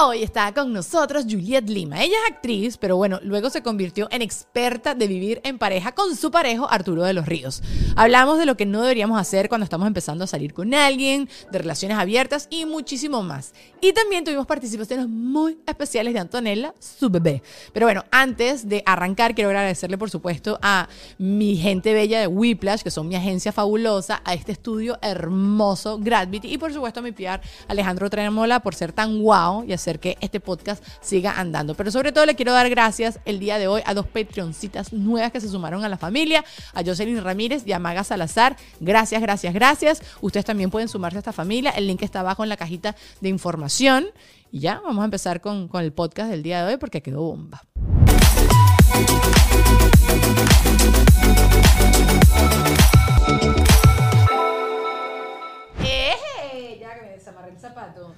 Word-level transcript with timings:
Hoy 0.00 0.22
está 0.22 0.54
con 0.54 0.72
nosotros 0.72 1.24
Juliette 1.28 1.68
Lima. 1.68 2.00
Ella 2.00 2.14
es 2.24 2.32
actriz, 2.32 2.76
pero 2.76 2.96
bueno, 2.96 3.18
luego 3.24 3.50
se 3.50 3.64
convirtió 3.64 4.06
en 4.12 4.22
experta 4.22 4.94
de 4.94 5.08
vivir 5.08 5.40
en 5.42 5.58
pareja 5.58 5.90
con 5.90 6.14
su 6.14 6.30
parejo 6.30 6.70
Arturo 6.70 7.02
de 7.02 7.12
los 7.12 7.26
Ríos. 7.26 7.64
Hablamos 7.96 8.38
de 8.38 8.46
lo 8.46 8.56
que 8.56 8.64
no 8.64 8.82
deberíamos 8.82 9.20
hacer 9.20 9.48
cuando 9.48 9.64
estamos 9.64 9.88
empezando 9.88 10.22
a 10.22 10.28
salir 10.28 10.54
con 10.54 10.72
alguien, 10.72 11.28
de 11.50 11.58
relaciones 11.58 11.98
abiertas 11.98 12.46
y 12.48 12.64
muchísimo 12.64 13.24
más. 13.24 13.54
Y 13.80 13.92
también 13.92 14.22
tuvimos 14.22 14.46
participaciones 14.46 15.08
muy 15.08 15.58
especiales 15.66 16.14
de 16.14 16.20
Antonella, 16.20 16.74
su 16.78 17.10
bebé. 17.10 17.42
Pero 17.72 17.86
bueno, 17.86 18.04
antes 18.12 18.68
de 18.68 18.84
arrancar, 18.86 19.34
quiero 19.34 19.50
agradecerle 19.50 19.98
por 19.98 20.10
supuesto 20.10 20.60
a 20.62 20.88
mi 21.18 21.56
gente 21.56 21.92
bella 21.92 22.20
de 22.20 22.28
Whiplash, 22.28 22.82
que 22.82 22.92
son 22.92 23.08
mi 23.08 23.16
agencia 23.16 23.50
fabulosa, 23.50 24.22
a 24.24 24.34
este 24.34 24.52
estudio 24.52 24.96
hermoso, 25.02 25.98
Gravity, 25.98 26.52
y 26.52 26.58
por 26.58 26.72
supuesto 26.72 27.00
a 27.00 27.02
mi 27.02 27.10
PR 27.10 27.40
Alejandro 27.66 28.08
Tremola 28.08 28.60
por 28.60 28.76
ser 28.76 28.92
tan 28.92 29.20
guau 29.20 29.64
y 29.64 29.72
hacer 29.72 29.87
que 29.96 30.18
este 30.20 30.40
podcast 30.40 30.84
siga 31.00 31.40
andando. 31.40 31.74
Pero 31.74 31.90
sobre 31.90 32.12
todo 32.12 32.26
le 32.26 32.34
quiero 32.34 32.52
dar 32.52 32.68
gracias 32.68 33.18
el 33.24 33.38
día 33.38 33.58
de 33.58 33.68
hoy 33.68 33.80
a 33.86 33.94
dos 33.94 34.06
Patreoncitas 34.06 34.92
nuevas 34.92 35.32
que 35.32 35.40
se 35.40 35.48
sumaron 35.48 35.84
a 35.84 35.88
la 35.88 35.96
familia, 35.96 36.44
a 36.74 36.84
Jocelyn 36.84 37.24
Ramírez 37.24 37.62
y 37.66 37.72
a 37.72 37.78
Maga 37.78 38.04
Salazar. 38.04 38.56
Gracias, 38.80 39.22
gracias, 39.22 39.54
gracias. 39.54 40.02
Ustedes 40.20 40.44
también 40.44 40.70
pueden 40.70 40.88
sumarse 40.88 41.18
a 41.18 41.20
esta 41.20 41.32
familia. 41.32 41.70
El 41.70 41.86
link 41.86 42.02
está 42.02 42.20
abajo 42.20 42.42
en 42.42 42.50
la 42.50 42.56
cajita 42.58 42.94
de 43.20 43.30
información. 43.30 44.06
Y 44.50 44.60
ya, 44.60 44.80
vamos 44.84 45.02
a 45.02 45.04
empezar 45.06 45.40
con, 45.40 45.68
con 45.68 45.82
el 45.82 45.92
podcast 45.92 46.30
del 46.30 46.42
día 46.42 46.64
de 46.64 46.72
hoy 46.72 46.78
porque 46.78 47.02
quedó 47.02 47.22
bomba. 47.22 47.62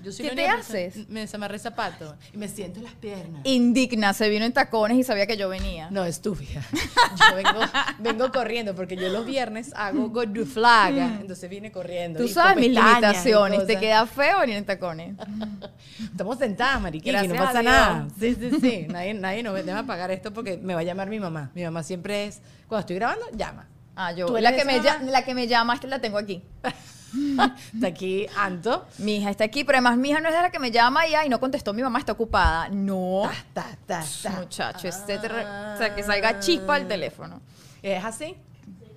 Yo 0.03 0.11
¿Qué 0.17 0.31
te 0.31 0.47
haces? 0.47 1.09
Me 1.09 1.21
desamarré 1.21 1.55
el 1.55 1.61
zapato 1.61 2.17
y 2.33 2.37
me 2.37 2.49
siento 2.49 2.79
en 2.79 2.85
las 2.85 2.95
piernas. 2.95 3.43
Indigna, 3.45 4.13
se 4.13 4.29
vino 4.29 4.45
en 4.45 4.53
tacones 4.53 4.99
y 4.99 5.05
sabía 5.05 5.27
que 5.27 5.37
yo 5.37 5.49
venía. 5.49 5.91
No, 5.91 6.05
estúpida. 6.05 6.63
Yo 6.73 7.37
vengo, 7.37 7.61
vengo 7.99 8.33
corriendo 8.33 8.75
porque 8.75 8.97
yo 8.97 9.09
los 9.09 9.27
viernes 9.27 9.73
hago 9.75 10.09
go 10.09 10.27
to 10.27 10.47
flag. 10.47 10.97
Entonces 11.21 11.51
vine 11.51 11.71
corriendo. 11.73 12.19
Tú 12.21 12.29
sabes 12.29 12.57
mis 12.57 12.71
limitaciones. 12.71 13.67
¿Te 13.67 13.79
queda 13.79 14.07
feo 14.07 14.41
venir 14.41 14.57
en 14.57 14.65
tacones? 14.65 15.17
Estamos 15.99 16.39
sentadas, 16.39 16.81
mariquita, 16.81 17.23
no 17.25 17.35
pasa 17.35 17.63
nada. 17.63 18.09
Sí, 18.19 18.35
sí, 18.35 18.51
sí. 18.61 18.87
Nadie, 18.89 19.15
nadie 19.15 19.43
nos 19.43 19.55
va 19.55 19.79
a 19.79 19.87
pagar 19.87 20.11
esto 20.11 20.33
porque 20.33 20.57
me 20.57 20.75
va 20.75 20.81
a 20.81 20.85
llamar 20.85 21.09
mi 21.09 21.21
mamá. 21.21 21.51
Mi 21.55 21.63
mamá 21.65 21.83
siempre 21.83 22.27
es, 22.27 22.41
cuando 22.69 22.81
estoy 22.81 22.97
grabando, 22.97 23.27
llama. 23.33 23.69
Ah, 23.97 24.13
yo. 24.13 24.27
La 24.39 24.55
que, 24.55 24.65
me, 24.65 24.81
la 24.81 25.25
que 25.25 25.35
me 25.35 25.47
llama 25.47 25.79
la 25.87 26.01
tengo 26.01 26.19
aquí. 26.19 26.43
está 27.75 27.87
aquí 27.87 28.27
Anto. 28.37 28.87
Mi 28.99 29.17
hija 29.17 29.31
está 29.31 29.45
aquí, 29.45 29.65
pero 29.65 29.79
además 29.79 29.99
mi 29.99 30.11
hija 30.11 30.21
no 30.21 30.29
es 30.29 30.35
de 30.35 30.43
la 30.43 30.51
que 30.51 30.59
me 30.59 30.71
llama 30.71 31.07
y, 31.07 31.15
y 31.27 31.29
no 31.29 31.41
contestó, 31.41 31.73
mi 31.73 31.83
mamá 31.83 31.99
está 31.99 32.13
ocupada. 32.13 32.69
No. 32.69 33.23
Ta, 33.53 33.77
ta, 33.87 34.05
ta, 34.23 34.31
Muchacho, 34.31 34.89
este 34.89 35.17
o 35.17 35.21
sea, 35.23 35.95
que 35.95 36.03
salga 36.03 36.41
chispa 36.41 36.77
el 36.77 36.87
teléfono. 36.87 37.41
¿Es 37.83 38.05
así? 38.05 38.37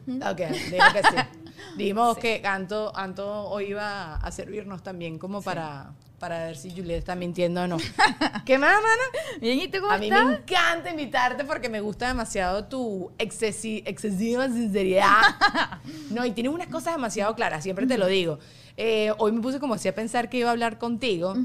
Ok, 0.08 0.38
digo 0.38 0.86
que 0.94 1.02
sí. 1.04 1.16
Dijimos 1.78 2.18
que 2.18 2.42
Anto, 2.46 2.96
Anto 2.96 3.46
hoy 3.50 3.68
iba 3.68 4.16
a 4.16 4.32
servirnos 4.32 4.84
también 4.84 5.18
como 5.18 5.42
para 5.42 5.92
para 6.24 6.46
ver 6.46 6.56
si 6.56 6.72
Juliet 6.72 7.00
está 7.00 7.16
mintiendo 7.16 7.64
o 7.64 7.68
no. 7.68 7.76
¿Qué 8.46 8.58
más, 8.58 8.76
mana? 8.76 9.40
Bien, 9.42 9.60
¿y 9.60 9.68
tú 9.68 9.82
cómo 9.82 9.92
A 9.92 9.98
mí 9.98 10.10
me 10.10 10.18
encanta 10.18 10.90
invitarte 10.90 11.44
porque 11.44 11.68
me 11.68 11.82
gusta 11.82 12.08
demasiado 12.08 12.64
tu 12.64 13.12
excesiva 13.18 14.48
sinceridad. 14.48 15.20
no, 16.12 16.26
y 16.26 16.32
tienes 16.32 16.54
unas 16.54 16.68
cosas 16.68 16.94
demasiado 16.96 17.36
claras, 17.36 17.62
siempre 17.62 17.88
te 17.88 17.98
lo 17.98 18.08
digo. 18.08 18.40
Eh, 18.78 19.12
hoy 19.18 19.34
me 19.34 19.42
puse 19.42 19.60
como 19.60 19.74
así 19.74 19.90
a 19.90 19.96
pensar 19.96 20.30
que 20.30 20.38
iba 20.38 20.48
a 20.48 20.54
hablar 20.54 20.78
contigo. 20.78 21.36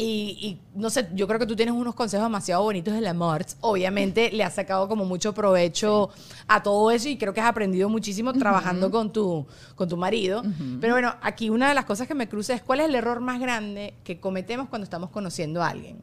Y, 0.00 0.58
no 0.74 0.90
sé, 0.90 1.08
yo 1.14 1.26
creo 1.26 1.38
que 1.38 1.46
tú 1.46 1.54
tienes 1.54 1.74
unos 1.74 1.94
consejos 1.94 2.24
demasiado 2.24 2.62
bonitos 2.62 2.94
de 2.94 3.00
la 3.00 3.14
Marts. 3.14 3.56
Obviamente 3.60 4.30
le 4.32 4.44
has 4.44 4.54
sacado 4.54 4.88
como 4.88 5.04
mucho 5.04 5.34
provecho 5.34 6.10
a 6.48 6.62
todo 6.62 6.90
eso 6.90 7.08
y 7.08 7.18
creo 7.18 7.34
que 7.34 7.40
has 7.40 7.48
aprendido 7.48 7.88
muchísimo 7.88 8.32
trabajando 8.32 8.90
con 8.90 9.12
tu, 9.12 9.46
con 9.74 9.88
tu 9.88 9.96
marido. 9.96 10.42
Pero 10.80 10.94
bueno, 10.94 11.14
aquí 11.22 11.50
una 11.50 11.68
de 11.68 11.74
las 11.74 11.84
cosas 11.84 12.08
que 12.08 12.14
me 12.14 12.28
cruza 12.28 12.54
es 12.54 12.62
cuál 12.62 12.80
es 12.80 12.86
el 12.86 12.94
error 12.94 13.20
más 13.20 13.40
grande 13.40 13.94
que 14.04 14.20
cometemos 14.20 14.68
cuando 14.68 14.84
estamos 14.84 15.10
conociendo 15.10 15.62
a 15.62 15.68
alguien. 15.68 15.98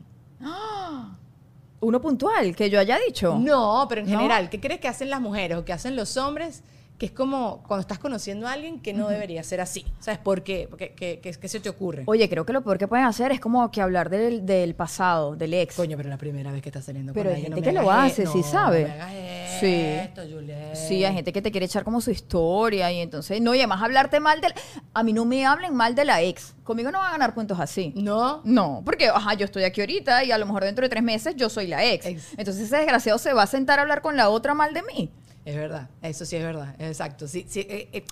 Uno 1.79 2.01
puntual, 2.01 2.55
que 2.55 2.69
yo 2.69 2.79
haya 2.79 2.97
dicho. 3.05 3.37
No, 3.39 3.85
pero 3.87 4.01
en 4.01 4.07
general, 4.07 4.49
¿qué 4.49 4.59
crees 4.59 4.79
que 4.79 4.87
hacen 4.87 5.09
las 5.09 5.21
mujeres 5.21 5.57
o 5.57 5.65
que 5.65 5.73
hacen 5.73 5.95
los 5.95 6.17
hombres 6.17 6.63
que 6.97 7.05
es 7.05 7.11
como 7.11 7.63
cuando 7.67 7.81
estás 7.81 7.99
conociendo 7.99 8.47
a 8.47 8.53
alguien 8.53 8.79
que 8.81 8.91
no 8.93 9.07
debería 9.07 9.43
ser 9.43 9.61
así. 9.61 9.85
¿Sabes 9.99 10.19
por 10.19 10.41
qué? 10.43 10.65
Porque, 10.69 10.93
¿qué, 10.95 11.19
qué- 11.19 11.31
qué 11.31 11.47
se 11.47 11.59
te 11.59 11.69
ocurre? 11.69 12.03
Oye, 12.07 12.27
creo 12.27 12.43
que 12.45 12.53
lo 12.53 12.63
peor 12.63 12.77
que 12.79 12.87
pueden 12.87 13.05
hacer 13.05 13.31
es 13.31 13.39
como 13.39 13.69
que 13.69 13.81
hablar 13.81 14.09
del, 14.09 14.45
del 14.47 14.73
pasado, 14.73 15.35
del 15.35 15.53
ex. 15.53 15.75
Coño, 15.75 15.95
pero 15.95 16.09
la 16.09 16.17
primera 16.17 16.51
vez 16.51 16.61
que 16.63 16.69
estás 16.69 16.85
saliendo 16.85 17.13
Pero 17.13 17.29
con 17.29 17.35
hay 17.35 17.41
gente 17.43 17.59
no 17.59 17.63
que 17.65 17.71
lo 17.71 17.91
hace, 17.91 18.23
e- 18.23 18.27
sí 18.27 18.39
no, 18.39 18.43
sabe. 18.43 18.81
No 18.83 18.87
me 18.87 18.93
hagas 18.95 19.11
Sí. 19.59 19.73
esto, 19.73 20.21
Juliet. 20.29 20.75
Sí, 20.75 21.03
hay 21.05 21.13
gente 21.15 21.33
que 21.33 21.41
te 21.41 21.51
quiere 21.51 21.65
echar 21.65 21.83
como 21.83 21.99
su 22.01 22.11
historia 22.11 22.91
y 22.91 22.99
entonces, 22.99 23.41
no, 23.41 23.53
y 23.55 23.59
además 23.59 23.81
hablarte 23.81 24.19
mal 24.19 24.39
del... 24.41 24.53
A 24.93 25.03
mí 25.03 25.13
no 25.13 25.25
me 25.25 25.45
hablen 25.45 25.73
mal 25.75 25.95
de 25.95 26.05
la 26.05 26.21
ex. 26.21 26.53
Conmigo 26.63 26.91
no 26.91 26.99
van 26.99 27.09
a 27.09 27.11
ganar 27.13 27.33
puntos 27.33 27.59
así. 27.59 27.91
No. 27.95 28.41
No, 28.43 28.81
porque, 28.85 29.07
ajá, 29.07 29.33
yo 29.35 29.45
estoy 29.45 29.63
aquí 29.63 29.81
ahorita 29.81 30.23
y 30.23 30.31
a 30.31 30.37
lo 30.37 30.45
mejor 30.45 30.63
dentro 30.63 30.83
de 30.83 30.89
tres 30.89 31.01
meses 31.03 31.35
yo 31.35 31.49
soy 31.49 31.67
la 31.67 31.83
ex. 31.85 32.05
Ex. 32.05 32.33
Entonces 32.37 32.63
ese 32.65 32.77
desgraciado 32.77 33.17
se 33.19 33.33
va 33.33 33.43
a 33.43 33.47
sentar 33.47 33.79
a 33.79 33.83
hablar 33.83 34.01
con 34.01 34.15
la 34.17 34.29
otra 34.29 34.53
mal 34.53 34.73
de 34.73 34.83
mí. 34.83 35.09
Es 35.47 35.55
verdad, 35.55 35.89
eso 36.01 36.25
sí 36.25 36.35
es 36.35 36.43
verdad, 36.43 36.75
exacto. 36.77 37.25
Sí, 37.25 37.45
sí, 37.47 37.61
eh, 37.61 37.87
eh, 37.93 38.03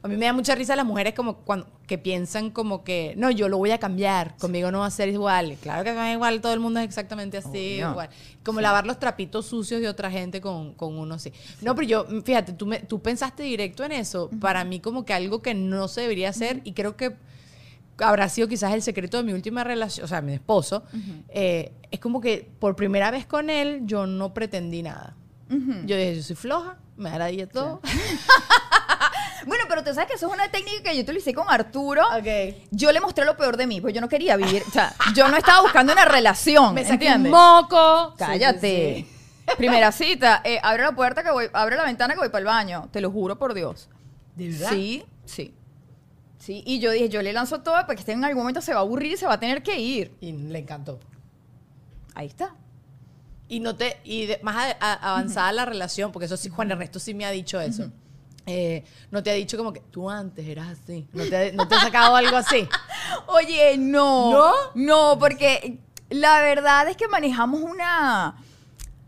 a 0.00 0.06
mí 0.06 0.16
me 0.16 0.26
da 0.26 0.32
mucha 0.32 0.54
risa 0.54 0.76
las 0.76 0.86
mujeres 0.86 1.12
como 1.12 1.38
cuando, 1.38 1.66
que 1.88 1.98
piensan 1.98 2.50
como 2.50 2.84
que, 2.84 3.14
no, 3.16 3.32
yo 3.32 3.48
lo 3.48 3.58
voy 3.58 3.72
a 3.72 3.78
cambiar, 3.78 4.36
conmigo 4.36 4.70
no 4.70 4.78
va 4.78 4.86
a 4.86 4.92
ser 4.92 5.08
igual. 5.08 5.56
Claro 5.60 5.82
que 5.82 5.92
no 5.92 6.04
es 6.04 6.14
igual, 6.14 6.40
todo 6.40 6.52
el 6.52 6.60
mundo 6.60 6.78
es 6.78 6.86
exactamente 6.86 7.36
así, 7.38 7.80
igual. 7.80 8.10
Como 8.44 8.60
lavar 8.60 8.86
los 8.86 9.00
trapitos 9.00 9.46
sucios 9.46 9.80
de 9.80 9.88
otra 9.88 10.08
gente 10.08 10.40
con, 10.40 10.74
con 10.74 10.96
uno 10.96 11.16
así. 11.16 11.32
No, 11.62 11.74
pero 11.74 11.88
yo, 11.88 12.06
fíjate, 12.22 12.52
tú, 12.52 12.64
me, 12.64 12.78
tú 12.78 13.02
pensaste 13.02 13.42
directo 13.42 13.82
en 13.82 13.90
eso. 13.90 14.30
Para 14.40 14.62
mí 14.62 14.78
como 14.78 15.04
que 15.04 15.14
algo 15.14 15.42
que 15.42 15.52
no 15.52 15.88
se 15.88 16.02
debería 16.02 16.28
hacer 16.28 16.60
y 16.62 16.74
creo 16.74 16.96
que 16.96 17.16
habrá 17.98 18.28
sido 18.28 18.46
quizás 18.46 18.72
el 18.72 18.82
secreto 18.82 19.16
de 19.16 19.24
mi 19.24 19.32
última 19.32 19.64
relación, 19.64 20.04
o 20.04 20.08
sea, 20.08 20.20
mi 20.20 20.34
esposo, 20.34 20.84
eh, 21.28 21.72
es 21.90 21.98
como 21.98 22.20
que 22.20 22.48
por 22.60 22.76
primera 22.76 23.10
vez 23.10 23.26
con 23.26 23.50
él 23.50 23.80
yo 23.84 24.06
no 24.06 24.32
pretendí 24.32 24.82
nada. 24.82 25.16
Yo 25.86 25.96
dije, 25.96 26.16
yo 26.16 26.22
soy 26.22 26.36
floja, 26.36 26.78
me 26.96 27.10
agradía 27.10 27.48
todo. 27.48 27.80
Bueno, 29.46 29.64
pero 29.68 29.84
tú 29.84 29.92
sabes 29.92 30.08
que 30.08 30.14
eso 30.14 30.26
es 30.28 30.32
una 30.32 30.48
técnica 30.50 30.90
que 30.90 30.96
yo 30.96 31.02
utilicé 31.02 31.34
con 31.34 31.46
Arturo. 31.50 32.02
Ok. 32.18 32.56
Yo 32.70 32.92
le 32.92 33.00
mostré 33.00 33.24
lo 33.24 33.36
peor 33.36 33.56
de 33.56 33.66
mí, 33.66 33.80
pues 33.80 33.94
yo 33.94 34.00
no 34.00 34.08
quería 34.08 34.36
vivir, 34.36 34.62
o 34.66 34.70
sea, 34.70 34.94
yo 35.14 35.28
no 35.28 35.36
estaba 35.36 35.60
buscando 35.60 35.92
una 35.92 36.04
relación, 36.04 36.74
Me 36.74 36.84
saqué 36.84 37.16
moco. 37.18 38.14
Cállate. 38.16 39.06
Sí, 39.06 39.08
sí, 39.46 39.54
Primera 39.58 39.92
cita, 39.92 40.40
eh, 40.44 40.58
abre 40.62 40.84
la 40.84 40.92
puerta 40.92 41.22
que 41.22 41.30
voy, 41.30 41.46
abre 41.52 41.76
la 41.76 41.84
ventana 41.84 42.14
que 42.14 42.20
voy 42.20 42.30
para 42.30 42.38
el 42.38 42.46
baño, 42.46 42.88
te 42.90 43.00
lo 43.00 43.10
juro 43.10 43.38
por 43.38 43.52
Dios. 43.52 43.90
¿De 44.34 44.48
verdad? 44.48 44.70
Sí, 44.70 45.04
sí. 45.26 45.54
Sí, 46.38 46.62
y 46.66 46.78
yo 46.78 46.90
dije, 46.90 47.08
yo 47.08 47.22
le 47.22 47.32
lanzo 47.32 47.62
todo 47.62 47.76
porque 47.86 48.00
este 48.00 48.12
en 48.12 48.24
algún 48.24 48.42
momento 48.42 48.60
se 48.60 48.72
va 48.72 48.80
a 48.80 48.82
aburrir 48.82 49.12
y 49.12 49.16
se 49.16 49.26
va 49.26 49.34
a 49.34 49.40
tener 49.40 49.62
que 49.62 49.78
ir. 49.78 50.14
Y 50.20 50.32
le 50.32 50.58
encantó. 50.58 51.00
Ahí 52.14 52.26
está. 52.26 52.54
Y 53.54 53.60
no 53.60 53.76
te, 53.76 53.98
y 54.04 54.26
de- 54.26 54.40
más 54.42 54.56
a- 54.56 54.76
a- 54.92 55.10
avanzada 55.12 55.52
la 55.52 55.64
relación, 55.64 56.10
porque 56.10 56.26
eso 56.26 56.36
sí, 56.36 56.48
Juan 56.48 56.70
Ernesto 56.72 56.98
sí 56.98 57.14
me 57.14 57.24
ha 57.24 57.30
dicho 57.30 57.60
eso. 57.60 57.90
Eh, 58.46 58.84
no 59.10 59.22
te 59.22 59.30
ha 59.30 59.34
dicho 59.34 59.56
como 59.56 59.72
que 59.72 59.80
tú 59.90 60.10
antes 60.10 60.46
eras 60.46 60.68
así. 60.82 61.06
No 61.12 61.24
te, 61.24 61.52
no 61.52 61.66
te 61.68 61.76
ha 61.76 61.80
sacado 61.80 62.16
algo 62.16 62.36
así. 62.36 62.68
Oye, 63.28 63.76
no. 63.78 64.32
¿No? 64.32 64.52
No, 64.74 65.18
porque 65.18 65.78
la 66.10 66.40
verdad 66.40 66.88
es 66.88 66.96
que 66.96 67.06
manejamos 67.08 67.60
una 67.62 68.34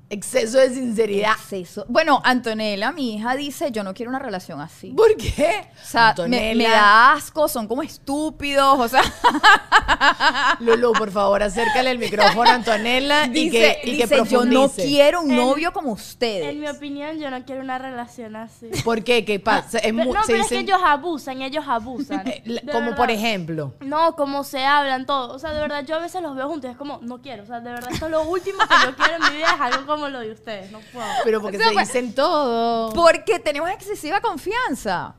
Exceso 0.08 0.58
de 0.58 0.70
sinceridad. 0.70 1.32
exceso. 1.32 1.84
Bueno, 1.88 2.20
Antonella, 2.24 2.92
mi 2.92 3.16
hija, 3.16 3.34
dice, 3.34 3.72
yo 3.72 3.82
no 3.82 3.92
quiero 3.92 4.10
una 4.10 4.20
relación 4.20 4.60
así. 4.60 4.90
¿Por 4.92 5.16
qué? 5.16 5.68
O 5.82 5.86
sea, 5.86 6.14
me, 6.28 6.54
me 6.54 6.64
da 6.68 7.12
asco, 7.14 7.48
son 7.48 7.66
como 7.66 7.82
estúpidos, 7.82 8.78
o 8.78 8.86
sea, 8.88 9.02
Lulu, 10.60 10.92
por 10.92 11.10
favor, 11.10 11.42
acércale 11.42 11.90
el 11.90 11.98
micrófono 11.98 12.50
a 12.50 12.54
Antonella 12.54 13.26
y 13.26 13.50
que, 13.50 13.80
y 13.84 13.96
que 13.98 14.06
dice, 14.06 14.22
yo 14.28 14.44
no 14.44 14.68
quiero 14.70 15.22
un 15.22 15.30
En- 15.30 15.36
novio 15.38 15.72
como 15.72 15.90
ustedes. 15.92 16.50
En 16.50 16.60
mi 16.60 16.68
opinión, 16.68 17.18
yo 17.18 17.30
no 17.30 17.44
quiero 17.44 17.60
una 17.62 17.78
relación 17.78 18.36
así. 18.36 18.70
¿Por 18.84 19.02
qué? 19.02 19.24
¿Qué 19.24 19.40
pasa? 19.40 19.78
Es 19.78 19.92
no, 19.92 20.04
se 20.04 20.08
pero 20.08 20.20
es 20.20 20.26
que 20.48 20.54
dicen- 20.56 20.60
ellos 20.60 20.80
abusan, 20.84 21.42
ellos 21.42 21.64
abusan. 21.66 22.22
como 22.72 22.80
verdad. 22.86 22.96
por 22.96 23.10
ejemplo. 23.10 23.74
No, 23.80 24.14
como 24.14 24.44
se 24.44 24.64
hablan 24.64 25.04
todo. 25.06 25.34
O 25.34 25.38
sea, 25.38 25.52
de 25.52 25.60
verdad, 25.60 25.84
yo 25.84 25.96
a 25.96 26.00
veces 26.00 26.22
los 26.22 26.36
veo 26.36 26.48
juntos 26.48 26.68
y 26.68 26.72
es 26.72 26.78
como, 26.78 26.98
no 27.02 27.20
quiero. 27.20 27.42
O 27.42 27.46
sea, 27.46 27.60
de 27.60 27.70
verdad, 27.72 27.90
esto 27.92 28.06
es 28.06 28.10
lo 28.12 28.22
último 28.22 28.58
que 28.60 28.74
yo 28.86 28.94
quiero 28.96 29.16
en 29.16 29.32
mi 29.32 29.38
vida, 29.38 29.48
es 29.54 29.60
algo 29.60 29.86
como 29.86 29.95
lo 30.08 30.20
de 30.20 30.32
ustedes. 30.32 30.70
No 30.70 30.80
puedo. 30.92 31.06
Pero 31.24 31.40
porque 31.40 31.56
O 31.56 31.60
sea, 31.60 31.68
se 31.68 31.74
pues, 31.74 31.88
dicen 31.88 32.14
todo. 32.14 32.92
Porque 32.92 33.38
tenemos 33.38 33.70
excesiva 33.70 34.20
confianza. 34.20 35.14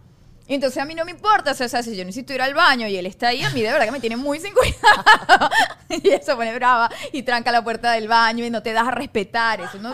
Entonces 0.47 0.81
a 0.81 0.85
mí 0.85 0.95
no 0.95 1.03
me 1.05 1.11
importa, 1.11 1.51
o 1.51 1.53
sea, 1.53 1.83
si 1.83 1.95
yo 1.95 2.05
necesito 2.05 2.33
ir 2.33 2.41
al 2.41 2.53
baño 2.53 2.87
y 2.87 2.95
él 2.97 3.05
está 3.05 3.29
ahí, 3.29 3.43
a 3.43 3.49
mí 3.49 3.61
de 3.61 3.71
verdad 3.71 3.85
que 3.85 3.91
me 3.91 3.99
tiene 3.99 4.15
muy 4.17 4.39
sin 4.39 4.53
cuidado. 4.53 5.49
y 5.89 6.01
se 6.23 6.35
pone 6.35 6.53
brava 6.55 6.89
y 7.11 7.23
tranca 7.23 7.51
la 7.51 7.63
puerta 7.63 7.91
del 7.91 8.07
baño 8.07 8.45
y 8.45 8.49
no 8.49 8.61
te 8.63 8.73
das 8.73 8.87
a 8.87 8.91
respetar. 8.91 9.61
Eso 9.61 9.77
no, 9.79 9.93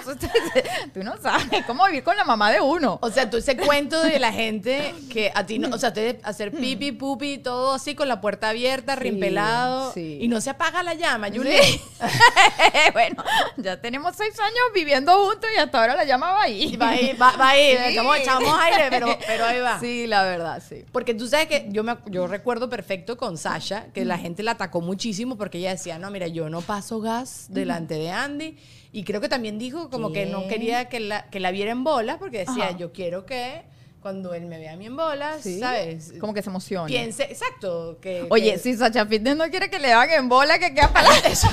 tú 0.94 1.04
no 1.04 1.18
sabes 1.18 1.66
cómo 1.66 1.86
vivir 1.86 2.04
con 2.04 2.16
la 2.16 2.24
mamá 2.24 2.52
de 2.52 2.62
uno. 2.62 3.00
O 3.02 3.10
sea, 3.10 3.30
tú 3.30 3.38
ese 3.38 3.58
cuento 3.58 4.02
de 4.02 4.20
la 4.20 4.32
gente 4.32 4.94
que 5.12 5.32
a 5.34 5.46
ti 5.46 5.60
no, 5.60 5.74
o 5.76 5.80
sea, 5.80 5.94
te 5.94 6.20
hacer 6.24 6.52
pipi, 6.52 6.92
pupi, 6.92 7.38
todo 7.40 7.74
así 7.74 7.96
con 7.96 8.08
la 8.08 8.22
puerta 8.22 8.50
abierta, 8.50 8.96
rimpelado, 8.96 9.92
sí. 9.94 10.20
y 10.22 10.28
no 10.28 10.42
se 10.42 10.50
apaga 10.52 10.84
la 10.84 10.94
llama, 10.94 11.28
Sí. 11.30 11.38
Julie. 11.38 11.82
bueno, 12.94 13.24
ya 13.58 13.80
tenemos 13.82 14.16
seis 14.16 14.38
años 14.40 14.64
viviendo 14.74 15.14
juntos 15.26 15.50
y 15.56 15.60
hasta 15.60 15.80
ahora 15.80 15.96
la 15.96 16.04
llama 16.04 16.32
va 16.32 16.44
ahí. 16.44 16.76
Va 16.78 16.90
ahí, 16.90 17.14
va, 17.14 17.32
va 17.38 17.50
ahí, 17.50 17.72
Sí. 17.72 17.84
echamos, 17.94 18.18
echamos 18.18 18.60
aire, 18.62 18.88
pero, 18.90 19.18
pero 19.26 19.46
ahí 19.46 19.60
va. 19.60 19.80
Sí, 19.80 20.06
la 20.08 20.24
verdad, 20.24 20.43
sí. 20.60 20.86
Porque 20.92 21.14
tú 21.14 21.28
sabes 21.28 21.48
que 21.48 21.68
yo, 21.70 21.84
me, 21.84 21.98
yo 22.08 22.28
recuerdo 22.28 22.70
perfecto 22.70 23.18
con 23.18 23.38
Sasha 23.38 23.88
que 23.94 24.06
la 24.06 24.18
gente 24.18 24.44
la 24.44 24.52
atacó 24.52 24.82
muchísimo 24.82 25.38
porque 25.38 25.58
ella 25.58 25.72
decía, 25.72 26.00
no, 26.00 26.10
mira, 26.12 26.28
yo 26.28 26.50
no 26.50 26.62
paso 26.62 27.02
gas 27.02 27.48
delante 27.50 27.96
de 27.96 28.12
Andy. 28.12 28.58
Y 28.92 29.04
creo 29.04 29.22
que 29.22 29.30
también 29.30 29.58
dijo 29.58 29.90
como 29.90 30.12
que 30.12 30.26
no 30.26 30.48
quería 30.48 30.90
que 30.90 31.00
la, 31.00 31.30
que 31.30 31.40
la 31.40 31.52
viera 31.52 31.72
en 31.72 31.84
bolas 31.84 32.18
porque 32.18 32.40
decía, 32.40 32.70
Ajá. 32.70 32.78
yo 32.78 32.94
quiero 32.94 33.26
que 33.26 33.64
cuando 34.04 34.34
él 34.36 34.46
me 34.46 34.60
vea 34.60 34.74
a 34.74 34.76
mí 34.76 34.86
en 34.86 34.96
bolas, 34.96 35.42
Sí. 35.42 35.60
¿sabes? 35.60 36.14
Como 36.20 36.34
que 36.34 36.44
se 36.44 36.50
emociona. 36.50 36.86
Piense, 36.86 37.24
exacto. 37.24 37.98
Que, 38.02 38.28
Oye, 38.30 38.52
que- 38.54 38.60
si 38.60 38.76
Sacha 38.76 39.06
Fitness 39.08 39.36
no 39.38 39.50
quiere 39.50 39.70
que 39.70 39.80
le 39.80 39.92
hagan 39.94 40.20
en 40.20 40.30
bola, 40.30 40.60
que 40.60 40.74
queda 40.76 40.90
para 40.94 41.08
Eso, 41.26 41.48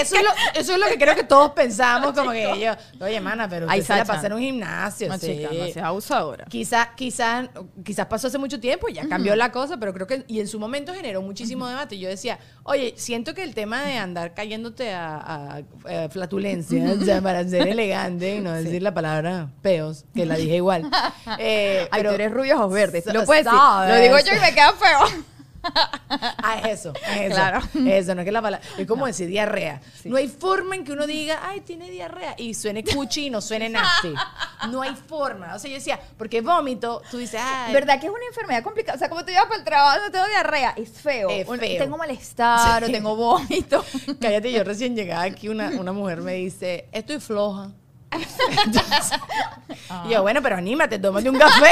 eso, 0.00 0.16
es 0.16 0.22
lo, 0.22 0.30
eso 0.54 0.72
es 0.74 0.78
lo 0.78 0.86
que 0.86 0.96
creo 0.96 1.14
que 1.14 1.24
todos 1.24 1.50
pensamos, 1.52 2.12
como 2.12 2.30
que 2.30 2.42
yo, 2.60 2.72
oye, 3.04 3.20
mana, 3.20 3.48
pero 3.48 3.66
Ay, 3.68 3.82
se 3.82 3.94
la 3.94 4.22
en 4.22 4.32
un 4.32 4.40
gimnasio. 4.40 5.08
No, 5.08 5.18
sí. 5.18 5.26
chica, 5.36 5.48
no 5.52 5.64
seas 5.66 5.86
abusadora. 5.86 6.44
Quizás 6.46 6.88
quizá, 6.96 7.50
quizás 7.84 8.06
pasó 8.06 8.28
hace 8.28 8.38
mucho 8.38 8.60
tiempo 8.60 8.88
y 8.88 8.94
ya 8.94 9.08
cambió 9.08 9.34
la 9.36 9.50
cosa, 9.50 9.76
pero 9.76 9.92
creo 9.92 10.06
que 10.06 10.24
y 10.28 10.40
en 10.40 10.46
su 10.48 10.58
momento 10.60 10.94
generó 10.94 11.20
muchísimo 11.20 11.66
debate. 11.66 11.98
Yo 11.98 12.08
decía, 12.08 12.38
oye, 12.64 12.94
siento 12.96 13.34
que 13.34 13.42
el 13.42 13.54
tema 13.54 13.82
de 13.82 13.96
andar 13.98 14.34
cayéndote 14.34 14.92
a, 14.92 15.16
a- 15.16 16.04
a 16.04 16.08
flatulencia, 16.08 16.94
o 17.00 17.04
sea, 17.04 17.20
para 17.20 17.46
ser 17.48 17.68
elegante 17.68 18.36
y 18.36 18.40
no 18.40 18.52
decir 18.52 18.82
la 18.82 18.94
palabra 18.94 19.48
peos, 19.62 20.04
que 20.14 20.26
la 20.26 20.36
dije 20.36 20.56
igual. 20.56 20.88
Eh, 21.38 21.88
Ay, 21.90 22.02
pero- 22.02 22.10
tú 22.10 22.14
eres 22.16 22.30
rubio 22.32 22.56
ojos 22.56 22.72
verdes. 22.72 23.06
Lo 23.06 23.24
puedes 23.24 23.44
decir. 23.44 23.58
Lo 23.88 23.96
digo 23.96 24.16
yo 24.18 24.36
y 24.36 24.40
me 24.40 24.54
queda 24.54 24.72
feo. 24.74 25.24
Ah, 26.44 26.60
es 26.64 26.80
eso, 26.80 26.92
es 26.94 27.20
eso. 27.22 27.34
Claro. 27.34 27.60
Eso, 27.86 28.14
no 28.14 28.20
es 28.22 28.24
que 28.24 28.32
la 28.32 28.42
palabra. 28.42 28.66
Es 28.76 28.86
como 28.86 29.06
decir 29.06 29.28
diarrea. 29.28 29.80
No 30.04 30.16
hay 30.16 30.28
forma 30.28 30.74
en 30.76 30.84
que 30.84 30.92
uno 30.92 31.06
diga, 31.06 31.40
ay, 31.42 31.60
tiene 31.60 31.90
diarrea, 31.90 32.34
y 32.36 32.54
suene 32.54 32.84
cuchi 32.84 33.26
y 33.26 33.30
no 33.30 33.40
suene 33.40 33.68
nasty. 33.70 34.12
No 34.70 34.82
hay 34.82 34.94
forma. 34.94 35.54
O 35.54 35.58
sea, 35.58 35.70
yo 35.70 35.76
decía, 35.76 35.98
porque 36.18 36.40
vómito, 36.40 37.02
tú 37.10 37.18
dices, 37.18 37.40
ay. 37.42 37.72
¿Verdad 37.72 37.98
que 38.00 38.06
es 38.06 38.12
una 38.12 38.26
enfermedad 38.26 38.62
complicada? 38.62 38.96
O 38.96 38.98
sea, 38.98 39.08
como 39.08 39.24
tú 39.24 39.30
llevas 39.30 39.46
para 39.46 39.58
el 39.58 39.64
trabajo, 39.64 39.98
no 40.04 40.10
tengo 40.10 40.26
diarrea. 40.28 40.70
Es 40.76 40.90
feo. 40.90 41.30
Es 41.30 41.46
feo. 41.46 41.78
Tengo 41.78 41.96
malestar 41.96 42.84
Sí. 42.84 42.90
o 42.90 42.92
tengo 42.92 43.16
vómito. 43.16 43.84
Cállate, 44.20 44.52
yo 44.52 44.64
recién 44.64 44.94
llegaba 44.96 45.22
aquí, 45.22 45.48
una, 45.48 45.70
una 45.70 45.92
mujer 45.92 46.20
me 46.20 46.34
dice, 46.34 46.88
estoy 46.92 47.20
floja. 47.20 47.70
Entonces, 48.10 49.18
y 50.06 50.10
yo, 50.10 50.20
bueno, 50.22 50.42
pero 50.42 50.56
anímate, 50.56 50.98
tómate 50.98 51.30
un 51.30 51.38
café. 51.38 51.70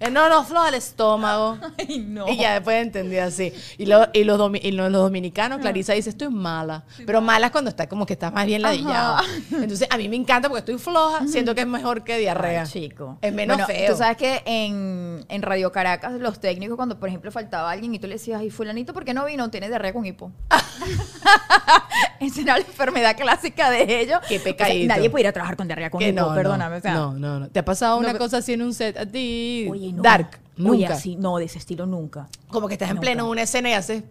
Eh, 0.00 0.10
No, 0.10 0.28
no, 0.28 0.44
floja 0.44 0.68
el 0.68 0.74
estómago. 0.74 1.58
Ay, 1.78 1.98
no. 1.98 2.28
Y 2.28 2.36
ya 2.38 2.54
después 2.54 2.80
entendí 2.82 3.16
así. 3.18 3.52
Y, 3.78 3.86
lo- 3.86 4.08
y 4.12 4.24
los, 4.24 4.38
domi- 4.38 4.60
y 4.62 4.70
los, 4.72 4.90
los 4.92 5.02
dominicanos, 5.02 5.58
Clarisa 5.58 5.92
dice, 5.94 6.10
estoy 6.10 6.28
mala. 6.28 6.84
Pero 7.04 7.20
mala 7.20 7.46
es 7.46 7.52
cuando 7.52 7.68
está 7.70 7.88
como 7.88 8.06
que 8.06 8.12
está 8.12 8.30
más 8.30 8.46
bien 8.46 8.62
ladillado. 8.62 9.16
Entonces, 9.50 9.88
a 9.90 9.96
mí 9.96 10.08
me 10.08 10.16
encanta 10.16 10.48
porque 10.48 10.60
estoy 10.60 10.78
floja. 10.78 11.26
Siento 11.26 11.54
que 11.54 11.62
es 11.62 11.66
mejor 11.66 12.04
que 12.04 12.16
diarrea. 12.18 12.62
Ay, 12.62 12.68
chico. 12.68 13.18
Es 13.22 13.32
menos 13.32 13.56
Bueno, 13.56 13.66
feo. 13.66 13.90
Tú 13.92 13.98
sabes 13.98 14.16
que 14.16 14.42
en, 14.44 15.24
en 15.28 15.42
Radio 15.42 15.72
Caracas, 15.72 16.12
los 16.14 16.40
técnicos, 16.40 16.76
cuando 16.76 16.98
por 17.00 17.08
ejemplo 17.08 17.32
faltaba 17.32 17.70
alguien 17.70 17.94
y 17.94 17.98
tú 17.98 18.06
le 18.06 18.14
decías, 18.14 18.40
ay, 18.40 18.50
Fulanito, 18.50 18.92
¿por 18.94 19.04
qué 19.04 19.14
no 19.14 19.24
vino? 19.24 19.50
Tiene 19.50 19.68
diarrea 19.68 19.92
con 19.92 20.06
hipo. 20.06 20.30
Esa 22.20 22.40
era 22.40 22.54
la 22.58 22.64
enfermedad 22.64 23.16
clásica 23.16 23.70
de 23.70 24.00
ellos. 24.00 24.20
Qué 24.28 24.36
O 24.36 24.40
sea, 24.40 24.44
pecadito. 24.52 24.88
nadie 24.88 25.10
pudiera 25.10 25.32
trabajar 25.32 25.56
con 25.56 25.66
diarrea 25.68 25.90
con 25.90 26.00
Que 26.00 26.08
hipo, 26.08 26.20
no, 26.20 26.34
perdóname. 26.34 26.70
no, 26.74 26.78
o 26.78 26.80
sea, 26.80 26.94
no, 26.94 27.12
no, 27.14 27.40
no. 27.40 27.48
¿Te 27.48 27.60
ha 27.60 27.64
pasado 27.64 28.00
No, 28.00 28.08
una 28.08 28.18
cosa 28.18 28.38
así 28.38 28.52
en 28.54 28.62
un 28.62 28.74
set 28.74 28.96
a 28.96 29.06
ti? 29.06 29.66
Oye, 29.70 29.87
no. 29.92 30.02
Dark. 30.02 30.38
Oye, 30.58 30.82
Nunca. 30.82 30.94
así, 30.94 31.14
no, 31.16 31.36
de 31.38 31.44
ese 31.44 31.58
estilo 31.58 31.86
nunca. 31.86 32.28
Como 32.48 32.66
que 32.66 32.74
estás 32.74 32.88
en 32.90 32.96
Nunca. 32.96 33.06
pleno 33.06 33.24
en 33.24 33.30
una 33.30 33.42
escena 33.42 33.70
y 33.70 33.72
haces, 33.74 34.02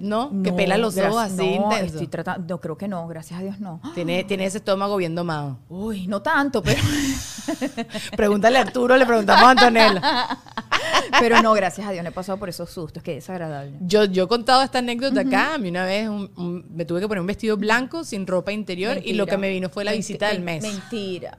¿no? 0.00 0.30
que 0.42 0.50
No, 0.50 0.56
pela 0.56 0.76
los 0.78 0.96
ojos 0.98 1.16
así 1.16 1.36
no, 1.36 1.44
intenso. 1.72 1.84
Estoy 1.94 2.08
tratando, 2.08 2.54
no, 2.56 2.60
creo 2.60 2.76
que 2.76 2.88
no, 2.88 3.06
gracias 3.06 3.38
a 3.38 3.42
Dios 3.44 3.60
no. 3.60 3.80
Tiene, 3.94 4.24
tiene 4.24 4.46
ese 4.46 4.58
estómago 4.58 4.96
bien 4.96 5.14
domado. 5.14 5.58
Uy, 5.68 6.08
no 6.08 6.22
tanto, 6.22 6.60
pero, 6.62 6.82
Pregúntale 8.16 8.58
a 8.58 8.62
Arturo, 8.62 8.96
le 8.96 9.06
preguntamos 9.06 9.44
a 9.44 9.50
Antonella. 9.50 10.38
pero 11.20 11.40
no, 11.42 11.52
gracias 11.52 11.86
a 11.86 11.92
Dios 11.92 12.02
no 12.02 12.08
he 12.10 12.12
pasado 12.12 12.38
por 12.38 12.48
esos 12.48 12.68
sustos, 12.70 13.02
que 13.02 13.14
desagradable. 13.14 13.72
Yo, 13.80 14.04
yo 14.06 14.24
he 14.24 14.28
contado 14.28 14.62
esta 14.62 14.78
anécdota 14.80 15.20
acá. 15.20 15.54
A 15.54 15.58
mí 15.58 15.68
una 15.68 15.84
vez 15.84 16.08
un- 16.08 16.30
un- 16.36 16.66
me 16.74 16.84
tuve 16.84 17.00
que 17.00 17.08
poner 17.08 17.20
un 17.20 17.26
vestido 17.26 17.56
blanco 17.56 18.04
sin 18.04 18.26
ropa 18.26 18.52
interior 18.52 18.98
y 19.04 19.12
lo 19.14 19.26
que 19.26 19.36
me 19.36 19.48
vino 19.50 19.68
fue 19.68 19.84
la 19.84 19.92
visita 19.92 20.28
del 20.28 20.42
mes. 20.42 20.62
Mentira. 20.62 21.38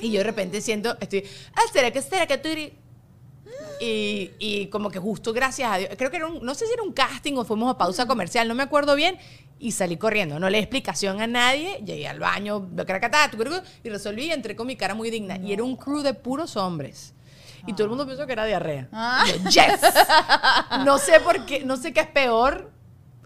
Y 0.00 0.10
yo 0.10 0.18
de 0.18 0.24
repente 0.24 0.60
siento, 0.60 0.96
estoy, 1.00 1.24
ah, 1.54 1.60
¿será 1.72 1.90
que 1.90 2.00
será 2.02 2.26
que 2.26 2.38
tú 2.38 2.48
eres? 2.48 2.72
Y, 3.80 4.30
y 4.38 4.66
como 4.66 4.90
que 4.90 4.98
justo 4.98 5.32
gracias 5.32 5.72
a 5.72 5.76
Dios, 5.76 5.90
creo 5.98 6.10
que 6.10 6.18
era 6.18 6.26
un, 6.26 6.44
no 6.44 6.54
sé 6.54 6.66
si 6.66 6.72
era 6.72 6.82
un 6.82 6.92
casting 6.92 7.34
o 7.36 7.44
fuimos 7.44 7.68
a 7.74 7.76
pausa 7.76 8.06
comercial, 8.06 8.46
no 8.46 8.54
me 8.54 8.62
acuerdo 8.62 8.94
bien, 8.94 9.18
y 9.58 9.72
salí 9.72 9.96
corriendo. 9.96 10.38
No 10.38 10.50
le 10.50 10.58
di 10.58 10.64
explicación 10.64 11.20
a 11.20 11.26
nadie, 11.26 11.80
llegué 11.84 12.08
al 12.08 12.18
baño, 12.18 12.68
y 13.84 13.88
resolví 13.88 14.30
entré 14.30 14.56
con 14.56 14.66
mi 14.66 14.76
cara 14.76 14.94
muy 14.94 15.10
digna. 15.10 15.38
Y 15.38 15.52
era 15.52 15.62
un 15.62 15.76
crew 15.76 16.02
de 16.02 16.14
puros 16.14 16.56
hombres. 16.56 17.14
Y 17.66 17.74
todo 17.74 17.84
el 17.84 17.88
mundo 17.90 18.06
pensó 18.06 18.26
que 18.26 18.32
era 18.32 18.44
diarrea. 18.44 18.88
Ah. 18.92 19.24
Yo, 19.26 19.50
yes. 19.50 19.80
No 20.84 20.98
sé 20.98 21.20
por 21.20 21.46
qué, 21.46 21.64
no 21.64 21.76
sé 21.76 21.92
qué 21.92 22.00
es 22.00 22.08
peor. 22.08 22.72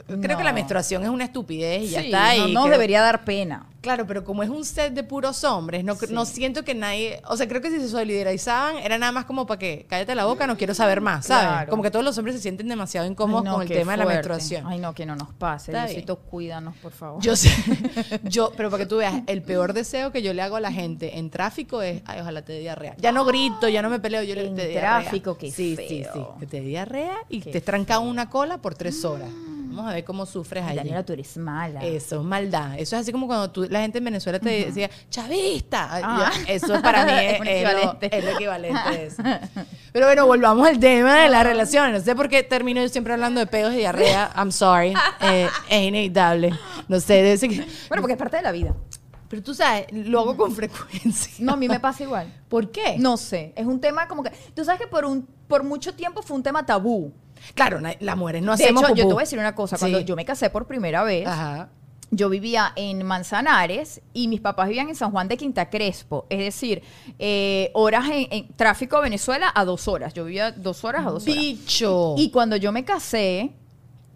Creo 0.06 0.38
que 0.38 0.44
la 0.44 0.52
menstruación 0.52 1.02
es 1.02 1.08
una 1.08 1.24
estupidez 1.24 1.82
y 1.82 1.88
ya 1.88 2.00
Sí, 2.00 2.06
está. 2.06 2.36
no 2.36 2.48
y 2.48 2.52
nos 2.54 2.64
creo- 2.64 2.72
debería 2.72 3.00
dar 3.02 3.24
pena. 3.24 3.66
Claro, 3.80 4.04
pero 4.04 4.24
como 4.24 4.42
es 4.42 4.48
un 4.50 4.64
set 4.64 4.94
de 4.94 5.04
puros 5.04 5.44
hombres, 5.44 5.84
no, 5.84 5.96
no 6.10 6.24
siento 6.24 6.64
que 6.64 6.74
nadie. 6.74 7.20
O 7.28 7.36
sea, 7.36 7.46
creo 7.46 7.60
que 7.60 7.70
si 7.70 7.78
se 7.78 7.88
solidarizaban 7.88 8.78
era 8.78 8.98
nada 8.98 9.12
más 9.12 9.26
como 9.26 9.46
para 9.46 9.60
que 9.60 9.86
cállate 9.88 10.12
la 10.16 10.24
boca, 10.24 10.46
no 10.48 10.56
quiero 10.56 10.74
saber 10.74 11.00
más, 11.00 11.26
¿sabes? 11.26 11.46
Claro. 11.48 11.70
Como 11.70 11.82
que 11.84 11.92
todos 11.92 12.04
los 12.04 12.18
hombres 12.18 12.34
se 12.34 12.42
sienten 12.42 12.66
demasiado 12.66 13.06
incómodos 13.06 13.44
Ay, 13.44 13.50
no, 13.50 13.52
con 13.54 13.62
el 13.62 13.68
tema 13.68 13.92
de 13.92 13.98
la 13.98 14.06
menstruación. 14.06 14.66
Ay, 14.66 14.78
no, 14.80 14.92
que 14.92 15.06
no 15.06 15.14
nos 15.14 15.32
pase. 15.34 15.70
Diosito, 15.72 16.16
cuídanos, 16.18 16.74
por 16.78 16.90
favor. 16.90 17.22
Yo 17.22 17.36
sé, 17.36 17.50
yo, 18.24 18.52
pero 18.56 18.70
para 18.70 18.82
que 18.82 18.88
tú 18.88 18.96
veas, 18.96 19.22
el 19.28 19.42
peor 19.42 19.72
deseo 19.72 20.10
que 20.10 20.20
yo 20.22 20.32
le 20.34 20.42
hago 20.42 20.56
a 20.56 20.60
la 20.60 20.72
gente 20.72 21.18
en 21.18 21.30
tráfico 21.30 21.80
es, 21.82 22.02
ay, 22.06 22.20
ojalá 22.20 22.42
te 22.42 22.54
dé 22.54 22.60
diarrea. 22.60 22.96
Ya 22.98 23.12
no 23.12 23.24
grito, 23.24 23.68
ya 23.68 23.82
no 23.82 23.90
me 23.90 24.00
peleo, 24.00 24.22
yo 24.24 24.34
le 24.34 24.46
En 24.48 24.56
te 24.56 24.66
diarrea. 24.66 25.00
tráfico, 25.02 25.36
qué 25.38 25.50
Sí, 25.52 25.76
sí, 25.76 26.04
sí, 26.12 26.20
que 26.40 26.46
te 26.46 26.60
dé 26.60 26.66
diarrea 26.66 27.16
y 27.28 27.40
Qué 27.40 27.52
te 27.52 27.60
trancado 27.60 28.00
una 28.00 28.30
cola 28.30 28.58
por 28.58 28.74
tres 28.74 29.04
horas. 29.04 29.28
Vamos 29.76 29.90
a 29.90 29.94
ver 29.94 30.04
cómo 30.04 30.24
sufres 30.26 30.64
allí. 30.64 30.76
Daniela, 30.76 31.04
tú 31.04 31.12
eres 31.12 31.36
mala. 31.36 31.80
Eso 31.84 32.20
es 32.20 32.24
maldad. 32.24 32.74
Eso 32.78 32.96
es 32.96 33.02
así 33.02 33.12
como 33.12 33.26
cuando 33.26 33.50
tú, 33.50 33.66
la 33.68 33.80
gente 33.82 33.98
en 33.98 34.04
Venezuela 34.04 34.38
te 34.40 34.64
decía, 34.66 34.88
chavista. 35.10 35.88
Ah. 35.92 36.32
ya, 36.46 36.52
Eso 36.52 36.80
para 36.80 37.04
mí 37.06 37.12
es, 37.12 37.32
Es 37.34 37.40
lo, 37.40 37.68
equivalente. 37.70 38.18
es 38.18 38.24
lo 38.24 38.30
equivalente 38.32 38.90
de 38.90 39.06
eso. 39.06 39.22
Pero 39.92 40.06
bueno, 40.06 40.26
volvamos 40.26 40.66
al 40.66 40.78
tema 40.80 41.20
de 41.20 41.28
las 41.28 41.44
relaciones. 41.44 42.00
No 42.00 42.04
sé 42.04 42.14
por 42.16 42.28
qué 42.28 42.42
termino 42.42 42.80
yo 42.82 42.88
siempre 42.88 43.12
hablando 43.12 43.40
de 43.40 43.46
pedos 43.46 43.74
y 43.74 43.78
diarrea. 43.78 44.32
I'm 44.36 44.50
sorry. 44.52 44.94
Eh, 45.20 45.48
es 45.70 45.82
inevitable. 45.82 46.52
No 46.88 47.00
sé, 47.00 47.14
debe 47.14 47.36
ser 47.36 47.48
que- 47.50 47.66
Bueno, 47.88 48.00
porque 48.02 48.12
es 48.12 48.18
parte 48.18 48.36
de 48.36 48.42
la 48.42 48.52
vida. 48.52 48.74
Pero 49.28 49.42
tú 49.42 49.54
sabes, 49.54 49.86
lo 49.92 50.20
hago 50.20 50.36
con 50.36 50.52
frecuencia. 50.52 51.32
No, 51.40 51.54
a 51.54 51.56
mí 51.56 51.68
me 51.68 51.80
pasa 51.80 52.02
igual. 52.04 52.32
¿Por 52.48 52.70
qué? 52.70 52.96
No 52.98 53.16
sé, 53.16 53.52
es 53.56 53.66
un 53.66 53.80
tema 53.80 54.06
como 54.06 54.22
que... 54.22 54.30
Tú 54.54 54.64
sabes 54.64 54.80
que 54.80 54.86
por, 54.86 55.04
un, 55.04 55.26
por 55.48 55.64
mucho 55.64 55.94
tiempo 55.94 56.22
fue 56.22 56.36
un 56.36 56.42
tema 56.44 56.64
tabú. 56.64 57.12
Claro, 57.54 57.80
las 58.00 58.16
mujeres 58.16 58.42
no 58.42 58.56
de 58.56 58.64
hacemos 58.64 58.82
hecho, 58.84 58.94
yo 58.94 59.06
te 59.08 59.12
voy 59.14 59.20
a 59.22 59.24
decir 59.24 59.38
una 59.38 59.54
cosa. 59.54 59.78
Cuando 59.78 59.98
Sí. 59.98 60.04
yo 60.04 60.16
me 60.16 60.24
casé 60.24 60.50
por 60.50 60.66
primera 60.66 61.02
vez, 61.02 61.26
Ajá. 61.26 61.68
yo 62.10 62.28
vivía 62.28 62.72
en 62.76 63.04
Manzanares 63.04 64.00
y 64.12 64.28
mis 64.28 64.40
papás 64.40 64.68
vivían 64.68 64.88
en 64.88 64.94
San 64.96 65.10
Juan 65.10 65.28
de 65.28 65.36
Quinta 65.36 65.68
Crespo. 65.70 66.26
Es 66.30 66.38
decir, 66.38 66.82
eh, 67.18 67.70
horas 67.74 68.04
en, 68.10 68.26
en 68.30 68.48
tráfico 68.54 69.00
Venezuela 69.00 69.50
a 69.54 69.64
dos 69.64 69.88
horas. 69.88 70.14
Yo 70.14 70.24
vivía 70.24 70.52
dos 70.52 70.84
horas 70.84 71.06
a 71.06 71.10
dos 71.10 71.22
horas. 71.24 71.36
Bicho. 71.36 72.14
Y 72.16 72.30
cuando 72.30 72.56
yo 72.56 72.72
me 72.72 72.84
casé, 72.84 73.52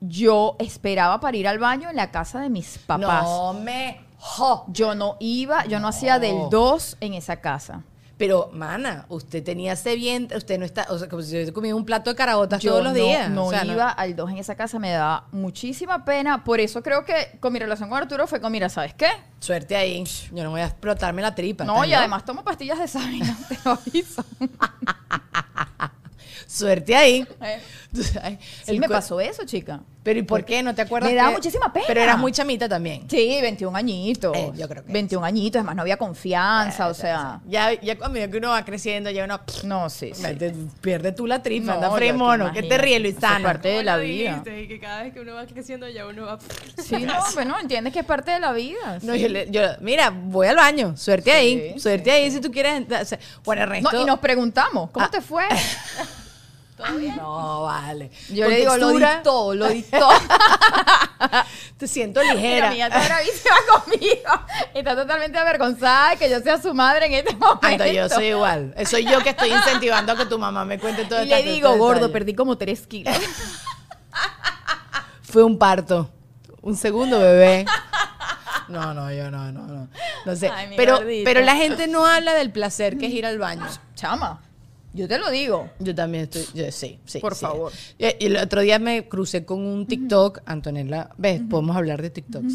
yo 0.00 0.56
esperaba 0.58 1.20
para 1.20 1.36
ir 1.36 1.46
al 1.46 1.58
baño 1.58 1.90
en 1.90 1.96
la 1.96 2.10
casa 2.10 2.40
de 2.40 2.48
mis 2.48 2.78
papás. 2.78 3.24
No 3.24 3.52
me 3.54 4.00
jo. 4.18 4.64
Yo 4.68 4.94
no 4.94 5.16
iba, 5.20 5.64
yo 5.66 5.80
no, 5.80 5.88
hacía 5.88 6.18
del 6.18 6.36
2 6.50 6.96
en 7.00 7.14
esa 7.14 7.36
casa. 7.40 7.82
Pero, 8.20 8.50
mana, 8.52 9.06
usted 9.08 9.42
tenía 9.42 9.72
ese 9.72 9.96
bien, 9.96 10.28
usted 10.36 10.58
no 10.58 10.66
está, 10.66 10.86
o 10.90 10.98
sea, 10.98 11.08
como 11.08 11.22
si 11.22 11.34
hubiese 11.34 11.54
comido 11.54 11.74
un 11.74 11.86
plato 11.86 12.10
de 12.10 12.16
carabotas 12.16 12.62
Yo 12.62 12.72
todos 12.72 12.84
los 12.84 12.92
no, 12.92 12.98
días. 12.98 13.30
No 13.30 13.46
O 13.46 13.50
sea, 13.50 13.64
iba 13.64 13.88
al 13.88 14.14
2 14.14 14.32
en 14.32 14.36
esa 14.36 14.56
casa, 14.56 14.78
me 14.78 14.90
daba 14.90 15.24
muchísima 15.32 16.04
pena. 16.04 16.44
Por 16.44 16.60
eso 16.60 16.82
creo 16.82 17.06
que 17.06 17.38
con 17.40 17.50
mi 17.50 17.58
relación 17.58 17.88
con 17.88 17.96
Arturo 17.96 18.26
fue 18.26 18.38
con, 18.38 18.52
mira, 18.52 18.68
¿sabes 18.68 18.92
qué? 18.92 19.08
Suerte 19.38 19.74
ahí. 19.74 20.04
Yo 20.34 20.44
no 20.44 20.50
voy 20.50 20.60
a 20.60 20.66
explotarme 20.66 21.22
la 21.22 21.34
tripa. 21.34 21.64
No, 21.64 21.76
¿estás 21.76 21.88
y 21.88 21.94
además 21.94 22.26
tomo 22.26 22.44
pastillas 22.44 22.78
de 22.78 22.88
sábila, 22.88 23.34
te 23.48 23.56
lo 23.64 23.70
aviso. 23.70 24.22
Suerte 26.50 26.96
ahí. 26.96 27.24
Eh, 27.42 27.60
sabes, 28.02 28.38
Sí, 28.64 28.78
me 28.80 28.88
pasó 28.88 29.20
eso, 29.20 29.44
chica. 29.44 29.80
Pero 30.02 30.18
¿y 30.18 30.22
por 30.22 30.44
qué? 30.46 30.62
¿No 30.62 30.74
te 30.74 30.80
acuerdas? 30.82 31.10
Me 31.10 31.14
daba 31.16 31.28
que- 31.28 31.36
muchísima 31.36 31.72
pena. 31.72 31.84
Pero 31.86 32.00
eras 32.00 32.18
muy 32.18 32.32
chamita 32.32 32.66
también. 32.68 33.04
Sí, 33.08 33.38
21 33.42 33.76
añitos. 33.76 34.34
Eh, 34.34 34.50
yo 34.56 34.66
creo 34.66 34.82
que 34.82 34.90
21 34.90 35.24
añitos, 35.26 35.58
además 35.60 35.76
no 35.76 35.82
había 35.82 35.98
confianza, 35.98 36.88
o 36.88 36.92
Eh, 36.92 36.94
sea. 36.94 37.40
Ya, 37.46 37.78
ya 37.80 37.94
medida 38.08 38.28
que 38.30 38.38
uno 38.38 38.48
va 38.48 38.64
creciendo, 38.64 39.10
ya 39.10 39.24
uno... 39.24 39.38
No, 39.64 39.90
sí, 39.90 40.12
sí. 40.14 40.22
te- 40.38 40.54
pierde 40.80 41.12
tú 41.12 41.26
la 41.26 41.42
tripa, 41.42 41.66
No, 41.66 41.72
anda 41.74 41.88
ya 41.90 41.94
fre 41.96 42.06
te 42.06 42.12
mono. 42.14 42.46
¿Qué 42.46 42.62
te 42.62 42.66
imaginas. 42.66 42.80
ríes, 42.84 42.98
Eso 43.00 43.06
es 43.08 43.12
Luisana? 43.14 43.44
parte 43.44 43.68
de 43.68 43.82
la 43.84 43.96
vida. 43.98 44.42
y 44.46 44.66
que 44.68 44.80
cada 44.80 45.02
vez 45.02 45.12
que 45.12 45.20
uno 45.20 45.34
va 45.34 45.46
creciendo 45.46 45.88
ya 45.90 46.06
uno 46.06 46.24
va... 46.26 46.38
Sí, 46.82 46.96
no, 47.04 47.14
pero 47.34 47.48
no, 47.50 47.60
entiendes 47.60 47.92
que 47.92 48.00
es 48.00 48.06
parte 48.06 48.30
de 48.32 48.40
la 48.40 48.52
vida. 48.52 48.98
No, 49.02 49.14
yo, 49.14 49.28
le- 49.28 49.50
yo- 49.50 49.62
mira, 49.80 50.10
voy 50.10 50.46
al 50.48 50.56
baño. 50.56 50.96
Suerte 50.96 51.30
ahí. 51.30 51.72
Sí, 51.74 51.80
Suerte 51.80 52.10
ahí 52.10 52.30
si 52.30 52.40
tú 52.40 52.50
quieres. 52.50 52.84
o 52.90 53.04
sea, 53.04 53.18
Bueno. 53.44 53.66
No, 53.82 54.00
y 54.00 54.04
nos 54.06 54.18
preguntamos, 54.18 54.90
¿cómo 54.90 55.04
Ah. 55.06 55.10
te 55.10 55.20
fue? 55.20 55.44
No, 57.16 57.62
vale. 57.62 58.10
Yo 58.28 58.48
le 58.48 58.56
digo, 58.56 58.76
lo 58.76 58.88
di 58.88 58.98
textura, 58.98 59.22
todo, 59.22 59.54
lo 59.54 59.68
di 59.68 59.82
todo. 59.82 60.10
Te 61.78 61.86
siento 61.86 62.20
Mira, 62.20 62.34
ligera. 62.34 62.70
mi 62.70 62.78
gata 62.78 63.00
es 63.00 63.08
bravísima 63.08 63.56
conmigo. 63.72 64.46
Está 64.74 64.96
totalmente 64.96 65.38
avergonzada 65.38 66.10
de 66.10 66.16
que 66.16 66.30
yo 66.30 66.40
sea 66.40 66.60
su 66.60 66.74
madre 66.74 67.06
en 67.06 67.14
este 67.14 67.36
momento. 67.36 67.66
Anda, 67.66 67.86
yo 67.88 68.08
soy 68.08 68.26
igual. 68.26 68.74
Soy 68.86 69.04
yo 69.04 69.22
que 69.22 69.30
estoy 69.30 69.50
incentivando 69.50 70.12
a 70.12 70.16
que 70.16 70.26
tu 70.26 70.38
mamá 70.38 70.64
me 70.64 70.78
cuente 70.78 71.04
todo 71.04 71.22
Y 71.22 71.26
le 71.26 71.42
digo, 71.42 71.76
gordo, 71.76 72.10
perdí 72.12 72.34
como 72.34 72.56
tres 72.56 72.86
kilos. 72.86 73.14
Fue 75.22 75.44
un 75.44 75.58
parto. 75.58 76.10
Un 76.62 76.76
segundo 76.76 77.18
bebé. 77.18 77.64
No, 78.68 78.94
no, 78.94 79.12
yo 79.12 79.30
no, 79.30 79.50
no, 79.50 79.66
no. 79.66 79.88
No 80.24 80.36
sé. 80.36 80.48
Ay, 80.48 80.74
pero, 80.76 81.00
pero 81.24 81.40
la 81.40 81.56
gente 81.56 81.86
no 81.86 82.06
habla 82.06 82.34
del 82.34 82.52
placer 82.52 82.98
que 82.98 83.06
es 83.06 83.12
ir 83.12 83.26
al 83.26 83.38
baño. 83.38 83.66
Chama, 83.94 84.40
yo 84.92 85.06
te 85.08 85.18
lo 85.18 85.30
digo. 85.30 85.70
Yo 85.78 85.94
también 85.94 86.24
estoy, 86.24 86.44
yo, 86.54 86.70
sí, 86.72 86.98
sí. 87.04 87.18
Por 87.20 87.34
sí. 87.34 87.42
favor. 87.42 87.72
Y, 87.98 88.04
el 88.26 88.36
otro 88.36 88.60
día 88.62 88.78
me 88.78 89.06
crucé 89.08 89.44
con 89.44 89.60
un 89.60 89.86
TikTok, 89.86 90.40
Antonella, 90.46 91.10
ves, 91.16 91.40
podemos 91.48 91.76
hablar 91.76 92.02
de 92.02 92.10
TikToks, 92.10 92.52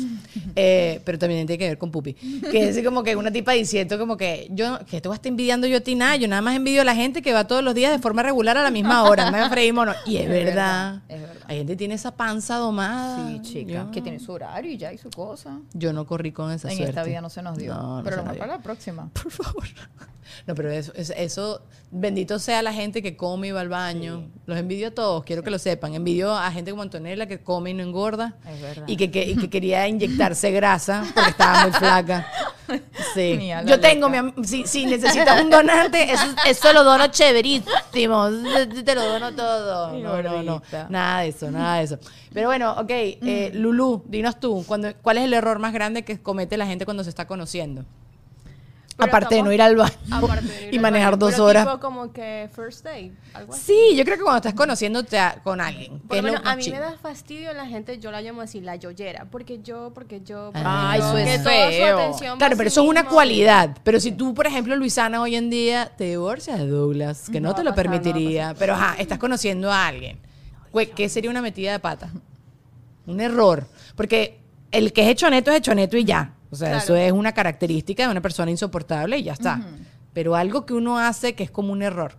Eh, 0.56 1.02
pero 1.06 1.18
también 1.20 1.46
tiene 1.48 1.58
que 1.58 1.68
ver 1.70 1.78
con 1.78 1.92
Pupi, 1.92 2.14
que 2.14 2.70
es 2.70 2.84
como 2.84 3.04
que 3.04 3.16
una 3.16 3.32
tipa 3.32 3.54
diciendo 3.54 3.98
como 3.98 4.18
que 4.18 4.48
yo, 4.52 4.80
que 4.86 5.02
tú 5.02 5.10
vas 5.10 5.16
a 5.16 5.18
estar 5.18 5.30
envidiando 5.30 5.68
yo 5.68 5.78
a 5.78 5.82
ti 5.82 5.96
nada, 5.96 6.16
yo 6.18 6.28
nada 6.28 6.42
más 6.42 6.56
envidio 6.56 6.82
a 6.82 6.86
la 6.86 6.96
gente 6.96 7.22
que 7.22 7.34
va 7.34 7.48
todos 7.48 7.64
los 7.64 7.74
días 7.76 7.92
de 7.92 8.00
forma 8.00 8.24
regular 8.24 8.58
a 8.58 8.64
la 8.64 8.72
misma 8.72 9.04
hora, 9.04 9.32
me 9.32 9.50
freí 9.50 9.72
mono. 9.72 9.94
Y 10.06 10.18
es, 10.18 10.24
Es 10.24 10.30
verdad, 10.30 10.46
verdad, 10.46 11.02
es 11.10 11.22
verdad. 11.22 11.44
hay 11.48 11.58
gente 11.58 11.74
que 11.74 11.78
tiene 11.78 11.94
esa 11.96 12.16
panza 12.16 12.58
domada. 12.58 13.28
Sí, 13.30 13.42
chica, 13.42 13.72
Yo, 13.86 13.92
que 13.92 14.02
tiene 14.02 14.20
su 14.20 14.32
horario 14.32 14.72
y 14.72 14.78
ya 14.78 14.92
y 14.94 14.98
su 14.98 15.10
cosa. 15.10 15.60
yo 15.74 15.94
no 15.94 16.06
corrí 16.06 16.32
con 16.32 16.52
esa 16.52 16.70
en 16.70 16.78
suerte. 16.78 16.90
esta 16.92 17.04
vida 17.04 17.22
no 17.22 17.30
se 17.30 17.42
nos 17.42 17.58
dio. 17.58 17.74
No, 17.74 17.98
no 17.98 18.04
pero 18.04 18.18
lo 18.18 18.24
dio. 18.32 18.40
para 18.40 18.58
la 18.58 18.64
próxima. 18.64 19.10
Por 19.14 19.32
favor. 19.32 19.64
No, 20.48 20.56
pero 20.56 20.72
eso, 20.72 20.92
es- 20.96 21.14
eso, 21.16 21.62
bendito 21.92 22.25
sea 22.40 22.62
la 22.62 22.74
gente 22.74 23.02
que 23.02 23.16
come 23.18 23.48
y 23.48 23.52
va 23.52 23.62
al 23.62 23.70
baño. 23.70 24.28
Los 24.46 24.58
envidio 24.58 24.90
a 24.90 24.92
todos, 24.92 25.24
quiero 25.24 25.44
que 25.44 25.50
lo 25.52 25.58
sepan. 25.60 25.94
Envidio 25.96 26.32
a 26.36 26.52
gente 26.52 26.72
como 26.72 26.84
Antonella 26.84 27.26
que 27.28 27.42
come 27.42 27.72
y 27.72 27.74
no 27.74 27.84
engorda. 27.84 28.36
Es 28.48 28.62
verdad. 28.62 28.84
Y 28.88 28.98
que, 28.98 29.10
que- 29.12 29.24
y 29.30 29.36
que 29.36 29.50
quería 29.50 29.88
inyectarse 29.88 30.52
grasa 30.52 31.04
porque 31.14 31.30
estaba 31.32 31.62
muy 31.64 31.72
flaca. 31.72 32.28
Sí. 33.14 33.52
Yo 33.68 33.80
tengo, 33.80 34.10
mi 34.10 34.18
si, 34.44 34.66
si 34.66 34.88
necesitas 34.88 35.40
un 35.40 35.52
donante, 35.52 36.12
eso, 36.12 36.26
eso 36.48 36.74
lo 36.74 36.84
dono 36.84 37.06
chéverísimo. 37.08 38.28
Te 38.84 38.96
lo 38.96 39.04
dono 39.08 39.34
todo. 39.36 39.92
Mi 39.94 40.02
No, 40.02 40.20
no, 40.24 40.42
no. 40.42 40.62
Nada 40.90 41.22
de 41.22 41.28
eso, 41.28 41.52
nada 41.52 41.78
de 41.78 41.84
eso. 41.84 42.00
Pero 42.34 42.48
bueno, 42.48 42.72
ok. 42.74 42.90
eh, 42.90 43.52
Lulú, 43.54 44.04
dinos 44.08 44.40
tú, 44.40 44.66
¿cuál 44.68 45.18
es 45.20 45.24
el 45.26 45.34
error 45.36 45.60
más 45.60 45.74
grande 45.74 46.04
que 46.04 46.20
comete 46.20 46.58
la 46.58 46.66
gente 46.66 46.86
cuando 46.86 47.04
se 47.04 47.10
está 47.12 47.28
conociendo? 47.28 47.86
Pero 48.98 49.10
Aparte 49.12 49.36
de 49.36 49.44
no 49.44 49.52
ir 49.52 49.62
al 49.62 49.76
baño 49.76 49.94
y 50.72 50.80
manejar 50.80 51.12
baño, 51.12 51.18
dos 51.20 51.32
pero 51.34 51.44
horas. 51.46 51.66
tipo 51.66 51.80
como 51.82 52.14
que 52.14 52.50
first 52.56 52.86
date, 52.86 53.12
algo 53.34 53.54
así. 53.54 53.62
Sí, 53.92 53.96
yo 53.98 54.06
creo 54.06 54.16
que 54.18 54.24
cuando 54.24 54.38
estás 54.38 54.54
conociéndote 54.54 55.20
a- 55.20 55.42
con 55.44 55.60
alguien. 55.60 56.00
Por 56.00 56.22
más 56.22 56.42
a 56.46 56.56
mí 56.56 56.70
me 56.70 56.80
da 56.80 56.98
fastidio 56.98 57.52
la 57.54 57.66
gente, 57.66 58.00
yo 58.00 58.10
la 58.12 58.22
llamo 58.22 58.40
así, 58.42 58.62
la 58.62 58.78
yoyera. 58.78 59.26
Porque 59.30 59.60
yo, 59.62 59.92
porque 59.94 60.22
yo, 60.22 60.52
porque 60.54 60.62
Ah, 60.66 60.96
yo, 60.98 61.18
eso 61.18 61.18
es 61.18 61.44
feo. 61.44 62.38
Claro, 62.38 62.56
pero 62.58 62.70
sí 62.70 62.74
eso 62.74 62.84
es 62.84 62.90
una 62.90 63.06
cualidad. 63.06 63.78
Pero 63.84 64.00
si 64.00 64.14
tú, 64.14 64.34
por 64.34 64.48
ejemplo, 64.48 64.76
Luisana, 64.78 65.22
hoy 65.22 65.36
en 65.36 65.50
día 65.50 65.92
te 65.98 66.06
divorcias 66.06 66.58
de 66.60 66.68
Douglas, 66.68 67.30
que 67.30 67.42
no, 67.42 67.50
No 67.50 67.56
te 67.56 67.64
lo 67.66 67.72
no 67.72 67.76
permitiría. 67.76 68.54
Pero 68.58 68.76
ajá, 68.76 68.96
estás 68.98 69.20
conociendo 69.20 69.72
a 69.72 69.88
alguien. 69.88 70.20
¿Qué 70.96 71.10
sería 71.10 71.30
una 71.30 71.42
metida 71.42 71.74
de 71.74 71.80
pata? 71.80 72.10
Un 73.08 73.20
error. 73.20 73.68
Porque 73.96 74.40
el 74.72 74.94
que 74.94 75.04
es 75.04 75.10
hecho 75.10 75.30
neto 75.30 75.52
es 75.52 75.58
hecho 75.58 75.76
neto 75.76 75.98
y 75.98 76.06
ya. 76.06 76.34
O 76.52 76.56
sea, 76.56 76.70
Claro. 76.70 76.84
eso 76.84 76.96
es 76.96 77.12
una 77.12 77.34
característica 77.34 78.04
de 78.04 78.10
una 78.10 78.22
persona 78.22 78.52
insoportable 78.52 79.18
y 79.18 79.24
ya 79.24 79.34
está. 79.34 79.62
Pero 80.14 80.36
algo 80.36 80.66
que 80.66 80.74
uno 80.74 80.98
hace 81.00 81.34
que 81.36 81.44
es 81.44 81.52
como 81.52 81.74
un 81.74 81.82
error. 81.82 82.14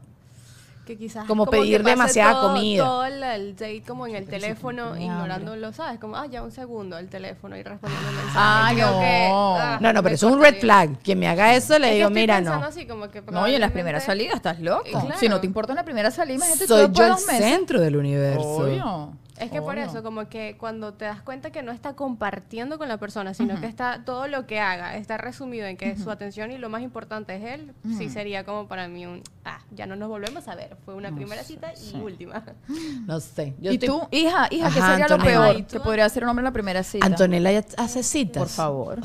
Que 0.87 0.97
quizás 0.97 1.27
Como 1.27 1.47
pedir 1.47 1.83
demasiada 1.83 2.33
todo- 2.35 2.53
comida. 2.55 2.85
Todo 2.85 3.05
el, 3.07 3.21
el 3.21 3.57
date 3.57 3.83
como 3.85 4.07
en 4.07 4.15
el 4.15 4.27
teléfono, 4.29 4.97
ignorándolo, 4.97 5.73
¿sabes? 5.73 5.99
Como, 5.99 6.17
ah, 6.17 6.27
ya 6.27 6.43
un 6.45 6.53
segundo 6.53 6.97
el 6.97 7.09
teléfono 7.09 7.57
y 7.57 7.63
respondiendo 7.65 8.09
el 8.09 8.15
mensaje. 8.15 8.39
Ah, 8.39 8.73
no. 8.73 9.01
que, 9.01 9.29
ah, 9.33 9.79
No, 9.81 9.93
no, 9.93 10.03
pero 10.05 10.15
eso 10.15 10.29
es 10.29 10.35
un 10.35 10.41
red 10.41 10.61
flag. 10.61 10.97
Quien 11.03 11.19
me 11.19 11.27
haga 11.27 11.57
eso 11.57 11.77
le 11.81 11.89
Es 11.89 11.95
digo, 11.97 12.11
mira, 12.11 12.41
no. 12.41 12.55
así, 12.63 12.87
como 12.87 13.09
que 13.09 13.21
No, 13.23 13.49
y 13.49 13.55
en 13.57 13.63
las 13.63 13.73
primeras 13.73 14.05
salidas 14.05 14.37
estás 14.37 14.61
loco. 14.61 14.85
Claro. 14.89 15.09
Si 15.19 15.29
no 15.29 15.41
te 15.41 15.47
importa 15.47 15.73
en 15.73 15.77
la 15.77 15.85
primera 15.85 16.13
salida, 16.13 16.37
imagínate 16.37 16.69
Soy 16.69 16.83
después 16.83 17.09
yo 17.09 17.33
el 17.33 17.39
centro 17.43 17.81
del 17.81 17.97
universo. 17.97 18.47
Obvio. 18.49 19.13
Es 19.39 19.51
que 19.51 19.61
por 19.61 19.79
eso, 19.79 20.03
como 20.03 20.29
que 20.29 20.57
cuando 20.59 20.95
te 20.95 21.05
das 21.05 21.21
cuenta 21.23 21.51
que 21.51 21.63
no 21.63 21.71
está 21.73 21.95
compartiendo 21.95 22.79
con 22.79 22.89
la 22.89 22.97
persona, 22.99 23.35
sino 23.35 23.61
que 23.61 23.67
está 23.67 24.03
todo 24.05 24.29
lo 24.29 24.47
que 24.47 24.61
haga, 24.61 24.97
está 24.97 25.17
resumido 25.19 25.67
en 25.67 25.77
que 25.77 25.97
su 25.97 26.11
atención 26.11 26.51
y 26.51 26.59
lo 26.59 26.69
más 26.69 26.83
importante 26.83 27.37
es 27.37 27.45
él, 27.45 27.75
sí 27.99 28.09
sería 28.09 28.45
como 28.45 28.67
para 28.69 28.89
mí 28.89 29.05
un, 29.07 29.23
ah, 29.45 29.61
ya 29.71 29.87
no 29.87 29.95
nos 29.97 30.09
volvemos 30.09 30.49
a 30.49 30.55
ver. 30.55 30.77
Fue 30.85 30.95
una 30.95 31.15
primera 31.15 31.43
cita 31.45 31.73
y 31.75 31.97
última. 32.01 32.43
No 33.07 33.21
sé. 33.21 33.55
Yo 33.61 33.71
¿Y 33.73 33.75
estoy- 33.75 33.89
tú, 33.89 34.09
hija, 34.11 34.49
hija, 34.51 34.69
qué 34.69 34.75
sería 34.81 35.07
lo 35.09 35.15
Antonella. 35.15 35.25
peor 35.43 35.57
¿Y 35.59 35.63
tú? 35.63 35.73
que 35.75 35.81
podría 35.81 36.05
hacer 36.07 36.25
un 36.25 36.31
hombre 36.31 36.41
en 36.43 36.47
la 36.47 36.53
primera 36.53 36.83
cita? 36.83 37.07
Antonella 37.07 37.53
ya 37.53 37.65
hace 37.77 38.03
citas. 38.03 38.43
Por 38.43 38.49
favor. 38.49 38.99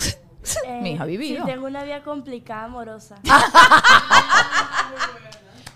Eh, 0.65 0.79
Mi 0.81 0.91
hija 0.93 1.03
ha 1.03 1.05
vivido. 1.05 1.45
Sí, 1.45 1.51
tengo 1.51 1.67
una 1.67 1.83
vida 1.83 2.01
complicada 2.03 2.63
amorosa. 2.65 3.15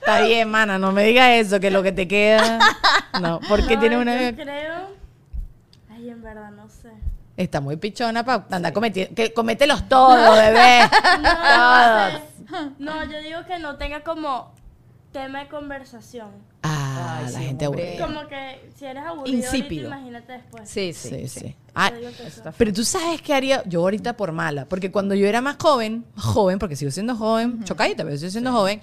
Está 0.06 0.22
bien, 0.22 0.50
mana, 0.50 0.78
no 0.78 0.92
me 0.92 1.04
digas 1.04 1.30
eso, 1.32 1.60
que 1.60 1.72
lo 1.72 1.82
que 1.84 1.92
te 1.92 2.08
queda. 2.08 2.60
No, 3.22 3.40
porque 3.48 3.76
No, 3.76 3.80
tiene 3.82 3.98
una. 3.98 4.30
yo 4.30 4.36
creo... 4.36 4.90
Ay, 5.90 6.10
en 6.10 6.22
verdad, 6.22 6.52
no 6.52 6.70
sé. 6.70 6.90
Está 7.38 7.60
muy 7.60 7.76
pichona 7.78 8.24
para 8.24 8.46
andar 8.52 8.72
cometiendo. 8.74 9.14
Que 9.16 9.34
comételos 9.34 9.88
todos, 9.90 10.38
bebé. 10.38 10.82
No, 11.22 11.32
todos. 12.50 12.72
no 12.80 13.04
yo 13.12 13.20
digo 13.22 13.40
que 13.48 13.58
no 13.60 13.76
tenga 13.78 14.02
como 14.04 14.54
tema 15.12 15.40
de 15.40 15.48
conversación. 15.50 16.30
Ah, 16.64 17.18
Ay, 17.20 17.24
la 17.34 17.40
sí, 17.40 17.46
gente 17.46 17.66
aburrida. 17.66 18.06
Como 18.06 18.28
que 18.28 18.70
si 18.78 18.86
eres 18.86 19.04
aburrido 19.04 19.38
Insípido. 19.38 19.88
ahorita, 19.88 19.98
imagínate 19.98 20.34
después. 20.34 20.70
Sí, 20.70 20.94
sí, 20.94 21.10
Sí, 21.10 21.28
sí. 21.28 21.40
sí. 21.40 21.56
Ah, 21.74 21.92
pero 22.58 22.72
tú 22.74 22.84
sabes 22.86 23.22
qué 23.22 23.34
haría 23.34 23.64
yo 23.66 23.82
ahorita 23.82 24.16
por 24.16 24.32
mala. 24.32 24.66
Porque 24.66 24.92
cuando 24.92 25.14
yo 25.16 25.28
era 25.28 25.42
más 25.42 25.58
joven, 25.60 26.06
joven, 26.18 26.58
porque 26.60 26.76
sigo 26.76 26.92
siendo 26.92 27.16
joven, 27.16 27.64
chocadita, 27.66 28.04
pero 28.04 28.18
sigo 28.18 28.32
siendo 28.32 28.52
joven, 28.54 28.82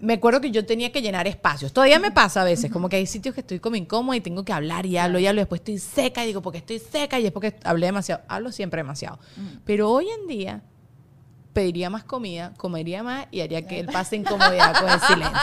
me 0.00 0.14
acuerdo 0.14 0.40
que 0.40 0.50
yo 0.50 0.64
tenía 0.64 0.90
que 0.92 1.02
llenar 1.02 1.26
espacios. 1.28 1.72
Todavía 1.72 1.98
me 1.98 2.10
pasa 2.10 2.40
a 2.40 2.44
veces, 2.44 2.70
como 2.70 2.88
que 2.88 2.96
hay 2.96 3.06
sitios 3.06 3.34
que 3.34 3.42
estoy 3.42 3.60
como 3.60 3.76
incómoda 3.76 4.16
y 4.16 4.20
tengo 4.20 4.44
que 4.44 4.52
hablar 4.52 4.86
y 4.86 4.96
hablo 4.96 5.18
y 5.18 5.26
hablo. 5.26 5.40
Después 5.42 5.60
estoy 5.60 5.78
seca 5.78 6.24
y 6.24 6.28
digo, 6.28 6.40
porque 6.42 6.58
estoy 6.58 6.78
seca 6.78 7.18
y 7.20 7.26
es 7.26 7.32
porque 7.32 7.56
hablé 7.64 7.86
demasiado. 7.86 8.22
Hablo 8.28 8.50
siempre 8.52 8.78
demasiado. 8.80 9.18
Pero 9.64 9.90
hoy 9.90 10.08
en 10.08 10.26
día 10.26 10.62
pediría 11.52 11.90
más 11.90 12.04
comida, 12.04 12.54
comería 12.56 13.02
más 13.02 13.26
y 13.32 13.40
haría 13.40 13.66
que 13.66 13.80
él 13.80 13.86
pase 13.86 14.16
incomodidad 14.16 14.72
con 14.80 14.88
el 14.88 15.00
silencio. 15.06 15.38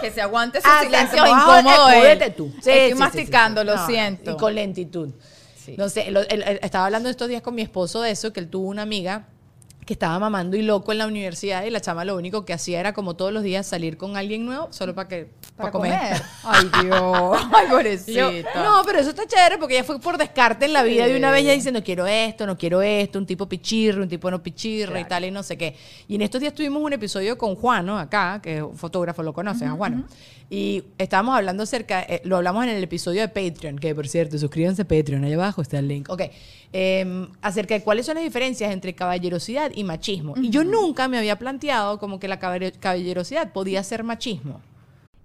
Que 0.00 0.10
se 0.10 0.20
aguante 0.22 0.60
su 0.60 0.68
Ah, 0.70 0.80
silencio 0.84 1.18
incómodo. 1.26 1.88
él. 1.90 1.96
escúdete 1.96 2.30
tú. 2.30 2.50
Sí, 2.62 2.70
Estoy 2.70 2.88
sí, 2.92 2.94
masticando, 2.94 3.60
sí, 3.62 3.66
lo 3.66 3.76
No, 3.76 3.86
siento. 3.86 4.30
Y 4.32 4.36
con 4.36 4.54
lentitud. 4.54 5.10
No 5.76 5.88
sé, 5.90 6.10
lo- 6.10 6.20
él- 6.22 6.42
él- 6.46 6.60
estaba 6.62 6.86
hablando 6.86 7.10
estos 7.10 7.28
días 7.28 7.42
con 7.42 7.54
mi 7.54 7.60
esposo 7.62 8.00
de 8.00 8.10
eso, 8.12 8.32
que 8.32 8.40
él 8.40 8.48
tuvo 8.48 8.68
una 8.68 8.82
amiga 8.82 9.26
que 9.88 9.94
estaba 9.94 10.18
mamando 10.18 10.54
y 10.54 10.60
loco 10.60 10.92
en 10.92 10.98
la 10.98 11.06
universidad 11.06 11.64
y 11.64 11.70
la 11.70 11.80
chama 11.80 12.04
lo 12.04 12.14
único 12.14 12.44
que 12.44 12.52
hacía 12.52 12.78
era 12.78 12.92
como 12.92 13.16
todos 13.16 13.32
los 13.32 13.42
días 13.42 13.66
salir 13.66 13.96
con 13.96 14.18
alguien 14.18 14.44
nuevo 14.44 14.68
solo 14.70 14.94
para 14.94 15.08
que 15.08 15.30
Para 15.56 15.68
pa' 15.68 15.72
comer. 15.72 15.98
comer. 15.98 16.22
Ay, 16.44 16.70
Dios. 16.82 17.38
Ay, 17.50 17.66
pobrecita. 17.70 18.12
yo, 18.12 18.30
no, 18.62 18.82
pero 18.84 18.98
eso 18.98 19.08
está 19.08 19.26
chévere 19.26 19.56
porque 19.56 19.76
ella 19.76 19.84
fue 19.84 19.98
por 19.98 20.18
descarte 20.18 20.66
en 20.66 20.74
la 20.74 20.82
vida 20.82 21.06
de 21.06 21.16
una 21.16 21.30
vez 21.30 21.42
ya 21.46 21.52
diciendo 21.52 21.82
quiero 21.82 22.06
esto, 22.06 22.46
no 22.46 22.58
quiero 22.58 22.82
esto, 22.82 23.18
un 23.18 23.24
tipo 23.24 23.48
pichirre, 23.48 24.02
un 24.02 24.10
tipo 24.10 24.30
no 24.30 24.42
pichirre 24.42 25.00
y 25.00 25.04
tal 25.06 25.24
y 25.24 25.30
no 25.30 25.42
sé 25.42 25.56
qué. 25.56 25.74
Y 26.06 26.16
en 26.16 26.20
estos 26.20 26.42
días 26.42 26.52
tuvimos 26.52 26.82
un 26.82 26.92
episodio 26.92 27.38
con 27.38 27.56
Juano 27.56 27.98
acá, 27.98 28.40
que 28.42 28.58
es 28.58 28.62
un 28.62 28.76
fotógrafo, 28.76 29.22
lo 29.22 29.32
conocen 29.32 29.68
a 29.68 29.72
Juano. 29.72 30.04
Y 30.50 30.84
estábamos 30.96 31.34
hablando 31.36 31.62
acerca, 31.62 32.02
eh, 32.02 32.22
lo 32.24 32.36
hablamos 32.36 32.64
en 32.64 32.70
el 32.70 32.82
episodio 32.82 33.20
de 33.20 33.28
Patreon, 33.28 33.78
que 33.78 33.94
por 33.94 34.06
cierto, 34.08 34.38
suscríbanse 34.38 34.82
a 34.82 34.84
Patreon, 34.86 35.24
ahí 35.24 35.32
abajo 35.34 35.60
está 35.62 35.78
el 35.78 35.88
link. 35.88 36.08
Ok, 36.10 36.22
em, 36.72 37.28
acerca 37.42 37.74
de 37.74 37.82
cuáles 37.82 38.06
son 38.06 38.16
las 38.16 38.24
diferencias 38.24 38.72
entre 38.72 38.94
caballerosidad 38.94 39.70
y 39.74 39.84
machismo. 39.84 40.34
Y 40.36 40.50
yo 40.50 40.64
nunca 40.64 41.08
me 41.08 41.18
había 41.18 41.38
planteado 41.38 41.98
como 41.98 42.18
que 42.20 42.28
la 42.28 42.38
caballe- 42.38 42.72
caballerosidad 42.72 43.52
podía 43.52 43.82
ser 43.82 44.04
machismo. 44.04 44.60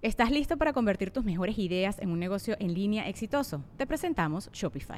¿Estás 0.02 0.32
listo 0.32 0.58
para 0.58 0.74
convertir 0.74 1.12
tus 1.12 1.24
mejores 1.24 1.58
ideas 1.58 1.98
en 2.00 2.10
un 2.10 2.20
negocio 2.20 2.58
en 2.60 2.74
línea 2.74 3.08
exitoso? 3.08 3.62
Te 3.78 3.88
presentamos 3.88 4.50
Shopify. 4.52 4.98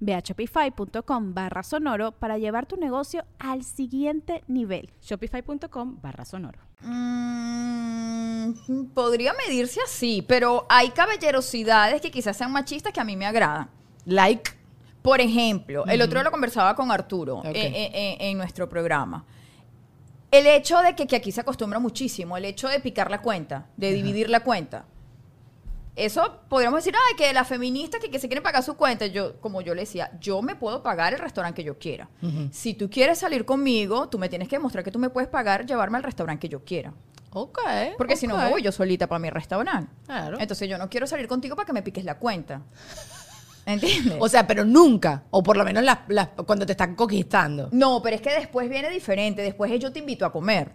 Ve 0.00 0.14
a 0.14 0.20
shopify.com 0.20 1.34
barra 1.34 1.62
sonoro 1.62 2.12
para 2.12 2.38
llevar 2.38 2.66
tu 2.66 2.76
negocio 2.76 3.24
al 3.38 3.64
siguiente 3.64 4.42
nivel. 4.48 4.90
Shopify.com 5.00 6.00
barra 6.00 6.24
sonoro. 6.24 6.58
Mm, 6.82 8.52
podría 8.94 9.32
medirse 9.46 9.80
así, 9.84 10.22
pero 10.26 10.66
hay 10.68 10.90
caballerosidades 10.90 12.00
que 12.00 12.10
quizás 12.10 12.36
sean 12.36 12.52
machistas 12.52 12.92
que 12.92 13.00
a 13.00 13.04
mí 13.04 13.16
me 13.16 13.26
agradan. 13.26 13.70
Like, 14.04 14.50
Por 15.02 15.20
ejemplo, 15.20 15.84
el 15.86 16.00
otro 16.00 16.14
día 16.18 16.24
lo 16.24 16.30
conversaba 16.30 16.76
con 16.76 16.92
Arturo 16.92 17.42
eh, 17.44 17.50
eh, 17.54 17.90
eh, 17.92 18.16
en 18.20 18.38
nuestro 18.38 18.68
programa. 18.68 19.24
El 20.30 20.46
hecho 20.46 20.78
de 20.78 20.94
que, 20.94 21.06
que 21.06 21.16
aquí 21.16 21.32
se 21.32 21.40
acostumbra 21.40 21.78
muchísimo, 21.78 22.36
el 22.36 22.44
hecho 22.44 22.68
de 22.68 22.80
picar 22.80 23.10
la 23.10 23.20
cuenta, 23.20 23.66
de 23.76 23.92
dividir 23.92 24.30
la 24.30 24.40
cuenta. 24.40 24.86
Eso 25.94 26.40
podríamos 26.48 26.78
decir, 26.78 26.94
ay, 27.10 27.16
que 27.16 27.32
las 27.34 27.46
feministas 27.46 28.00
que, 28.00 28.10
que 28.10 28.18
se 28.18 28.26
quieren 28.26 28.42
pagar 28.42 28.62
su 28.62 28.76
cuenta, 28.76 29.06
yo, 29.06 29.38
como 29.40 29.60
yo 29.60 29.74
le 29.74 29.82
decía, 29.82 30.10
yo 30.20 30.40
me 30.40 30.56
puedo 30.56 30.82
pagar 30.82 31.12
el 31.12 31.18
restaurante 31.18 31.56
que 31.62 31.66
yo 31.66 31.78
quiera. 31.78 32.08
Si 32.50 32.72
tú 32.74 32.88
quieres 32.88 33.18
salir 33.18 33.44
conmigo, 33.44 34.08
tú 34.08 34.18
me 34.18 34.28
tienes 34.30 34.48
que 34.48 34.56
demostrar 34.56 34.82
que 34.82 34.90
tú 34.90 34.98
me 34.98 35.10
puedes 35.10 35.28
pagar 35.28 35.66
llevarme 35.66 35.98
al 35.98 36.02
restaurante 36.04 36.40
que 36.40 36.48
yo 36.48 36.64
quiera. 36.64 36.94
ok. 37.32 37.58
Porque 37.98 38.16
si 38.16 38.26
no, 38.26 38.36
me 38.38 38.48
voy 38.50 38.62
yo 38.62 38.72
solita 38.72 39.06
para 39.06 39.18
mi 39.18 39.28
restaurante. 39.28 39.92
Claro. 40.06 40.38
Entonces 40.40 40.66
yo 40.68 40.78
no 40.78 40.88
quiero 40.88 41.06
salir 41.06 41.28
contigo 41.28 41.56
para 41.56 41.66
que 41.66 41.72
me 41.74 41.82
piques 41.82 42.04
la 42.04 42.18
cuenta. 42.18 42.62
¿Entiendes? 43.66 44.16
O 44.18 44.28
sea, 44.28 44.46
pero 44.46 44.64
nunca, 44.64 45.22
o 45.30 45.42
por 45.42 45.56
lo 45.56 45.64
menos 45.64 45.84
las- 45.84 46.00
las- 46.08 46.28
cuando 46.46 46.66
te 46.66 46.72
están 46.72 46.96
conquistando. 46.96 47.68
No, 47.70 48.02
pero 48.02 48.16
es 48.16 48.22
que 48.22 48.30
después 48.32 48.68
viene 48.68 48.90
diferente. 48.90 49.40
Después 49.42 49.70
es 49.70 49.78
yo 49.78 49.92
te 49.92 50.00
invito 50.00 50.26
a 50.26 50.32
comer. 50.32 50.72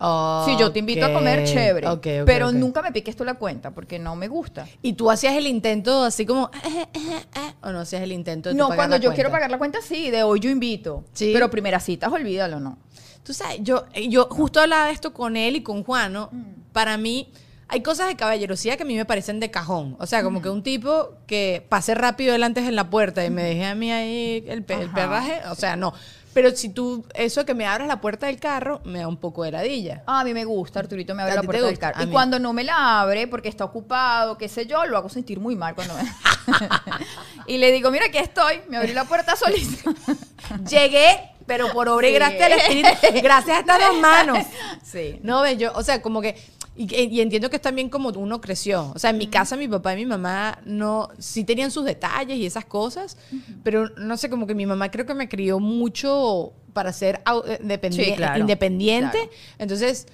Oh, 0.00 0.42
Si 0.46 0.56
yo 0.56 0.70
te 0.72 0.78
invito 0.78 1.04
a 1.06 1.12
comer, 1.12 1.44
chévere. 1.44 1.88
ok, 1.88 1.96
ok, 1.98 2.06
pero 2.26 2.52
nunca 2.52 2.82
me 2.82 2.92
piques 2.92 3.16
tú 3.16 3.24
la 3.24 3.34
cuenta 3.34 3.72
porque 3.72 3.98
no 3.98 4.14
me 4.16 4.28
gusta. 4.28 4.66
Y 4.82 4.92
tú 4.92 5.10
hacías 5.10 5.34
el 5.34 5.46
intento 5.46 6.04
así 6.04 6.24
como, 6.24 6.50
eh, 6.64 6.86
eh, 6.94 6.98
eh, 7.34 7.54
o 7.62 7.70
no 7.70 7.80
hacías 7.80 8.02
el 8.02 8.12
intento 8.12 8.48
de 8.50 8.54
No, 8.54 8.64
pagar 8.68 8.76
cuando 8.76 8.96
la 8.96 9.00
yo 9.02 9.08
cuenta? 9.08 9.14
quiero 9.16 9.30
pagar 9.32 9.50
la 9.50 9.58
cuenta, 9.58 9.78
sí, 9.82 10.10
de 10.10 10.22
hoy 10.22 10.40
yo 10.40 10.50
invito. 10.50 11.04
Sí. 11.12 11.30
Pero 11.32 11.50
primeras 11.50 11.84
citas, 11.84 12.12
olvídalo, 12.12 12.60
no. 12.60 12.78
Tú 13.24 13.34
sabes, 13.34 13.58
yo, 13.60 13.84
yo 14.08 14.28
justo 14.30 14.60
hablaba 14.60 14.86
de 14.86 14.92
esto 14.92 15.12
con 15.12 15.36
él 15.36 15.56
y 15.56 15.62
con 15.62 15.82
Juano. 15.84 16.30
Para 16.72 16.96
mí, 16.96 17.30
hay 17.66 17.82
cosas 17.82 18.06
de 18.06 18.16
caballerosidad 18.16 18.76
que 18.76 18.84
a 18.84 18.86
mí 18.86 18.94
me 18.96 19.04
parecen 19.04 19.40
de 19.40 19.50
cajón. 19.50 19.96
O 19.98 20.06
sea, 20.06 20.22
como 20.22 20.40
que 20.40 20.48
un 20.48 20.62
tipo 20.62 21.10
que 21.26 21.66
pase 21.68 21.94
rápido 21.94 22.32
delante 22.32 22.60
en 22.60 22.74
la 22.76 22.88
puerta 22.88 23.22
y 23.26 23.30
me 23.30 23.42
deje 23.42 23.66
a 23.66 23.74
mí 23.74 23.90
ahí 23.92 24.44
el, 24.48 24.62
pe- 24.62 24.74
el 24.80 24.86
Ajá. 24.86 24.94
perraje, 24.94 25.40
o 25.50 25.54
sea, 25.54 25.76
no. 25.76 25.92
Pero 26.40 26.54
si 26.56 26.68
tú, 26.68 27.04
eso 27.14 27.40
de 27.40 27.46
que 27.46 27.54
me 27.54 27.66
abras 27.66 27.88
la 27.88 28.00
puerta 28.00 28.26
del 28.26 28.38
carro, 28.38 28.80
me 28.84 29.00
da 29.00 29.08
un 29.08 29.16
poco 29.16 29.42
de 29.42 29.50
ladilla. 29.50 30.04
Ah, 30.06 30.20
a 30.20 30.24
mí 30.24 30.32
me 30.32 30.44
gusta, 30.44 30.78
Arturito 30.78 31.12
me 31.14 31.22
¿A 31.22 31.24
abre 31.24 31.32
ti 31.32 31.36
la 31.36 31.40
te 31.40 31.46
puerta 31.46 31.62
del 31.64 31.70
gusta? 31.72 31.86
carro. 31.88 32.00
A 32.00 32.02
Y 32.04 32.06
mí. 32.06 32.12
cuando 32.12 32.38
no 32.38 32.52
me 32.52 32.62
la 32.62 33.00
abre 33.00 33.26
porque 33.26 33.48
está 33.48 33.64
ocupado, 33.64 34.38
qué 34.38 34.48
sé 34.48 34.66
yo, 34.66 34.84
lo 34.86 34.96
hago 34.96 35.08
sentir 35.08 35.40
muy 35.40 35.56
mal 35.56 35.74
cuando 35.74 35.94
me... 35.94 36.02
y 37.46 37.58
le 37.58 37.72
digo, 37.72 37.90
mira, 37.90 38.06
aquí 38.06 38.18
estoy, 38.18 38.60
me 38.68 38.76
abrí 38.76 38.92
la 38.92 39.04
puerta 39.04 39.34
solita. 39.34 39.90
Llegué, 40.70 41.30
pero 41.46 41.72
por 41.72 41.88
obra 41.88 42.06
y 42.06 42.10
Sí. 42.12 42.14
gracia 42.16 42.48
del 42.48 42.58
Espíritu, 42.58 42.88
gracias 43.22 43.56
a 43.56 43.60
estas 43.60 43.78
dos 43.80 43.96
manos. 43.98 44.38
sí. 44.82 45.18
No, 45.22 45.42
ve, 45.42 45.56
yo, 45.56 45.72
o 45.74 45.82
sea, 45.82 46.00
como 46.02 46.20
que, 46.20 46.36
y, 46.78 46.94
y 47.16 47.20
entiendo 47.20 47.50
que 47.50 47.56
es 47.56 47.62
también 47.62 47.90
como 47.90 48.10
uno 48.10 48.40
creció. 48.40 48.92
O 48.94 48.98
sea, 48.98 49.10
en 49.10 49.18
mi 49.18 49.26
casa 49.26 49.56
mi 49.56 49.66
papá 49.68 49.92
y 49.94 49.96
mi 49.96 50.06
mamá 50.06 50.60
no, 50.64 51.08
sí 51.18 51.42
tenían 51.44 51.70
sus 51.70 51.84
detalles 51.84 52.38
y 52.38 52.46
esas 52.46 52.64
cosas, 52.64 53.16
pero 53.64 53.88
no 53.96 54.16
sé, 54.16 54.30
como 54.30 54.46
que 54.46 54.54
mi 54.54 54.64
mamá 54.64 54.90
creo 54.90 55.04
que 55.04 55.14
me 55.14 55.28
crió 55.28 55.58
mucho 55.60 56.52
para 56.72 56.92
ser 56.92 57.20
eh, 57.46 57.58
dependi- 57.62 58.04
Sí, 58.04 58.12
claro, 58.14 58.38
independiente. 58.40 59.10
claro. 59.18 59.30
Entonces, 59.58 60.06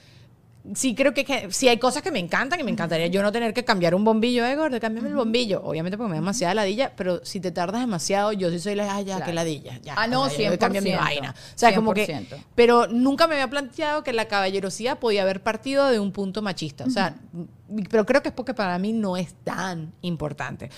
sí 0.75 0.95
creo 0.95 1.13
que, 1.13 1.25
que 1.27 1.53
sí 1.53 1.69
hay 1.69 1.79
cosas 1.79 2.03
que 2.03 2.11
me 2.11 2.19
encantan 2.19 2.59
y 2.59 2.63
me 2.63 2.71
encantaría 2.71 3.07
yo 3.09 3.23
no 3.23 3.31
tener 3.33 3.53
que 3.53 3.65
cambiar 3.65 3.95
un 3.95 4.03
bombillo, 4.05 4.45
eh, 4.47 4.57
gordo, 4.57 4.81
cámbiame 4.81 5.09
el 5.11 5.15
bombillo. 5.15 5.61
Obviamente 5.63 5.99
porque 5.99 6.09
me 6.11 6.15
da 6.17 6.21
demasiada 6.23 6.55
ladilla, 6.55 6.93
pero 6.97 7.25
si 7.25 7.39
te 7.41 7.51
tardas 7.51 7.81
demasiado, 7.83 8.33
yo 8.33 8.51
sí 8.51 8.59
soy 8.59 8.75
la, 8.75 8.95
ah, 8.97 9.01
ya, 9.03 9.23
que 9.23 9.33
ladilla. 9.33 9.79
Ya, 9.83 9.95
Ah, 9.97 10.07
no, 10.07 10.23
o 10.23 10.31
sea, 10.31 10.51
yo 10.51 10.59
cambio 10.59 10.81
mi 10.81 10.91
100%, 10.93 10.99
vaina. 10.99 11.31
O 11.33 11.59
sea, 11.59 11.75
como 11.75 11.93
que, 11.93 12.07
100%. 12.07 12.37
pero 12.55 12.87
nunca 12.87 13.27
me 13.27 13.35
había 13.35 13.51
planteado 13.51 14.03
que 14.03 14.13
la 14.15 14.27
caballerosidad 14.27 14.99
podía 14.99 15.23
haber 15.23 15.43
partido 15.43 15.89
de 15.91 16.01
un 16.01 16.13
punto 16.13 16.41
machista. 16.41 16.85
O 16.85 16.91
sea, 16.91 17.17
pero 17.91 18.07
creo 18.07 18.23
que 18.23 18.29
es 18.29 18.35
porque 18.35 18.55
para 18.55 18.79
mí 18.79 18.93
no 18.93 19.17
es 19.17 19.35
tan 19.45 19.93
importante. 20.01 20.71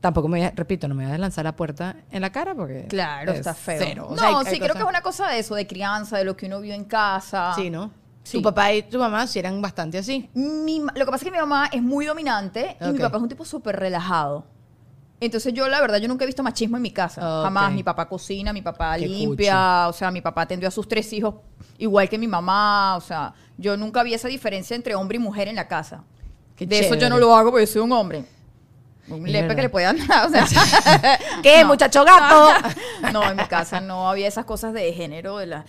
Tampoco 0.00 0.28
me 0.28 0.38
voy 0.38 0.46
a- 0.46 0.52
repito, 0.54 0.86
no 0.86 0.94
me 0.94 1.04
voy 1.04 1.12
a 1.14 1.18
lanzar 1.18 1.44
la 1.44 1.56
puerta 1.56 1.96
en 2.12 2.20
la 2.22 2.30
cara 2.30 2.54
porque 2.54 2.86
Claro, 2.88 3.32
es 3.32 3.38
está 3.40 3.52
feo. 3.52 3.82
cero. 3.84 4.06
O 4.08 4.14
no, 4.14 4.18
sea, 4.18 4.28
hay- 4.28 4.34
hay 4.36 4.44
sí, 4.44 4.50
creo 4.52 4.60
cosas- 4.60 4.76
que 4.76 4.82
es 4.84 4.88
una 4.88 5.02
cosa 5.02 5.28
de 5.28 5.38
eso, 5.40 5.54
de 5.56 5.66
crianza, 5.66 6.16
de 6.18 6.24
lo 6.24 6.36
que 6.36 6.46
uno 6.46 6.60
vio 6.60 6.72
en 6.72 6.84
casa. 6.84 7.52
Sí, 7.56 7.68
¿no? 7.68 7.90
Sí. 8.28 8.36
Tu 8.38 8.42
papá 8.42 8.72
y 8.74 8.82
tu 8.82 8.98
mamá 8.98 9.26
sí 9.26 9.38
eran 9.38 9.60
bastante 9.62 9.96
así. 9.96 10.28
Mi 10.34 10.80
lo 10.80 10.92
que 10.92 11.04
pasa 11.06 11.16
es 11.16 11.24
que 11.24 11.30
mi 11.30 11.38
mamá 11.38 11.70
es 11.72 11.82
muy 11.82 12.04
dominante 12.04 12.76
y 12.80 12.84
mi 12.84 12.90
Ok. 12.90 13.00
papá 13.00 13.16
es 13.16 13.22
un 13.22 13.28
tipo 13.30 13.44
súper 13.44 13.76
relajado. 13.76 14.44
Entonces 15.20 15.52
yo, 15.54 15.66
la 15.66 15.80
verdad, 15.80 15.98
yo 15.98 16.08
nunca 16.08 16.24
he 16.24 16.26
visto 16.26 16.42
machismo 16.42 16.76
en 16.76 16.82
mi 16.82 16.90
casa. 16.92 17.20
Ok. 17.40 17.44
Jamás. 17.44 17.72
Mi 17.72 17.82
papá 17.82 18.06
cocina, 18.06 18.52
mi 18.52 18.60
papá 18.62 18.96
Qué 18.98 19.08
limpia, 19.08 19.88
o 19.88 19.92
sea, 19.94 20.10
mi 20.10 20.20
papá 20.20 20.42
atendió 20.42 20.68
a 20.68 20.70
sus 20.70 20.86
tres 20.86 21.10
hijos 21.12 21.36
igual 21.78 22.08
que 22.08 22.18
mi 22.18 22.28
mamá. 22.28 22.96
O 22.96 23.00
sea, 23.00 23.32
yo 23.56 23.76
nunca 23.78 24.02
vi 24.02 24.12
esa 24.14 24.28
diferencia 24.28 24.76
entre 24.76 24.94
hombre 24.94 25.16
y 25.16 25.20
mujer 25.20 25.48
en 25.48 25.56
la 25.56 25.66
casa. 25.66 26.04
Qué 26.54 26.66
de 26.66 26.80
eso 26.80 26.88
yo 26.90 26.94
chévere. 26.96 27.10
no 27.10 27.18
lo 27.18 27.34
hago 27.34 27.50
porque 27.50 27.66
soy 27.66 27.80
un 27.80 27.92
hombre. 27.92 28.24
Un 29.08 29.24
Es 29.26 29.32
lepe 29.32 29.40
verdad. 29.42 29.56
que 29.56 29.62
le 29.62 29.68
puedan 29.70 30.06
dar, 30.06 30.26
o 30.26 30.30
sea. 30.30 30.46
¿Qué, 31.42 31.64
muchacho 31.72 32.04
gato? 32.04 32.50
No, 33.12 33.22
en 33.30 33.36
mi 33.38 33.44
casa 33.46 33.80
no 33.80 34.10
había 34.10 34.28
esas 34.28 34.44
cosas 34.44 34.74
de 34.74 34.92
género. 34.92 35.38
De 35.38 35.46
la... 35.46 35.64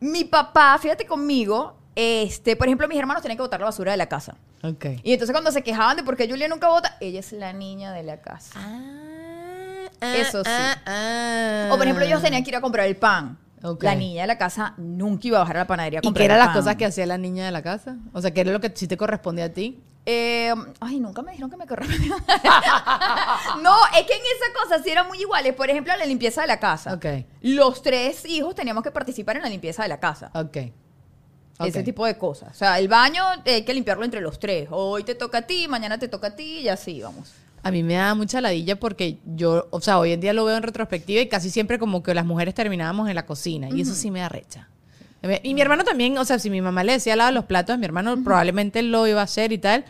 Mi 0.00 0.24
papá, 0.24 0.78
fíjate 0.80 1.06
conmigo, 1.06 1.76
este, 1.94 2.56
por 2.56 2.66
ejemplo, 2.68 2.86
mis 2.88 2.98
hermanos 2.98 3.22
tenían 3.22 3.36
que 3.38 3.42
botar 3.42 3.60
la 3.60 3.66
basura 3.66 3.92
de 3.92 3.96
la 3.96 4.06
casa. 4.06 4.36
ok. 4.62 4.86
Y 5.02 5.12
entonces 5.12 5.32
cuando 5.32 5.50
se 5.50 5.62
quejaban 5.62 5.96
de 5.96 6.02
por 6.02 6.16
qué 6.16 6.28
Julia 6.28 6.48
nunca 6.48 6.68
vota, 6.68 6.96
ella 7.00 7.20
es 7.20 7.32
la 7.32 7.52
niña 7.52 7.92
de 7.92 8.02
la 8.02 8.20
casa. 8.20 8.60
Eso 10.00 10.44
sí. 10.44 10.50
ah, 10.86 11.70
O 11.72 11.76
por 11.76 11.84
ejemplo, 11.84 12.04
ellos 12.04 12.20
tenían 12.22 12.44
que 12.44 12.50
ir 12.50 12.56
a 12.56 12.60
comprar 12.60 12.86
el 12.86 12.96
pan. 12.96 13.38
Ok. 13.62 13.82
La 13.82 13.94
niña 13.94 14.22
de 14.22 14.26
la 14.26 14.36
casa 14.38 14.74
nunca 14.76 15.26
iba 15.28 15.38
a 15.38 15.40
bajar 15.40 15.56
a 15.56 15.60
la 15.60 15.66
panadería 15.66 16.00
a 16.00 16.02
¿Y 16.02 16.06
comprar 16.06 16.20
qué 16.20 16.24
eran 16.26 16.38
las 16.38 16.48
pan. 16.48 16.56
cosas 16.56 16.76
que 16.76 16.84
hacía 16.84 17.06
la 17.06 17.16
niña 17.16 17.46
de 17.46 17.50
la 17.50 17.62
casa? 17.62 17.96
O 18.12 18.20
sea, 18.20 18.32
¿qué 18.32 18.42
era 18.42 18.52
lo 18.52 18.60
que 18.60 18.70
sí 18.74 18.86
te 18.86 18.98
correspondía 18.98 19.46
a 19.46 19.48
ti? 19.48 19.80
Eh, 20.08 20.54
ay, 20.78 21.00
nunca 21.00 21.20
me 21.20 21.32
dijeron 21.32 21.50
que 21.50 21.56
me 21.56 21.66
no, 21.74 21.74
es 21.74 21.80
que 24.06 24.12
en 24.12 24.22
esas 24.22 24.50
cosas 24.62 24.82
sí 24.84 24.90
eran 24.90 25.08
muy 25.08 25.20
iguales. 25.20 25.52
Por 25.54 25.68
ejemplo, 25.68 25.92
la 25.96 26.06
limpieza 26.06 26.42
de 26.42 26.46
la 26.46 26.60
casa. 26.60 26.94
Ok. 26.94 27.06
Los 27.42 27.82
tres 27.82 28.24
hijos 28.24 28.54
teníamos 28.54 28.84
que 28.84 28.92
participar 28.92 29.34
en 29.36 29.42
la 29.42 29.48
limpieza 29.48 29.82
de 29.82 29.88
la 29.88 29.98
casa. 29.98 30.30
Ok. 30.32 30.58
Ese 31.58 31.82
tipo 31.82 32.06
de 32.06 32.16
cosas. 32.16 32.50
O 32.50 32.54
sea, 32.54 32.78
el 32.78 32.86
baño 32.86 33.24
hay 33.44 33.64
que 33.64 33.74
limpiarlo 33.74 34.04
entre 34.04 34.20
los 34.20 34.38
tres. 34.38 34.68
Hoy 34.70 35.02
te 35.02 35.16
toca 35.16 35.38
a 35.38 35.42
ti, 35.42 35.66
mañana 35.66 35.98
te 35.98 36.06
toca 36.06 36.28
a 36.28 36.36
ti 36.36 36.60
y 36.60 36.68
así 36.68 37.00
vamos. 37.00 37.32
A 37.62 37.72
mí 37.72 37.82
me 37.82 37.94
da 37.94 38.14
mucha 38.14 38.40
ladilla 38.40 38.78
porque 38.78 39.18
yo, 39.24 39.66
o 39.70 39.80
sea, 39.80 39.98
hoy 39.98 40.12
en 40.12 40.20
día 40.20 40.32
lo 40.32 40.44
veo 40.44 40.56
en 40.56 40.62
retrospectiva 40.62 41.20
y 41.20 41.28
casi 41.28 41.50
siempre 41.50 41.80
como 41.80 42.00
que 42.02 42.14
las 42.14 42.24
mujeres 42.24 42.54
terminábamos 42.54 43.08
en 43.08 43.16
la 43.16 43.26
cocina 43.26 43.68
y 43.70 43.80
eso 43.80 43.94
sí 43.94 44.12
me 44.12 44.20
da 44.20 44.28
recha. 44.28 44.68
Y 45.42 45.54
mi 45.54 45.60
hermano 45.60 45.82
también, 45.84 46.16
o 46.18 46.24
sea, 46.24 46.38
si 46.38 46.50
mi 46.50 46.60
mamá 46.60 46.84
le 46.84 46.92
decía 46.92 47.16
lavar 47.16 47.32
los 47.32 47.44
platos, 47.46 47.78
mi 47.78 47.84
hermano 47.84 48.16
probablemente 48.22 48.82
lo 48.82 49.06
iba 49.06 49.20
a 49.20 49.24
hacer 49.24 49.52
y 49.52 49.58
tal. 49.58 49.84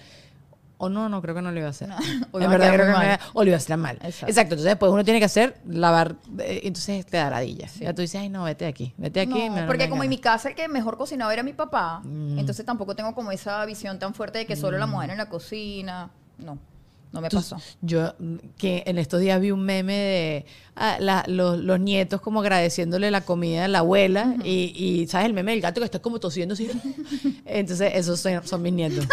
O 0.79 0.91
no, 0.91 1.09
no 1.09 1.23
creo 1.23 1.35
que 1.35 1.41
no 1.41 1.51
lo 1.53 1.59
iba 1.59 1.69
a 1.69 1.71
hacer. 1.71 1.89
o 2.33 2.39
en 2.39 2.45
iba 2.45 2.55
a 2.55 2.59
verdad 2.59 2.67
quedar 2.67 2.75
creo 2.75 2.87
que 2.87 2.93
muy 2.99 3.07
no 3.07 3.11
mal. 3.13 3.21
o 3.33 3.43
lo 3.45 3.49
iba 3.49 3.57
a 3.57 3.59
hacer 3.59 3.77
mal. 3.79 3.97
Exacto. 3.97 4.27
Exacto. 4.27 4.41
Entonces 4.55 4.65
después 4.65 4.93
uno 4.93 5.05
tiene 5.05 5.19
que 5.19 5.25
hacer 5.25 5.57
lavar, 5.67 6.17
eh, 6.39 6.61
entonces 6.65 7.05
te 7.07 7.17
da 7.17 7.31
ladilla. 7.31 7.67
Ya 7.81 7.95
tú 7.95 8.03
dices, 8.03 8.21
ay 8.21 8.29
no, 8.29 8.45
vete 8.45 8.65
de 8.67 8.71
aquí, 8.71 8.93
vete 8.99 9.21
de 9.21 9.33
aquí. 9.33 9.49
No, 9.49 9.55
me- 9.55 9.61
no 9.63 9.67
porque 9.67 9.89
como 9.89 10.03
en 10.05 10.11
gana". 10.11 10.17
mi 10.17 10.19
casa 10.19 10.51
el 10.51 10.55
que 10.55 10.69
mejor 10.69 10.99
cocinaba 10.99 11.33
era 11.33 11.43
mi 11.43 11.55
papá, 11.55 12.01
Mm. 12.05 12.39
entonces 12.39 12.65
tampoco 12.67 12.95
tengo 12.95 13.15
como 13.15 13.33
esa 13.33 13.65
visión 13.65 13.99
tan 13.99 14.13
fuerte 14.15 14.39
de 14.41 14.47
que 14.47 14.55
solo 14.55 14.77
la 14.79 14.87
mujer 14.87 15.11
en 15.11 15.17
la 15.19 15.29
cocina. 15.31 16.11
No, 16.39 16.59
no 17.17 17.21
me 17.23 17.31
pasó. 17.31 17.57
Yo, 17.81 18.15
que 18.57 18.83
en 18.87 18.99
estos 18.99 19.21
días 19.21 19.41
vi 19.41 19.51
un 19.51 19.63
meme 19.63 19.93
de 19.95 20.47
ah, 20.77 20.97
la- 21.01 21.25
los, 21.27 21.59
los 21.59 21.81
nietos 21.81 22.21
como 22.21 22.41
agradeciéndole 22.41 23.11
la 23.11 23.23
comida 23.23 23.65
a 23.65 23.69
la 23.69 23.81
abuela 23.81 24.37
y, 24.45 24.73
y, 24.77 25.07
¿sabes? 25.09 25.27
El 25.27 25.33
meme 25.35 25.51
del 25.53 25.61
gato 25.61 25.81
que 25.81 25.85
está 25.87 25.99
como 25.99 26.21
tosiendo 26.21 26.53
así. 26.55 26.71
Entonces, 27.45 27.93
esos 27.95 28.21
son, 28.21 28.47
son 28.47 28.63
mis 28.63 28.73
nietos. 28.73 29.07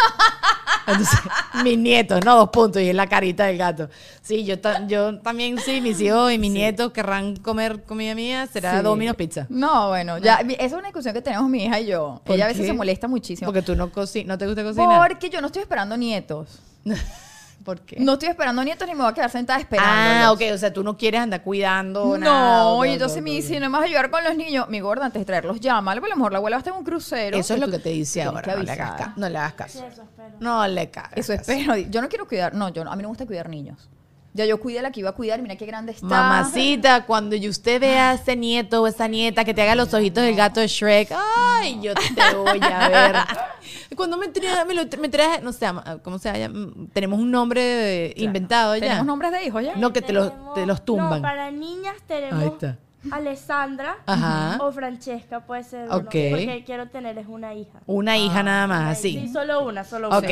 Entonces, 0.86 1.18
mis 1.64 1.78
nietos, 1.78 2.22
no 2.26 2.36
dos 2.36 2.50
puntos, 2.50 2.82
y 2.82 2.88
es 2.90 2.94
la 2.94 3.06
carita 3.06 3.46
del 3.46 3.56
gato. 3.56 3.88
Sí, 4.20 4.44
yo, 4.44 4.58
ta- 4.60 4.86
yo 4.86 5.18
también, 5.20 5.56
sí, 5.58 5.80
mis 5.80 5.98
hijos 6.02 6.30
y 6.30 6.38
mis 6.38 6.50
nietos 6.52 6.92
querrán 6.92 7.36
comer 7.36 7.84
comida 7.84 8.14
mía, 8.14 8.46
será 8.46 8.76
Sí. 8.78 8.82
Domino's 8.84 9.16
Pizza. 9.16 9.46
No, 9.48 9.88
bueno, 9.88 10.18
ya, 10.18 10.40
esa 10.40 10.62
es 10.62 10.72
una 10.74 10.88
discusión 10.88 11.14
que 11.14 11.22
tenemos 11.22 11.48
mi 11.48 11.64
hija 11.64 11.80
y 11.80 11.86
yo. 11.86 12.20
¿Por 12.24 12.36
Ella 12.36 12.44
a 12.44 12.48
veces 12.48 12.60
qué? 12.62 12.66
se 12.68 12.72
molesta 12.74 13.08
muchísimo. 13.08 13.46
Porque 13.46 13.62
tú 13.62 13.74
no, 13.74 13.86
no 13.86 14.38
te 14.38 14.46
gusta 14.46 14.62
cocinar. 14.62 15.08
Porque 15.08 15.30
yo 15.30 15.40
no 15.40 15.46
estoy 15.46 15.62
esperando 15.62 15.96
nietos. 15.96 16.60
¿Por 17.64 17.80
qué? 17.80 17.96
No 17.98 18.12
estoy 18.12 18.28
esperando 18.28 18.62
nietos 18.62 18.86
ni 18.86 18.94
me 18.94 19.00
voy 19.02 19.10
a 19.10 19.14
quedar 19.14 19.30
sentada 19.30 19.58
esperando. 19.58 20.26
ah, 20.26 20.32
ok, 20.32 20.42
o 20.52 20.58
sea, 20.58 20.70
tú 20.72 20.84
no 20.84 20.98
quieres 20.98 21.20
andar 21.22 21.42
cuidando 21.42 22.04
No, 22.04 22.18
nada. 22.18 22.86
y 22.86 22.92
entonces 22.92 23.22
me 23.22 23.30
dice, 23.30 23.58
no 23.58 23.70
me 23.70 23.78
vas 23.78 23.82
a 23.82 23.88
ayudar 23.88 24.10
con 24.10 24.22
los 24.22 24.36
niños. 24.36 24.68
Mi 24.68 24.80
gorda, 24.80 25.06
antes 25.06 25.20
de 25.20 25.24
traerlos, 25.24 25.58
llámale, 25.60 26.00
porque 26.00 26.12
a 26.12 26.14
lo 26.14 26.18
mejor 26.18 26.32
la 26.32 26.38
abuela 26.38 26.56
va 26.56 26.58
a 26.58 26.60
estar 26.60 26.74
en 26.74 26.78
un 26.80 26.84
crucero. 26.84 27.36
Eso 27.38 27.54
es 27.54 27.60
lo 27.60 27.68
que 27.70 27.78
te 27.78 27.88
dice 27.88 28.22
ahora. 28.22 28.54
No 28.54 28.62
le, 28.62 28.70
hagas 28.70 28.90
avisar. 28.90 28.96
ca- 29.06 29.14
no 29.16 29.28
le 29.30 29.38
hagas 29.38 29.52
caso. 29.54 29.78
Sí, 29.78 29.84
eso 29.90 30.02
espero. 30.02 30.28
No 30.40 30.68
le 30.68 30.90
cagas. 30.90 31.12
Eso 31.16 31.32
espero. 31.32 31.76
Yo 31.76 32.02
no 32.02 32.08
quiero 32.10 32.28
cuidar, 32.28 32.52
no, 32.54 32.68
yo 32.68 32.84
no- 32.84 32.92
a 32.92 32.96
mí 32.96 33.02
no 33.02 33.08
me 33.08 33.12
gusta 33.12 33.24
cuidar 33.26 33.48
niños. 33.48 33.88
Ya 34.36 34.44
yo 34.46 34.58
cuidé 34.58 34.80
a 34.80 34.82
la 34.82 34.90
que 34.90 34.98
iba 34.98 35.10
a 35.10 35.12
cuidar, 35.12 35.40
mira 35.40 35.54
qué 35.56 35.64
grande 35.64 35.92
está. 35.92 36.04
Mamacita, 36.06 37.06
cuando 37.06 37.36
y 37.36 37.48
usted 37.48 37.80
vea 37.80 38.10
a 38.10 38.14
ese 38.14 38.34
nieto 38.34 38.82
o 38.82 38.86
esa 38.88 39.06
nieta 39.08 39.44
que 39.44 39.54
te 39.54 39.62
haga 39.62 39.76
los 39.76 39.94
ojitos 39.94 40.24
del 40.24 40.34
gato 40.34 40.58
de 40.60 40.66
Shrek, 40.66 41.12
ay, 41.16 41.78
yo 41.80 41.94
te 41.94 42.34
voy 42.36 42.60
a 42.62 42.88
ver. 42.88 43.14
Cuando 43.96 44.16
me 44.16 44.28
trae, 44.28 44.64
me, 44.64 44.74
lo, 44.74 44.82
me 45.00 45.08
trae, 45.08 45.40
no 45.40 45.52
sé, 45.52 45.66
¿cómo 46.02 46.18
se 46.18 46.32
llama? 46.32 46.54
Mm, 46.58 46.86
Tenemos 46.92 47.18
un 47.18 47.30
nombre 47.30 47.62
de- 47.62 48.14
inventado 48.16 48.74
ya. 48.76 48.80
¿Tenemos 48.82 49.06
nombres 49.06 49.32
de 49.32 49.44
hijos 49.44 49.62
ya? 49.64 49.76
No, 49.76 49.92
que 49.92 50.02
te 50.02 50.12
los, 50.12 50.32
te 50.54 50.66
los 50.66 50.84
tumban. 50.84 51.20
No, 51.20 51.22
para 51.22 51.50
niñas 51.50 51.96
tenemos 52.06 52.40
Ahí 52.42 52.48
está. 52.48 52.78
Alessandra 53.10 53.98
Ajá. 54.06 54.56
o 54.62 54.72
Francesca, 54.72 55.40
puede 55.40 55.62
ser. 55.64 55.84
uno, 55.88 55.96
Ok. 55.96 56.04
porque 56.30 56.62
quiero 56.64 56.88
tener 56.88 57.18
es 57.18 57.26
una 57.28 57.52
hija. 57.52 57.80
Una 57.86 58.16
hija 58.16 58.42
nada 58.42 58.66
más, 58.66 58.98
Sí, 58.98 59.18
así. 59.18 59.28
solo 59.32 59.62
una, 59.66 59.84
solo 59.84 60.08
una. 60.08 60.18
Ok. 60.18 60.24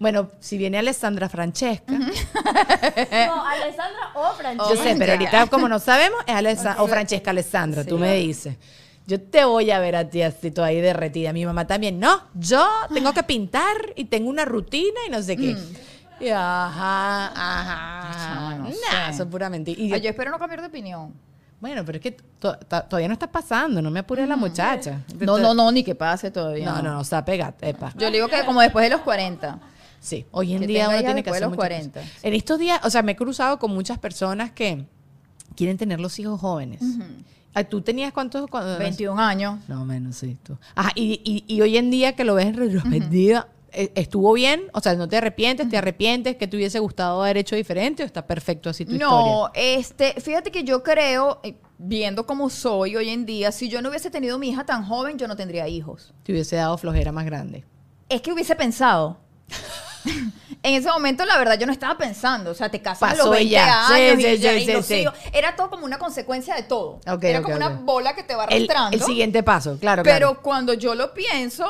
Bueno, 0.00 0.30
si 0.38 0.58
viene 0.58 0.76
Alessandra 0.78 1.30
Francesca, 1.30 1.90
No, 1.94 3.44
Alessandra 3.46 4.10
o 4.14 4.32
Francesca. 4.34 4.74
Yo 4.74 4.82
sé, 4.82 4.96
pero 4.98 5.12
ahorita 5.12 5.46
como 5.46 5.66
no 5.68 5.78
sabemos, 5.78 6.20
es 6.26 6.34
Alessa- 6.34 6.76
o 6.78 6.86
Francesca 6.88 7.30
Alessandra, 7.30 7.84
tú 7.84 7.98
me 7.98 8.14
dices. 8.16 8.56
Yo 9.10 9.20
te 9.20 9.44
voy 9.44 9.72
a 9.72 9.80
ver 9.80 9.96
a 9.96 10.08
ti 10.08 10.22
así, 10.22 10.52
tú 10.52 10.62
ahí 10.62 10.80
derretida. 10.80 11.32
Mi 11.32 11.44
mamá 11.44 11.66
también, 11.66 11.98
no, 11.98 12.22
yo 12.34 12.64
tengo 12.94 13.12
que 13.12 13.24
pintar 13.24 13.76
y 13.96 14.04
tengo 14.04 14.30
una 14.30 14.44
rutina 14.44 15.00
y 15.08 15.10
no 15.10 15.20
sé 15.20 15.36
qué. 15.36 15.56
Y 16.20 16.28
ajá, 16.28 17.26
ajá. 17.34 18.34
No, 18.34 18.58
no 18.58 18.64
Nah, 18.68 19.10
eso 19.10 19.24
es 19.24 19.28
pura 19.28 19.50
mentira. 19.50 19.80
Y 19.80 19.92
Ay, 19.92 20.00
yo 20.00 20.10
espero 20.10 20.30
no 20.30 20.38
cambiar 20.38 20.60
de 20.60 20.68
opinión. 20.68 21.12
bueno, 21.60 21.84
pero 21.84 21.96
es 21.96 22.02
que 22.02 22.12
to- 22.12 22.56
to- 22.56 22.82
todavía 22.84 23.08
no 23.08 23.14
está 23.14 23.26
pasando, 23.26 23.82
no 23.82 23.90
me 23.90 23.98
apures 24.00 24.28
la 24.28 24.36
muchacha. 24.36 25.00
No, 25.18 25.38
no, 25.38 25.54
no, 25.54 25.72
ni 25.72 25.82
que 25.82 25.94
pase 25.96 26.30
todavía. 26.30 26.66
No, 26.66 26.80
no, 26.82 26.92
no, 26.94 27.00
o 27.00 27.04
sea, 27.04 27.24
pégate, 27.24 27.70
epa. 27.70 27.92
Yo 27.96 28.06
le 28.10 28.18
digo 28.18 28.28
que 28.28 28.44
como 28.44 28.60
después 28.60 28.84
de 28.84 28.90
los 28.90 29.00
40. 29.00 29.58
Sí, 29.98 30.24
hoy 30.30 30.52
en 30.54 30.60
Que 30.60 30.66
día 30.68 30.88
uno 30.88 30.98
tiene 30.98 31.22
que 31.24 31.30
después 31.30 31.32
de 31.32 31.36
hacer 31.38 31.42
los 31.42 31.50
muchas 31.50 31.68
40. 31.68 32.00
cosas. 32.00 32.24
En 32.24 32.34
estos 32.34 32.58
días, 32.60 32.80
o 32.84 32.90
sea, 32.90 33.02
me 33.02 33.12
he 33.12 33.16
cruzado 33.16 33.58
con 33.58 33.72
muchas 33.74 33.98
personas 33.98 34.52
que 34.52 34.86
quieren 35.56 35.76
tener 35.76 36.00
los 36.00 36.18
hijos 36.18 36.40
jóvenes. 36.40 36.80
Ah, 36.82 37.04
¿Tú 37.68 37.82
tenías 37.82 38.12
cuántos? 38.12 38.48
cuando- 38.48 38.78
21 38.78 39.20
años. 39.20 39.58
No, 39.68 39.84
menos, 39.84 40.16
sí. 40.16 40.36
Tú. 40.42 40.56
Ajá, 40.74 40.92
y, 40.94 41.20
y, 41.24 41.44
y 41.52 41.60
hoy 41.60 41.76
en 41.76 41.90
día 41.90 42.14
que 42.14 42.24
lo 42.24 42.34
ves 42.34 42.46
en 42.46 42.54
retrospectiva, 42.56 43.48
eh, 43.72 43.92
¿estuvo 43.94 44.32
bien? 44.32 44.62
O 44.72 44.80
sea, 44.80 44.94
¿no 44.94 45.08
te 45.08 45.16
arrepientes? 45.16 45.68
¿Te 45.68 45.76
arrepientes? 45.76 46.36
¿Que 46.36 46.46
te 46.48 46.56
hubiese 46.56 46.78
gustado 46.78 47.22
haber 47.22 47.36
hecho 47.36 47.56
diferente 47.56 48.02
o 48.02 48.06
está 48.06 48.26
perfecto 48.26 48.70
así 48.70 48.84
tu 48.84 48.92
historia? 48.94 49.32
No, 49.32 49.50
este, 49.54 50.14
fíjate 50.20 50.50
que 50.50 50.64
yo 50.64 50.82
creo, 50.82 51.40
eh, 51.42 51.56
viendo 51.78 52.26
cómo 52.26 52.50
soy 52.50 52.96
hoy 52.96 53.08
en 53.10 53.26
día, 53.26 53.52
si 53.52 53.68
yo 53.68 53.82
no 53.82 53.88
hubiese 53.90 54.10
tenido 54.10 54.38
mi 54.38 54.50
hija 54.50 54.64
tan 54.64 54.84
joven, 54.84 55.18
yo 55.18 55.28
no 55.28 55.36
tendría 55.36 55.68
hijos. 55.68 56.14
Te 56.22 56.32
hubiese 56.32 56.56
dado 56.56 56.78
flojera 56.78 57.12
más 57.12 57.24
grande. 57.26 57.64
Es 58.08 58.22
que 58.22 58.32
hubiese 58.32 58.54
pensado. 58.56 59.18
en 60.62 60.74
ese 60.74 60.88
momento, 60.88 61.24
la 61.24 61.38
verdad, 61.38 61.58
yo 61.58 61.66
no 61.66 61.72
estaba 61.72 61.96
pensando. 61.98 62.50
O 62.50 62.54
sea, 62.54 62.70
te 62.70 62.80
casas 62.80 63.02
a 63.10 63.12
Pasó 63.16 63.26
los 63.30 63.34
y 63.40 63.50
20 63.50 63.50
ya. 63.52 63.84
Sí, 63.88 63.92
años 63.94 64.22
sí, 64.22 64.28
y, 64.28 64.38
ya, 64.38 64.52
sí, 64.52 64.56
y 64.58 64.66
sí, 64.66 64.72
los 64.72 64.86
sí. 64.86 64.94
hijos. 64.96 65.14
Era 65.32 65.56
todo 65.56 65.70
como 65.70 65.84
una 65.84 65.98
consecuencia 65.98 66.54
de 66.54 66.62
todo. 66.64 67.00
Ok, 67.06 67.24
Era 67.24 67.38
ok, 67.40 67.44
como 67.44 67.56
ok. 67.56 67.62
una 67.62 67.68
bola 67.80 68.14
que 68.14 68.22
te 68.22 68.34
va 68.34 68.44
El, 68.46 68.64
arrastrando. 68.64 68.96
el 68.96 69.02
siguiente 69.02 69.42
paso, 69.42 69.78
claro, 69.78 70.02
Pero 70.02 70.28
claro. 70.28 70.42
cuando 70.42 70.74
yo 70.74 70.94
lo 70.94 71.12
pienso, 71.14 71.66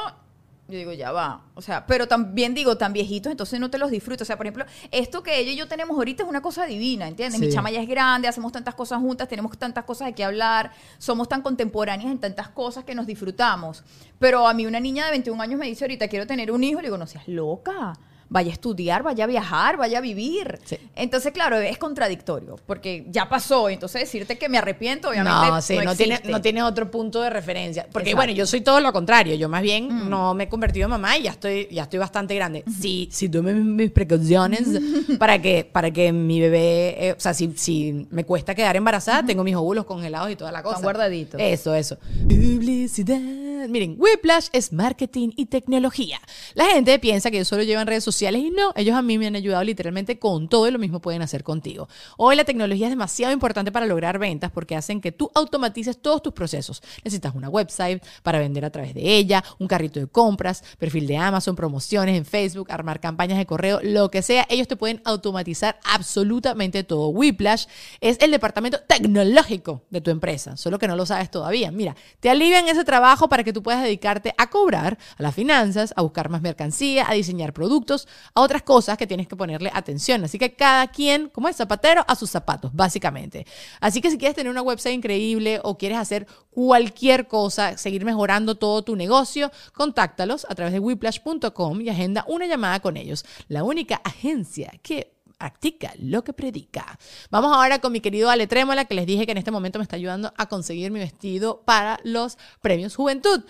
yo 0.69 0.79
digo, 0.79 0.93
ya 0.93 1.11
va. 1.11 1.43
O 1.55 1.63
sea, 1.63 1.85
pero 1.85 2.07
también 2.07 2.55
digo, 2.55 2.77
tan 2.77 2.93
viejitos, 2.93 3.33
entonces 3.33 3.59
no 3.59 3.71
te 3.71 3.79
los 3.79 3.91
disfruto. 3.91 4.23
O 4.23 4.25
sea, 4.25 4.37
por 4.37 4.47
ejemplo, 4.47 4.65
esto 4.93 5.21
que 5.23 5.37
ella 5.39 5.51
y 5.51 5.57
yo 5.57 5.67
tenemos 5.67 5.97
ahorita 5.97 6.23
es 6.23 6.29
una 6.29 6.41
cosa 6.41 6.65
divina, 6.65 7.09
¿entiendes? 7.09 7.41
Mi 7.41 7.49
Sí. 7.49 7.53
chama 7.55 7.73
ya 7.73 7.83
es 7.83 7.89
grande, 7.89 8.29
hacemos 8.29 8.53
tantas 8.53 8.77
cosas 8.77 9.01
juntas, 9.01 9.27
tenemos 9.27 9.59
tantas 9.59 9.85
cosas 9.85 10.07
de 10.07 10.13
qué 10.15 10.23
hablar, 10.25 10.71
somos 10.99 11.29
tan 11.29 11.43
contemporáneas 11.43 12.13
en 12.13 12.19
tantas 12.21 12.49
cosas 12.51 12.85
que 12.85 12.95
nos 12.95 13.05
disfrutamos. 13.07 13.83
Pero 14.21 14.47
a 14.47 14.55
mí 14.55 14.65
una 14.65 14.79
niña 14.79 15.07
de 15.07 15.11
21 15.11 15.43
años 15.43 15.59
me 15.59 15.67
dice 15.67 15.85
ahorita, 15.85 16.07
quiero 16.07 16.27
tener 16.27 16.53
un 16.53 16.63
hijo, 16.63 16.81
le 16.81 16.87
digo, 16.87 16.99
no 16.99 17.07
seas 17.09 17.27
loca. 17.27 17.99
Vaya 18.31 18.51
a 18.51 18.53
estudiar, 18.53 19.03
vaya 19.03 19.25
a 19.25 19.27
viajar, 19.27 19.77
vaya 19.77 19.99
a 19.99 20.01
vivir. 20.01 20.59
Sí. 20.65 20.79
Entonces, 20.95 21.33
claro, 21.33 21.59
es 21.59 21.77
contradictorio, 21.79 22.57
porque 22.65 23.05
ya 23.11 23.29
pasó, 23.29 23.69
entonces 23.69 24.03
decirte 24.03 24.39
que 24.39 24.49
me 24.49 24.57
arrepiento, 24.57 25.11
obviamente 25.11 25.49
No, 25.49 25.61
sí, 25.61 25.77
no, 25.85 25.95
tiene, 25.97 26.15
existe. 26.15 26.33
no 26.33 26.41
tiene 26.41 26.63
otro 26.63 26.91
punto 26.91 27.21
de 27.21 27.29
referencia. 27.29 27.87
Porque 27.93 28.11
Exacto. 28.11 28.17
bueno, 28.17 28.33
yo 28.33 28.47
soy 28.47 28.61
todo 28.61 28.81
lo 28.81 28.93
contrario. 28.93 29.35
Yo 29.35 29.49
más 29.49 29.63
bien 29.63 30.09
no 30.09 30.33
me 30.35 30.45
he 30.45 30.49
convertido 30.49 30.85
en 30.85 30.91
mamá 30.91 31.19
y 31.19 31.25
ya 31.25 31.33
estoy, 31.33 31.69
ya 31.71 31.83
estoy 31.83 31.99
bastante 31.99 32.35
grande. 32.37 32.65
Sí, 32.81 33.09
sí 33.11 33.29
tomé 33.29 33.53
mis, 33.53 33.91
precauciones 33.91 34.69
para 35.19 35.43
que, 35.43 35.69
para 35.71 35.91
que 35.91 36.13
mi 36.13 36.41
bebé, 36.41 37.09
eh, 37.09 37.15
o 37.17 37.21
sea, 37.21 37.35
si, 37.35 37.53
si 37.57 38.07
me 38.11 38.25
cuesta 38.25 38.55
quedar 38.55 38.77
embarazada, 38.77 39.25
tengo 39.27 39.43
mis 39.43 39.57
óvulos 39.57 39.85
congelados 39.85 40.31
y 40.31 40.37
toda 40.37 40.53
la 40.53 40.63
cosa. 40.63 40.81
guardaditos. 40.81 41.41
Eso, 41.41 41.75
eso. 41.75 41.99
Publicidad. 42.29 43.40
Miren, 43.69 43.97
Whiplash 43.99 44.49
es 44.53 44.73
marketing 44.73 45.31
y 45.37 45.47
tecnología. 45.47 46.21
La 46.55 46.67
gente 46.67 46.99
piensa 46.99 47.31
que 47.31 47.39
ellos 47.39 47.49
solo 47.49 47.63
llevan 47.63 47.87
redes 47.87 48.05
sociales 48.05 48.43
y 48.43 48.51
no, 48.51 48.73
ellos 48.77 48.97
a 48.97 49.03
mí 49.03 49.19
me 49.19 49.27
han 49.27 49.37
ayudado 49.37 49.63
literalmente 49.65 50.19
con 50.19 50.49
todo 50.49 50.67
y 50.69 50.71
lo 50.71 50.79
mismo 50.79 51.01
pueden 51.01 51.23
hacer 51.23 51.43
contigo. 51.43 51.89
Hoy 52.17 52.37
la 52.37 52.45
tecnología 52.45 52.87
es 52.87 52.91
demasiado 52.91 53.33
importante 53.33 53.73
para 53.73 53.87
lograr 53.87 54.19
ventas 54.19 54.51
porque 54.51 54.77
hacen 54.77 55.01
que 55.01 55.13
tú 55.13 55.31
automatices 55.35 56.01
todos 56.01 56.23
tus 56.23 56.33
procesos. 56.33 56.83
Necesitas 57.05 57.35
una 57.35 57.49
website 57.49 58.03
para 58.23 58.39
vender 58.39 58.65
a 58.65 58.71
través 58.71 58.95
de 58.95 59.17
ella, 59.17 59.45
un 59.59 59.69
carrito 59.69 60.01
de 60.01 60.07
compras, 60.07 60.63
perfil 60.79 61.07
de 61.07 61.17
Amazon, 61.17 61.57
promociones 61.57 62.17
en 62.17 62.25
Facebook, 62.25 62.71
armar 62.71 63.01
campañas 63.01 63.39
de 63.39 63.47
correo, 63.47 63.81
lo 63.83 64.11
que 64.11 64.23
sea. 64.23 64.47
Ellos 64.49 64.69
te 64.69 64.77
pueden 64.77 65.03
automatizar 65.05 65.79
absolutamente 65.85 66.85
todo. 66.85 67.09
Whiplash 67.09 67.67
es 68.01 68.19
el 68.21 68.31
departamento 68.31 68.81
tecnológico 68.81 69.83
de 69.91 70.01
tu 70.01 70.11
empresa, 70.11 70.57
solo 70.57 70.79
que 70.79 70.89
no 70.89 70.97
lo 70.97 71.07
sabes 71.07 71.31
todavía. 71.31 71.71
Mira, 71.71 71.97
te 72.21 72.31
alivian 72.31 72.69
ese 72.69 72.85
trabajo 72.85 73.29
para 73.29 73.45
que 73.45 73.50
tú 73.53 73.63
puedas 73.63 73.83
dedicarte 73.83 74.35
a 74.37 74.49
cobrar, 74.49 74.99
a 75.17 75.23
las 75.23 75.35
finanzas, 75.35 75.93
a 75.97 76.03
buscar 76.03 76.29
más 76.29 76.43
mercancía, 76.43 77.07
a 77.09 77.15
diseñar 77.15 77.53
productos, 77.53 78.09
a 78.35 78.41
otras 78.41 78.63
cosas 78.63 78.97
que 78.97 79.07
tienes 79.07 79.29
que 79.29 79.37
ponerle 79.37 79.71
atención. 79.73 80.25
Así 80.25 80.39
que 80.39 80.55
cada 80.55 80.87
quien, 80.89 81.29
como 81.29 81.49
es 81.49 81.57
zapatero, 81.57 82.05
a 82.07 82.15
sus 82.15 82.31
zapatos, 82.31 82.73
básicamente. 82.75 83.47
Así 83.81 84.01
que 84.01 84.11
si 84.11 84.19
quieres 84.19 84.37
tener 84.37 84.51
una 84.51 84.63
website 84.63 84.95
increíble 84.95 85.61
o 85.63 85.79
quieres 85.79 85.99
hacer 85.99 86.27
cualquier 86.51 87.29
cosa, 87.29 87.77
seguir 87.77 88.05
mejorando 88.05 88.57
todo 88.57 88.83
tu 88.83 88.97
negocio, 88.97 89.51
contáctalos 89.73 90.47
a 90.49 90.55
través 90.55 90.73
de 90.73 90.81
whiplash.com 90.81 91.81
y 91.81 91.89
agenda 91.89 92.25
una 92.29 92.47
llamada 92.47 92.81
con 92.81 92.97
ellos. 92.97 93.25
La 93.49 93.65
única 93.65 94.01
agencia 94.05 94.73
que 94.83 95.20
practica 95.41 95.95
lo 95.99 96.23
que 96.23 96.35
predica. 96.35 96.99
Vamos 97.31 97.57
ahora 97.57 97.79
con 97.79 97.93
mi 97.93 98.01
querido 98.01 98.29
Ale 98.29 98.47
Trémola, 98.47 98.85
que 98.85 98.95
les 98.95 99.07
dije 99.07 99.25
que 99.25 99.33
en 99.33 99.39
este 99.39 99.51
momento 99.51 99.79
me 99.79 99.83
está 99.83 99.97
ayudando 99.97 100.35
a 100.37 100.51
conseguir 100.51 100.91
mi 100.91 100.99
vestido 100.99 101.63
para 101.65 101.99
los 102.05 102.37
premios 102.61 102.95
Juventud. 102.95 103.43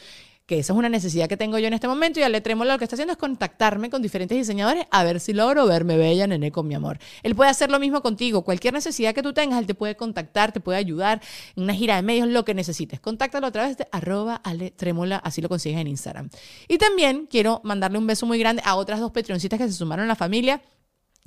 Que 0.46 0.61
esa 0.61 0.72
es 0.72 0.79
una 0.79 0.88
necesidad 0.88 1.29
que 1.29 1.37
tengo 1.37 1.59
yo 1.59 1.66
en 1.66 1.74
este 1.74 1.88
momento 1.88 2.20
y 2.20 2.22
Ale 2.22 2.40
Trémola 2.40 2.74
lo 2.74 2.79
que 2.79 2.85
está 2.85 2.94
haciendo 2.94 3.12
es 3.12 3.18
contactarme 3.18 3.90
con 3.90 4.03
diferentes 4.03 4.38
diseñadores 4.38 4.87
a 4.92 5.03
ver 5.03 5.18
si 5.18 5.33
logro 5.33 5.66
verme 5.66 5.96
bella, 5.96 6.29
nene, 6.29 6.53
con 6.53 6.68
mi 6.68 6.74
amor. 6.74 6.98
Él 7.24 7.35
puede 7.35 7.50
hacer 7.50 7.72
lo 7.72 7.81
mismo 7.81 8.03
contigo. 8.03 8.42
Cualquier 8.42 8.74
necesidad 8.74 9.12
que 9.12 9.22
tú 9.22 9.33
tengas, 9.33 9.59
él 9.59 9.66
te 9.66 9.74
puede 9.74 9.96
contactar, 9.96 10.53
te 10.53 10.61
puede 10.61 10.79
ayudar 10.79 11.20
en 11.57 11.64
una 11.64 11.74
gira 11.74 11.96
de 11.96 12.03
medios, 12.03 12.29
lo 12.29 12.44
que 12.44 12.55
necesites. 12.55 13.00
Contáctalo 13.00 13.48
a 13.48 13.50
través 13.50 13.79
de 13.79 13.88
arroba 13.90 14.37
Ale 14.37 14.70
Trémola, 14.70 15.16
así 15.16 15.40
lo 15.40 15.48
consigues 15.48 15.81
en 15.81 15.88
Instagram. 15.88 16.31
Y 16.68 16.79
también 16.79 17.26
quiero 17.29 17.61
mandarle 17.64 17.98
un 17.98 18.07
beso 18.07 18.26
muy 18.26 18.38
grande 18.38 18.62
a 18.64 18.76
otras 18.76 19.00
dos 19.00 19.11
petroncitas 19.11 19.59
que 19.59 19.66
se 19.66 19.74
sumaron 19.74 20.05
a 20.05 20.09
la 20.09 20.16
familia. 20.16 20.62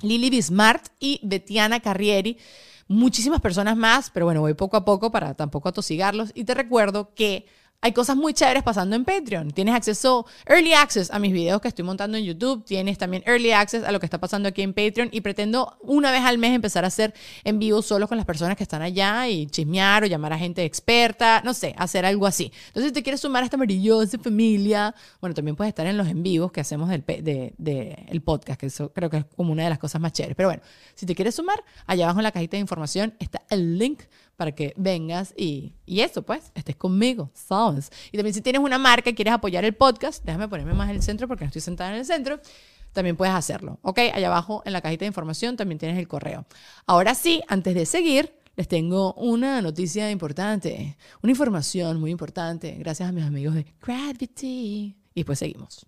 Lili 0.04 0.30
Bismart 0.30 0.88
y 1.00 1.20
Betiana 1.22 1.80
Carrieri. 1.80 2.38
Muchísimas 2.86 3.40
personas 3.40 3.76
más, 3.76 4.10
pero 4.10 4.26
bueno, 4.26 4.40
voy 4.40 4.54
poco 4.54 4.76
a 4.76 4.84
poco 4.84 5.10
para 5.10 5.34
tampoco 5.34 5.68
atosigarlos. 5.68 6.30
Y 6.34 6.44
te 6.44 6.54
recuerdo 6.54 7.14
que 7.14 7.46
hay 7.84 7.92
cosas 7.92 8.16
muy 8.16 8.32
chéveres 8.32 8.62
pasando 8.62 8.96
en 8.96 9.04
Patreon. 9.04 9.50
Tienes 9.50 9.74
acceso, 9.74 10.24
early 10.46 10.72
access 10.72 11.10
a 11.10 11.18
mis 11.18 11.34
videos 11.34 11.60
que 11.60 11.68
estoy 11.68 11.84
montando 11.84 12.16
en 12.16 12.24
YouTube. 12.24 12.64
Tienes 12.64 12.96
también 12.96 13.22
early 13.26 13.52
access 13.52 13.84
a 13.84 13.92
lo 13.92 14.00
que 14.00 14.06
está 14.06 14.18
pasando 14.18 14.48
aquí 14.48 14.62
en 14.62 14.72
Patreon. 14.72 15.10
Y 15.12 15.20
pretendo 15.20 15.76
una 15.82 16.10
vez 16.10 16.22
al 16.22 16.38
mes 16.38 16.54
empezar 16.54 16.84
a 16.84 16.86
hacer 16.86 17.12
en 17.44 17.58
vivo 17.58 17.82
solo 17.82 18.08
con 18.08 18.16
las 18.16 18.24
personas 18.24 18.56
que 18.56 18.62
están 18.62 18.80
allá 18.80 19.28
y 19.28 19.48
chismear 19.48 20.02
o 20.02 20.06
llamar 20.06 20.32
a 20.32 20.38
gente 20.38 20.64
experta. 20.64 21.42
No 21.44 21.52
sé, 21.52 21.74
hacer 21.76 22.06
algo 22.06 22.26
así. 22.26 22.50
Entonces, 22.68 22.88
si 22.88 22.94
te 22.94 23.02
quieres 23.02 23.20
sumar 23.20 23.42
a 23.42 23.44
esta 23.44 23.58
maravillosa 23.58 24.16
familia, 24.16 24.94
bueno, 25.20 25.34
también 25.34 25.54
puedes 25.54 25.68
estar 25.68 25.86
en 25.86 25.98
los 25.98 26.08
en 26.08 26.22
vivos 26.22 26.52
que 26.52 26.62
hacemos 26.62 26.88
del 26.88 28.22
podcast, 28.24 28.58
que 28.58 28.64
eso 28.64 28.94
creo 28.94 29.10
que 29.10 29.18
es 29.18 29.24
como 29.36 29.52
una 29.52 29.64
de 29.64 29.68
las 29.68 29.78
cosas 29.78 30.00
más 30.00 30.14
chéveres. 30.14 30.36
Pero 30.36 30.48
bueno, 30.48 30.62
si 30.94 31.04
te 31.04 31.14
quieres 31.14 31.34
sumar, 31.34 31.62
allá 31.86 32.04
abajo 32.04 32.20
en 32.20 32.24
la 32.24 32.32
cajita 32.32 32.56
de 32.56 32.62
información 32.62 33.12
está 33.18 33.42
el 33.50 33.76
link 33.76 34.04
para 34.36 34.52
que 34.52 34.74
vengas 34.76 35.34
y, 35.36 35.74
y 35.86 36.00
eso, 36.00 36.22
pues, 36.22 36.52
estés 36.54 36.76
conmigo, 36.76 37.30
¿sabes? 37.34 37.90
Y 38.12 38.16
también 38.16 38.34
si 38.34 38.40
tienes 38.40 38.62
una 38.62 38.78
marca 38.78 39.10
y 39.10 39.14
quieres 39.14 39.34
apoyar 39.34 39.64
el 39.64 39.74
podcast, 39.74 40.24
déjame 40.24 40.48
ponerme 40.48 40.74
más 40.74 40.90
en 40.90 40.96
el 40.96 41.02
centro 41.02 41.28
porque 41.28 41.44
no 41.44 41.48
estoy 41.48 41.62
sentada 41.62 41.90
en 41.90 41.96
el 41.96 42.04
centro, 42.04 42.40
también 42.92 43.16
puedes 43.16 43.34
hacerlo, 43.34 43.78
¿ok? 43.82 43.98
Allá 44.14 44.28
abajo 44.28 44.62
en 44.64 44.72
la 44.72 44.80
cajita 44.80 45.00
de 45.00 45.08
información 45.08 45.56
también 45.56 45.78
tienes 45.78 45.98
el 45.98 46.08
correo. 46.08 46.46
Ahora 46.86 47.14
sí, 47.14 47.42
antes 47.48 47.74
de 47.74 47.86
seguir, 47.86 48.32
les 48.56 48.68
tengo 48.68 49.14
una 49.14 49.60
noticia 49.60 50.10
importante, 50.10 50.96
una 51.22 51.32
información 51.32 52.00
muy 52.00 52.12
importante, 52.12 52.76
gracias 52.78 53.08
a 53.08 53.12
mis 53.12 53.24
amigos 53.24 53.54
de 53.54 53.66
Gravity. 53.80 54.96
Y 55.14 55.20
después 55.20 55.38
seguimos. 55.38 55.86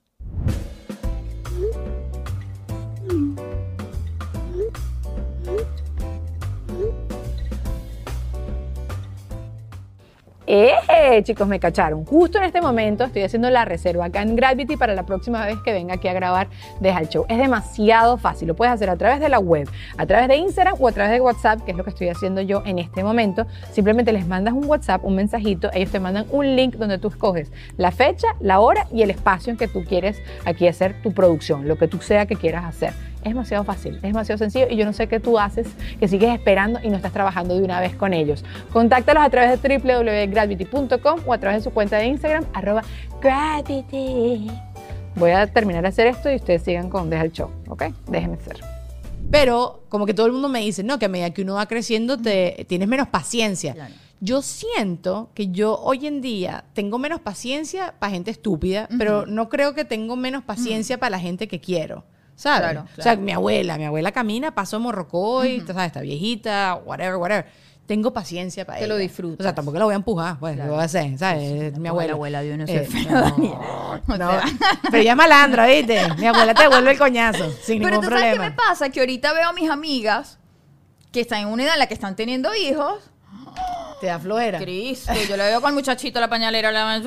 ¡Eh! 10.48 11.22
Chicos, 11.24 11.48
me 11.48 11.58
cacharon. 11.58 12.04
Justo 12.04 12.38
en 12.38 12.44
este 12.44 12.60
momento 12.60 13.02
estoy 13.02 13.22
haciendo 13.22 13.50
la 13.50 13.64
reserva 13.64 14.04
acá 14.04 14.22
en 14.22 14.36
Gravity 14.36 14.76
para 14.76 14.94
la 14.94 15.04
próxima 15.04 15.44
vez 15.44 15.56
que 15.64 15.72
venga 15.72 15.94
aquí 15.94 16.06
a 16.06 16.12
grabar 16.12 16.46
Deja 16.78 17.00
el 17.00 17.08
Show. 17.08 17.26
Es 17.28 17.38
demasiado 17.38 18.16
fácil. 18.16 18.46
Lo 18.46 18.54
puedes 18.54 18.72
hacer 18.72 18.88
a 18.88 18.96
través 18.96 19.18
de 19.18 19.28
la 19.28 19.40
web, 19.40 19.68
a 19.98 20.06
través 20.06 20.28
de 20.28 20.36
Instagram 20.36 20.76
o 20.78 20.86
a 20.86 20.92
través 20.92 21.12
de 21.12 21.20
WhatsApp, 21.20 21.62
que 21.64 21.72
es 21.72 21.76
lo 21.76 21.82
que 21.82 21.90
estoy 21.90 22.08
haciendo 22.10 22.42
yo 22.42 22.62
en 22.64 22.78
este 22.78 23.02
momento. 23.02 23.46
Simplemente 23.72 24.12
les 24.12 24.28
mandas 24.28 24.54
un 24.54 24.66
WhatsApp, 24.66 25.04
un 25.04 25.16
mensajito, 25.16 25.68
ellos 25.72 25.90
te 25.90 25.98
mandan 25.98 26.26
un 26.30 26.54
link 26.54 26.76
donde 26.76 26.98
tú 26.98 27.08
escoges 27.08 27.50
la 27.76 27.90
fecha, 27.90 28.28
la 28.38 28.60
hora 28.60 28.86
y 28.92 29.02
el 29.02 29.10
espacio 29.10 29.50
en 29.50 29.56
que 29.56 29.66
tú 29.66 29.84
quieres 29.84 30.22
aquí 30.44 30.68
hacer 30.68 31.02
tu 31.02 31.12
producción, 31.12 31.66
lo 31.66 31.76
que 31.76 31.88
tú 31.88 32.00
sea 32.00 32.26
que 32.26 32.36
quieras 32.36 32.64
hacer. 32.64 32.92
Es 33.26 33.30
demasiado 33.30 33.64
fácil, 33.64 33.96
es 33.96 34.02
demasiado 34.02 34.38
sencillo 34.38 34.66
y 34.70 34.76
yo 34.76 34.84
no 34.84 34.92
sé 34.92 35.08
qué 35.08 35.18
tú 35.18 35.36
haces, 35.36 35.66
que 35.98 36.06
sigues 36.06 36.32
esperando 36.32 36.78
y 36.80 36.90
no 36.90 36.94
estás 36.94 37.12
trabajando 37.12 37.56
de 37.56 37.62
una 37.64 37.80
vez 37.80 37.92
con 37.96 38.14
ellos. 38.14 38.44
Contáctalos 38.72 39.24
a 39.24 39.30
través 39.30 39.60
de 39.60 39.78
www.gravity.com 39.78 41.20
o 41.26 41.32
a 41.32 41.38
través 41.38 41.58
de 41.58 41.64
su 41.64 41.74
cuenta 41.74 41.96
de 41.96 42.06
Instagram, 42.06 42.44
arroba 42.54 42.84
gravity. 43.20 44.46
Voy 45.16 45.32
a 45.32 45.48
terminar 45.48 45.82
de 45.82 45.88
hacer 45.88 46.06
esto 46.06 46.30
y 46.30 46.36
ustedes 46.36 46.62
sigan 46.62 46.88
con 46.88 47.10
Deja 47.10 47.24
el 47.24 47.32
Show, 47.32 47.50
¿ok? 47.66 47.86
Déjenme 48.06 48.36
ser. 48.36 48.60
Pero 49.28 49.82
como 49.88 50.06
que 50.06 50.14
todo 50.14 50.26
el 50.26 50.32
mundo 50.32 50.48
me 50.48 50.60
dice, 50.60 50.84
no, 50.84 51.00
que 51.00 51.06
a 51.06 51.08
medida 51.08 51.30
que 51.30 51.42
uno 51.42 51.54
va 51.54 51.66
creciendo 51.66 52.16
te, 52.16 52.64
tienes 52.68 52.86
menos 52.86 53.08
paciencia. 53.08 53.74
Claro. 53.74 53.94
Yo 54.20 54.40
siento 54.40 55.30
que 55.34 55.48
yo 55.48 55.80
hoy 55.80 56.06
en 56.06 56.20
día 56.20 56.62
tengo 56.74 56.98
menos 56.98 57.20
paciencia 57.20 57.96
para 57.98 58.12
gente 58.12 58.30
estúpida, 58.30 58.88
pero 58.96 59.26
no 59.26 59.48
creo 59.48 59.74
que 59.74 59.84
tengo 59.84 60.14
menos 60.14 60.44
paciencia 60.44 60.98
para 60.98 61.10
la 61.10 61.18
gente 61.18 61.48
que 61.48 61.60
quiero. 61.60 62.04
¿Sabes? 62.36 62.60
Claro, 62.60 62.80
O 62.82 62.94
sea, 62.94 63.02
claro. 63.02 63.20
mi 63.22 63.32
abuela, 63.32 63.78
mi 63.78 63.84
abuela 63.86 64.12
camina, 64.12 64.54
paso 64.54 64.78
morrocoy, 64.78 65.60
tú 65.62 65.72
¿sabes? 65.72 65.86
Está 65.88 66.00
viejita, 66.02 66.80
whatever, 66.84 67.16
whatever. 67.16 67.46
Tengo 67.86 68.12
paciencia 68.12 68.64
para 68.66 68.78
Que 68.78 68.84
ella. 68.84 68.94
lo 68.94 68.98
disfrutas. 68.98 69.40
O 69.40 69.42
sea, 69.44 69.54
tampoco 69.54 69.78
la 69.78 69.84
voy 69.84 69.92
a 69.92 69.96
empujar, 69.96 70.38
pues, 70.38 70.56
¿qué 70.56 70.62
voy 70.68 70.78
a 70.80 70.82
hacer? 70.82 71.16
¿Sabes? 71.18 71.78
mi 71.78 71.88
abuela. 71.88 72.08
La 72.08 72.14
abuela 72.14 72.42
de 72.42 72.54
uno 72.54 72.64
Eh, 72.66 72.88
no, 74.08 74.18
no, 74.18 74.30
pero 74.90 75.08
es 75.08 75.16
malandra, 75.16 75.66
¿viste? 75.66 76.00
Mi 76.18 76.26
abuela 76.26 76.52
te 76.52 76.66
vuelve 76.68 76.90
el 76.90 76.98
coñazo, 76.98 77.48
sin 77.62 77.78
Pero 77.82 77.90
ningún 77.96 78.04
tú 78.06 78.10
sabes 78.10 78.24
qué 78.24 78.30
problema. 78.36 78.44
me 78.44 78.50
pasa, 78.50 78.88
que 78.90 79.00
ahorita 79.00 79.32
veo 79.32 79.48
a 79.48 79.52
mis 79.52 79.70
amigas 79.70 80.38
que 81.12 81.20
están 81.20 81.40
en 81.42 81.48
una 81.48 81.62
edad 81.62 81.74
en 81.74 81.78
la 81.78 81.86
que 81.86 81.94
están 81.94 82.16
teniendo 82.16 82.54
hijos. 82.54 83.10
Te 84.00 84.06
da 84.08 84.18
flojera. 84.18 84.58
Cristo, 84.58 85.12
yo 85.28 85.36
le 85.36 85.44
veo 85.44 85.60
con 85.60 85.70
el 85.70 85.74
muchachito 85.74 86.20
la 86.20 86.28
pañalera. 86.28 86.70
La... 86.70 87.00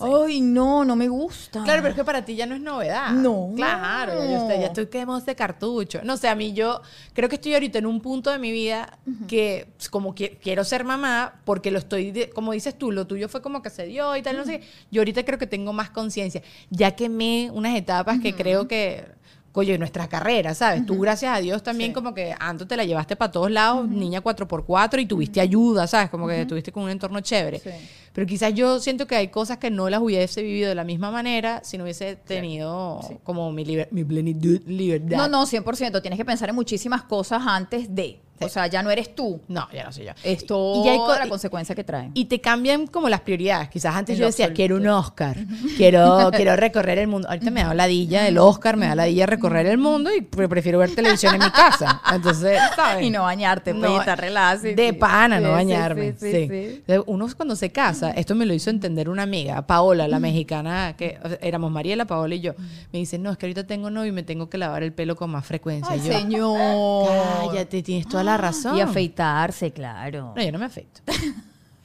Ay, 0.00 0.40
no, 0.40 0.84
no 0.84 0.96
me 0.96 1.08
gusta. 1.08 1.62
Claro, 1.64 1.82
pero 1.82 1.90
es 1.90 1.94
que 1.96 2.04
para 2.04 2.24
ti 2.24 2.34
ya 2.34 2.46
no 2.46 2.54
es 2.54 2.60
novedad. 2.60 3.10
No. 3.10 3.50
Claro, 3.54 4.14
ya, 4.24 4.30
yo 4.30 4.36
estoy, 4.38 4.58
ya 4.60 4.66
estoy 4.66 4.86
quemado 4.86 5.20
de 5.20 5.34
cartucho. 5.34 6.00
No 6.02 6.16
sé, 6.16 6.28
a 6.28 6.34
mí 6.34 6.52
yo 6.52 6.80
creo 7.12 7.28
que 7.28 7.36
estoy 7.36 7.54
ahorita 7.54 7.78
en 7.78 7.86
un 7.86 8.00
punto 8.00 8.30
de 8.30 8.38
mi 8.38 8.50
vida 8.52 8.98
que 9.28 9.68
pues, 9.76 9.88
como 9.90 10.14
que 10.14 10.38
quiero 10.42 10.64
ser 10.64 10.84
mamá 10.84 11.40
porque 11.44 11.70
lo 11.70 11.78
estoy, 11.78 12.10
de- 12.10 12.30
como 12.30 12.52
dices 12.52 12.76
tú, 12.78 12.90
lo 12.90 13.06
tuyo 13.06 13.28
fue 13.28 13.42
como 13.42 13.62
que 13.62 13.70
se 13.70 13.86
dio 13.86 14.16
y 14.16 14.22
tal, 14.22 14.36
no 14.36 14.44
sé. 14.44 14.60
qué. 14.60 14.66
Yo 14.90 15.00
ahorita 15.02 15.24
creo 15.24 15.38
que 15.38 15.46
tengo 15.46 15.72
más 15.72 15.90
conciencia. 15.90 16.42
Ya 16.70 16.92
quemé 16.96 17.50
unas 17.52 17.76
etapas 17.76 18.18
que 18.20 18.34
creo 18.34 18.66
que... 18.66 19.04
Coño, 19.52 19.76
nuestra 19.76 20.08
carrera, 20.08 20.54
¿sabes? 20.54 20.86
Tú, 20.86 20.98
gracias 20.98 21.36
a 21.36 21.38
Dios, 21.40 21.62
también 21.62 21.90
Sí. 21.90 21.94
como 21.94 22.14
que 22.14 22.34
antes 22.40 22.66
te 22.66 22.74
la 22.74 22.84
llevaste 22.84 23.16
para 23.16 23.30
todos 23.30 23.50
lados, 23.50 23.86
niña 23.86 24.22
4x4, 24.22 24.98
y 25.02 25.04
tuviste 25.06 25.42
ayuda, 25.42 25.86
¿sabes? 25.86 26.08
Como 26.08 26.26
que 26.26 26.46
tuviste 26.46 26.72
con 26.72 26.84
un 26.84 26.90
entorno 26.90 27.20
chévere. 27.20 27.58
Sí. 27.58 27.68
Pero 28.14 28.26
quizás 28.26 28.54
yo 28.54 28.80
siento 28.80 29.06
que 29.06 29.14
hay 29.14 29.28
cosas 29.28 29.58
que 29.58 29.70
no 29.70 29.90
las 29.90 30.00
hubiese 30.00 30.42
vivido 30.42 30.70
de 30.70 30.74
la 30.74 30.84
misma 30.84 31.10
manera 31.10 31.60
si 31.64 31.76
no 31.76 31.84
hubiese 31.84 32.16
tenido 32.16 33.00
como 33.24 33.52
mi, 33.52 33.64
liber- 33.64 33.88
mi 33.90 34.04
plenitud, 34.04 34.60
libertad. 34.66 35.16
No, 35.18 35.28
no, 35.28 35.44
100%. 35.46 36.00
Tienes 36.00 36.18
que 36.18 36.24
pensar 36.24 36.48
en 36.48 36.54
muchísimas 36.54 37.02
cosas 37.02 37.42
antes 37.46 37.94
de. 37.94 38.20
O 38.44 38.48
sea, 38.48 38.66
ya 38.66 38.82
no 38.82 38.90
eres 38.90 39.14
tú. 39.14 39.40
No, 39.48 39.68
ya 39.72 39.84
no 39.84 39.92
soy 39.92 40.06
yo. 40.06 40.12
Es 40.22 40.42
Y 40.42 40.46
toda 40.46 40.84
ya 40.84 40.92
hay 40.92 40.98
co- 40.98 41.14
la 41.18 41.28
consecuencia 41.28 41.74
que 41.74 41.84
trae. 41.84 42.10
Y 42.14 42.26
te 42.26 42.40
cambian 42.40 42.86
como 42.86 43.08
las 43.08 43.20
prioridades. 43.20 43.68
Quizás 43.70 43.94
antes 43.94 44.14
En 44.16 44.20
yo 44.20 44.26
decía, 44.26 44.46
absoluto. 44.46 44.56
quiero 44.56 44.76
un 44.76 44.86
Oscar, 44.88 45.36
quiero, 45.76 46.30
quiero 46.34 46.56
recorrer 46.56 46.98
el 46.98 47.08
mundo. 47.08 47.28
Ahorita 47.28 47.50
me 47.50 47.62
da 47.64 47.74
ladilla 47.74 48.26
el 48.28 48.38
Oscar, 48.38 48.76
me 48.76 48.86
da 48.86 48.94
ladilla 48.94 49.26
recorrer 49.26 49.66
el 49.66 49.78
mundo 49.78 50.14
y 50.14 50.20
pre- 50.22 50.48
prefiero 50.48 50.78
ver 50.78 50.94
televisión 50.94 51.34
en 51.34 51.40
mi 51.42 51.50
casa. 51.50 52.00
Entonces, 52.12 52.58
¿sabes? 52.76 53.04
Y 53.04 53.10
no 53.10 53.22
bañarte, 53.22 53.74
pues, 53.74 53.82
No, 53.90 54.02
y 54.02 54.04
relax, 54.16 54.62
De 54.62 54.88
sí. 54.90 54.92
pana, 54.92 55.40
no 55.40 55.48
Sí, 55.48 55.48
sí, 55.48 55.52
bañarme. 55.54 56.14
sí, 56.18 56.82
sí, 56.86 56.94
Uno 57.06 57.26
cuando 57.36 57.56
se 57.56 57.70
casa, 57.70 58.10
esto 58.10 58.34
me 58.34 58.44
lo 58.46 58.52
hizo 58.54 58.68
entender 58.70 59.08
una 59.08 59.22
amiga, 59.22 59.66
Paola, 59.66 60.06
la 60.08 60.18
mexicana, 60.18 60.94
que 60.96 61.18
o 61.24 61.28
sea, 61.28 61.38
éramos 61.40 61.70
Mariela, 61.70 62.04
Paola 62.04 62.34
y 62.34 62.40
yo. 62.40 62.54
Me 62.92 62.98
dice, 62.98 63.18
no, 63.18 63.30
es 63.30 63.38
que 63.38 63.46
ahorita 63.46 63.66
tengo 63.66 63.90
novio 63.90 64.08
y 64.08 64.12
me 64.12 64.22
tengo 64.22 64.48
que 64.50 64.58
lavar 64.58 64.82
el 64.82 64.92
pelo 64.92 65.16
con 65.16 65.30
más 65.30 65.46
frecuencia. 65.46 65.92
Ay, 65.92 66.00
Y 66.04 66.08
yo, 66.08 66.12
señor. 66.18 67.08
cállate, 67.50 67.82
tienes 67.82 68.08
toda 68.08 68.24
la 68.24 68.31
razón. 68.36 68.76
Y 68.76 68.80
afeitarse, 68.80 69.72
claro. 69.72 70.32
No, 70.36 70.42
yo 70.42 70.52
no 70.52 70.58
me 70.58 70.66
afeito. 70.66 71.00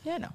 Yo 0.06 0.18
no. 0.20 0.30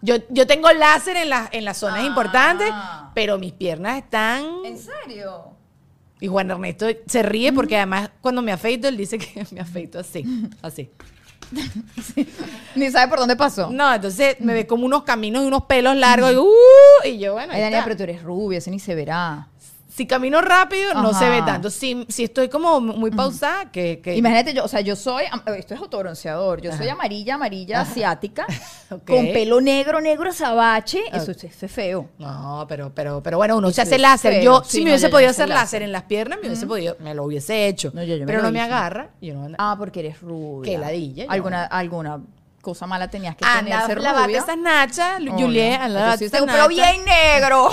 Yo, 0.00 0.16
yo 0.30 0.48
tengo 0.48 0.68
láser 0.72 1.16
en, 1.16 1.28
la- 1.30 1.48
en 1.52 1.64
las 1.64 1.76
zonas 1.76 2.04
importantes, 2.04 2.68
pero 3.14 3.38
mis 3.38 3.52
piernas 3.52 3.98
están... 3.98 4.44
¿En 4.64 4.76
serio? 4.76 5.44
Y 6.18 6.26
Juan 6.26 6.50
Ernesto 6.50 6.86
se 7.06 7.22
ríe 7.22 7.52
porque 7.52 7.76
además 7.76 8.10
cuando 8.20 8.42
me 8.42 8.50
afeito, 8.50 8.88
él 8.88 8.96
dice 8.96 9.18
que 9.18 9.46
me 9.52 9.60
afeito 9.60 10.00
así, 10.00 10.24
así. 10.60 10.90
Ni 12.74 12.90
sabe 12.90 13.08
por 13.08 13.18
dónde 13.20 13.36
pasó. 13.36 13.70
No, 13.70 13.94
entonces 13.94 14.36
me 14.40 14.54
ve 14.54 14.66
como 14.66 14.86
unos 14.86 15.04
caminos 15.04 15.44
y 15.44 15.46
unos 15.46 15.64
pelos 15.66 15.94
largos 15.96 16.32
y, 16.32 16.36
¡uh! 16.38 16.48
y 17.04 17.18
yo, 17.18 17.34
bueno, 17.34 17.52
ahí 17.52 17.58
Ay, 17.58 17.62
Daniela, 17.62 17.78
está. 17.78 17.84
pero 17.84 17.96
tú 17.96 18.02
eres 18.02 18.22
rubia, 18.22 18.58
ese 18.58 18.70
ni 18.72 18.80
se 18.80 18.94
verá. 18.96 19.46
Si 19.94 20.06
camino 20.06 20.40
rápido 20.40 20.94
no 20.94 21.12
se 21.12 21.28
ve 21.28 21.42
tanto. 21.42 21.68
Si, 21.68 22.06
si 22.08 22.24
estoy 22.24 22.48
como 22.48 22.80
muy 22.80 23.10
pausada, 23.10 23.70
que... 23.70 24.00
que 24.00 24.16
Imagínate 24.16 24.54
yo, 24.54 24.64
o 24.64 24.68
sea, 24.68 24.80
yo 24.80 24.96
soy, 24.96 25.24
esto 25.58 25.74
es 25.74 25.80
autobronceador, 25.80 26.62
yo 26.62 26.74
soy 26.74 26.88
amarilla, 26.88 27.34
amarilla 27.34 27.82
asiática, 27.82 28.46
con 28.88 29.26
pelo 29.32 29.60
negro, 29.60 30.00
negro 30.00 30.30
azabache, 30.30 31.02
eso, 31.12 31.32
eso 31.32 31.66
es 31.66 31.72
feo. 31.72 32.08
No, 32.18 32.64
pero, 32.68 32.90
pero, 32.94 33.22
pero 33.22 33.36
bueno, 33.36 33.56
uno 33.58 33.68
Eso 33.68 33.76
se 33.76 33.82
hace 33.82 33.98
láser. 33.98 34.32
feo. 34.34 34.42
Yo, 34.42 34.62
Sí, 34.64 34.78
si 34.78 34.78
me 34.78 34.84
no, 34.84 34.90
hubiese 34.92 35.08
podido 35.10 35.28
hacer 35.30 35.48
láser. 35.48 35.62
láser. 35.62 35.82
en 35.82 35.92
las 35.92 36.02
piernas, 36.04 36.38
me 36.40 36.46
hubiese 36.48 36.66
podido, 36.66 36.96
me 37.00 37.14
lo 37.14 37.24
hubiese 37.24 37.66
hecho. 37.68 37.90
No, 37.92 38.02
yo- 38.02 38.16
yo 38.16 38.24
pero 38.26 38.40
no 38.42 38.50
me 38.50 38.60
agarra. 38.62 39.10
yo 39.20 39.34
no- 39.34 39.56
Ah, 39.58 39.74
porque 39.78 40.00
eres 40.00 40.20
rubia. 40.22 40.72
Qué 40.72 40.78
ladilla. 40.78 41.26
Alguna, 41.28 41.64
alguna 41.64 42.20
cosa 42.62 42.86
mala 42.86 43.08
tenías 43.08 43.36
que 43.36 43.44
tener 43.44 43.74
Anda, 43.74 43.86
ser 43.86 44.00
lavate 44.00 44.36
esas 44.36 44.56
nachas, 44.56 45.20
Juliet, 45.36 45.80
lavate 45.88 46.26
esas 46.26 46.46
nachas. 46.46 46.68
bien 46.68 47.04
negro. 47.04 47.70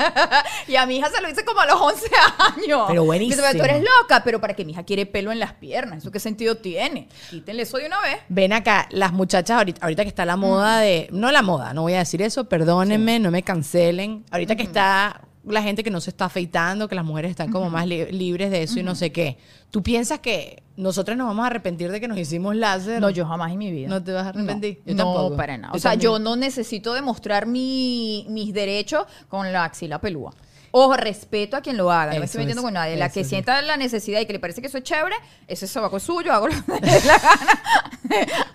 y 0.68 0.76
a 0.76 0.86
mi 0.86 0.98
hija 0.98 1.08
se 1.10 1.20
lo 1.20 1.28
hice 1.28 1.44
como 1.44 1.60
a 1.60 1.66
los 1.66 1.80
11 1.80 2.06
años. 2.38 2.84
Pero 2.86 3.04
Me 3.06 3.18
dice, 3.18 3.40
buenísimo. 3.40 3.46
tú 3.52 3.64
eres 3.64 3.82
loca, 3.82 4.22
pero 4.22 4.40
para 4.40 4.54
que 4.54 4.64
mi 4.64 4.72
hija 4.72 4.84
quiere 4.84 5.06
pelo 5.06 5.32
en 5.32 5.38
las 5.40 5.54
piernas. 5.54 5.98
¿Eso 5.98 6.10
qué 6.12 6.20
sentido 6.20 6.58
tiene? 6.58 7.08
Quítenle 7.30 7.62
eso 7.62 7.78
de 7.78 7.86
una 7.86 8.00
vez. 8.00 8.18
Ven 8.28 8.52
acá, 8.52 8.86
las 8.90 9.12
muchachas 9.12 9.56
ahorita, 9.56 9.80
ahorita 9.82 10.02
que 10.02 10.10
está 10.10 10.24
la 10.24 10.36
moda 10.36 10.78
de, 10.78 11.08
no 11.10 11.32
la 11.32 11.42
moda, 11.42 11.72
no 11.72 11.82
voy 11.82 11.94
a 11.94 11.98
decir 11.98 12.20
eso, 12.22 12.48
perdónenme, 12.48 13.18
no 13.18 13.30
me 13.30 13.42
cancelen. 13.42 14.24
Ahorita 14.30 14.54
que 14.56 14.62
está 14.62 15.22
la 15.50 15.62
gente 15.62 15.82
que 15.84 15.90
no 15.90 16.00
se 16.00 16.10
está 16.10 16.26
afeitando, 16.26 16.88
que 16.88 16.94
las 16.94 17.04
mujeres 17.04 17.30
están 17.30 17.50
como 17.50 17.68
más 17.70 17.86
li- 17.86 18.10
libres 18.12 18.50
de 18.50 18.62
eso 18.62 18.78
y 18.78 18.82
no 18.82 18.94
sé 18.94 19.12
qué. 19.12 19.38
¿Tú 19.70 19.82
piensas 19.82 20.20
que 20.20 20.62
nosotros 20.76 21.16
nos 21.16 21.26
vamos 21.26 21.44
a 21.44 21.46
arrepentir 21.48 21.90
de 21.90 22.00
que 22.00 22.08
nos 22.08 22.18
hicimos 22.18 22.54
láser? 22.56 23.00
No, 23.00 23.10
yo 23.10 23.26
jamás 23.26 23.52
en 23.52 23.58
mi 23.58 23.70
vida. 23.70 23.88
¿No 23.88 24.02
te 24.02 24.12
vas 24.12 24.26
a 24.26 24.28
arrepentir? 24.30 24.80
No, 24.84 24.90
Yo 24.92 24.94
no, 24.96 25.04
tampoco. 25.04 25.36
para 25.36 25.56
nada. 25.58 25.72
O 25.72 25.76
Yo 25.76 25.80
sea, 25.80 25.90
también. 25.92 26.10
yo 26.12 26.18
no 26.18 26.36
necesito 26.36 26.94
demostrar 26.94 27.46
mi- 27.46 28.26
mis 28.28 28.52
derechos 28.54 29.04
con 29.28 29.52
la 29.52 29.64
axila 29.64 30.00
pelúa. 30.00 30.32
Ojo, 30.70 30.96
respeto 30.96 31.56
a 31.56 31.60
quien 31.60 31.76
lo 31.76 31.90
haga. 31.90 32.12
No 32.12 32.18
me 32.20 32.26
estoy 32.26 32.40
metiendo 32.40 32.60
es, 32.60 32.64
con 32.64 32.74
nadie. 32.74 32.96
La 32.96 33.08
que 33.10 33.24
sí. 33.24 33.30
sienta 33.30 33.60
la 33.62 33.76
necesidad 33.76 34.20
y 34.20 34.26
que 34.26 34.32
le 34.34 34.38
parece 34.38 34.60
que 34.60 34.66
eso 34.68 34.78
es 34.78 34.84
chévere, 34.84 35.16
ese 35.46 35.66
sobaco 35.66 35.96
es 35.96 36.02
suyo, 36.02 36.32
hago 36.32 36.48
lo 36.48 36.54
que 36.54 36.72
me 36.72 36.80
dé 36.80 37.00
la 37.06 37.18
gana. 37.18 37.62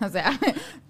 o 0.00 0.08
sea, 0.08 0.38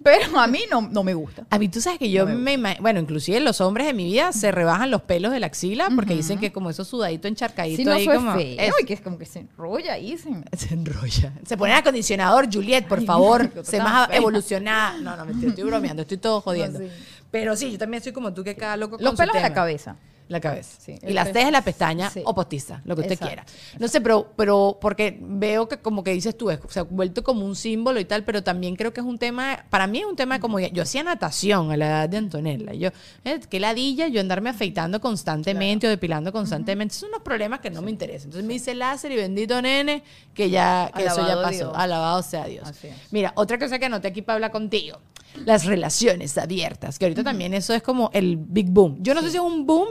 pero 0.03 0.39
a 0.39 0.47
mí 0.47 0.61
no, 0.71 0.81
no 0.81 1.03
me 1.03 1.13
gusta. 1.13 1.45
A 1.49 1.57
mí 1.59 1.67
tú 1.69 1.81
sabes 1.81 1.99
que 1.99 2.09
yo 2.11 2.25
No 2.25 2.35
me 2.35 2.57
me, 2.57 2.77
bueno, 2.79 2.99
inclusive 2.99 3.39
los 3.39 3.61
hombres 3.61 3.87
de 3.87 3.93
mi 3.93 4.05
vida 4.05 4.31
se 4.33 4.51
rebajan 4.51 4.91
los 4.91 5.01
pelos 5.03 5.31
de 5.31 5.39
la 5.39 5.47
axila 5.47 5.89
porque 5.95 6.13
dicen 6.15 6.39
que 6.39 6.51
como 6.51 6.69
eso 6.69 6.83
sudadito 6.85 7.27
encharcadito 7.27 7.77
Si 7.77 7.85
no, 7.85 7.93
ahí 7.93 8.05
como 8.05 8.33
feo. 8.35 8.55
es- 8.59 8.73
Y 8.81 8.85
que 8.85 8.93
es 8.93 9.01
como 9.01 9.17
que 9.17 9.25
se 9.25 9.39
enrolla 9.39 9.93
ahí. 9.93 10.17
Se... 10.17 10.29
se 10.57 10.73
enrolla. 10.73 11.33
Se 11.45 11.57
pone 11.57 11.73
acondicionador, 11.73 12.47
Juliet, 12.51 12.87
por 12.87 13.03
favor, 13.03 13.47
tan 13.47 13.83
más 13.83 14.09
evolucionada. 14.11 14.97
No, 14.99 15.15
no, 15.15 15.25
mentira, 15.25 15.49
estoy 15.49 15.63
bromeando, 15.63 16.03
estoy 16.03 16.17
todo 16.17 16.41
jodiendo. 16.45 16.79
sí. 16.79 16.87
Pero 17.31 17.55
sí, 17.57 17.71
yo 17.71 17.77
también 17.77 18.01
soy 18.01 18.13
como 18.13 18.33
tú 18.33 18.43
que 18.43 18.55
cada 18.55 18.77
loco 18.77 18.95
con 18.95 19.03
Los 19.03 19.11
su 19.13 19.17
pelos 19.17 19.33
de 19.35 19.41
la 19.41 19.47
tema. 19.49 19.55
cabeza. 19.55 19.97
La 20.27 20.39
cabeza. 20.39 20.77
Sí, 20.79 20.95
y 21.07 21.13
las 21.13 21.31
cejas, 21.31 21.51
la 21.51 21.61
pestaña 21.61 22.09
Sí. 22.09 22.21
o 22.25 22.33
postiza, 22.33 22.81
lo 22.85 22.95
que 22.95 23.01
usted 23.01 23.13
Exacto, 23.13 23.27
quiera. 23.27 23.45
No 23.79 23.87
sé, 23.87 24.01
pero, 24.01 24.31
pero 24.35 24.77
porque 24.81 25.19
veo 25.21 25.67
que 25.67 25.77
como 25.77 26.03
que 26.03 26.11
dices 26.11 26.35
tú, 26.35 26.49
es, 26.49 26.59
se 26.69 26.79
ha 26.79 26.83
vuelto 26.83 27.23
como 27.23 27.45
un 27.45 27.55
símbolo 27.55 27.99
y 27.99 28.05
tal, 28.05 28.23
pero 28.23 28.43
también 28.43 28.75
creo 28.75 28.91
que 28.91 29.01
es 29.01 29.05
un 29.05 29.19
tema, 29.19 29.65
para 29.69 29.85
mí 29.85 29.99
es 29.99 30.05
un 30.05 30.15
tema 30.15 30.39
como, 30.39 30.59
yo 30.59 30.81
hacía 30.81 31.03
natación 31.03 31.71
a 31.71 31.77
la 31.77 31.85
edad 31.85 32.09
de 32.09 32.17
Antonella. 32.17 32.73
Yo, 32.73 32.89
eh, 33.23 33.39
qué 33.47 33.59
ladilla, 33.59 34.07
yo 34.07 34.19
andarme 34.19 34.49
afeitando 34.49 34.99
constantemente 34.99 35.85
o 35.85 35.89
depilando 35.89 36.31
constantemente. 36.31 36.95
Son 36.95 37.09
unos 37.09 37.21
problemas 37.21 37.59
que 37.59 37.69
no 37.69 37.83
me 37.83 37.91
interesan. 37.91 38.27
Entonces 38.27 38.47
me 38.47 38.55
hice 38.55 38.73
láser 38.73 39.11
y 39.11 39.17
bendito 39.17 39.61
nene, 39.61 40.03
que 40.33 40.49
ya, 40.49 40.91
que 40.95 41.05
eso 41.05 41.25
ya 41.27 41.35
pasó. 41.35 41.51
Dios. 41.51 41.71
Alabado 41.75 42.23
sea 42.23 42.45
Dios. 42.45 42.67
Mira, 43.11 43.31
otra 43.35 43.59
cosa 43.59 43.77
que 43.77 43.85
anoté 43.85 44.07
aquí 44.07 44.21
para 44.23 44.35
hablar 44.35 44.51
contigo. 44.51 44.99
Las 45.45 45.65
relaciones 45.65 46.37
abiertas, 46.37 46.97
que 46.97 47.05
ahorita 47.05 47.23
también 47.23 47.53
eso 47.53 47.73
es 47.73 47.83
como 47.83 48.09
el 48.13 48.37
big 48.37 48.67
boom. 48.69 48.97
Yo 49.01 49.13
no 49.13 49.21
sé 49.21 49.31
si 49.31 49.35
es 49.35 49.43
un 49.43 49.65
boom 49.65 49.87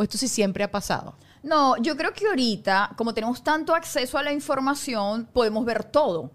o 0.00 0.02
esto 0.02 0.16
sí 0.16 0.28
siempre 0.28 0.64
ha 0.64 0.70
pasado. 0.70 1.14
No, 1.42 1.76
yo 1.76 1.94
creo 1.94 2.12
que 2.14 2.26
ahorita, 2.26 2.92
como 2.96 3.12
tenemos 3.12 3.42
tanto 3.44 3.74
acceso 3.74 4.16
a 4.16 4.22
la 4.22 4.32
información, 4.32 5.28
podemos 5.30 5.62
ver 5.66 5.84
todo. 5.84 6.30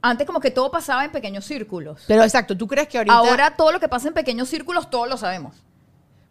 Antes 0.00 0.26
como 0.26 0.38
que 0.38 0.52
todo 0.52 0.70
pasaba 0.70 1.04
en 1.04 1.10
pequeños 1.10 1.44
círculos. 1.44 2.02
Pero 2.06 2.22
exacto, 2.22 2.56
¿tú 2.56 2.68
crees 2.68 2.86
que 2.88 2.98
ahorita... 2.98 3.14
Ahora 3.16 3.56
todo 3.56 3.72
lo 3.72 3.80
que 3.80 3.88
pasa 3.88 4.06
en 4.08 4.14
pequeños 4.14 4.48
círculos, 4.48 4.90
todos 4.90 5.08
lo 5.08 5.16
sabemos. 5.16 5.56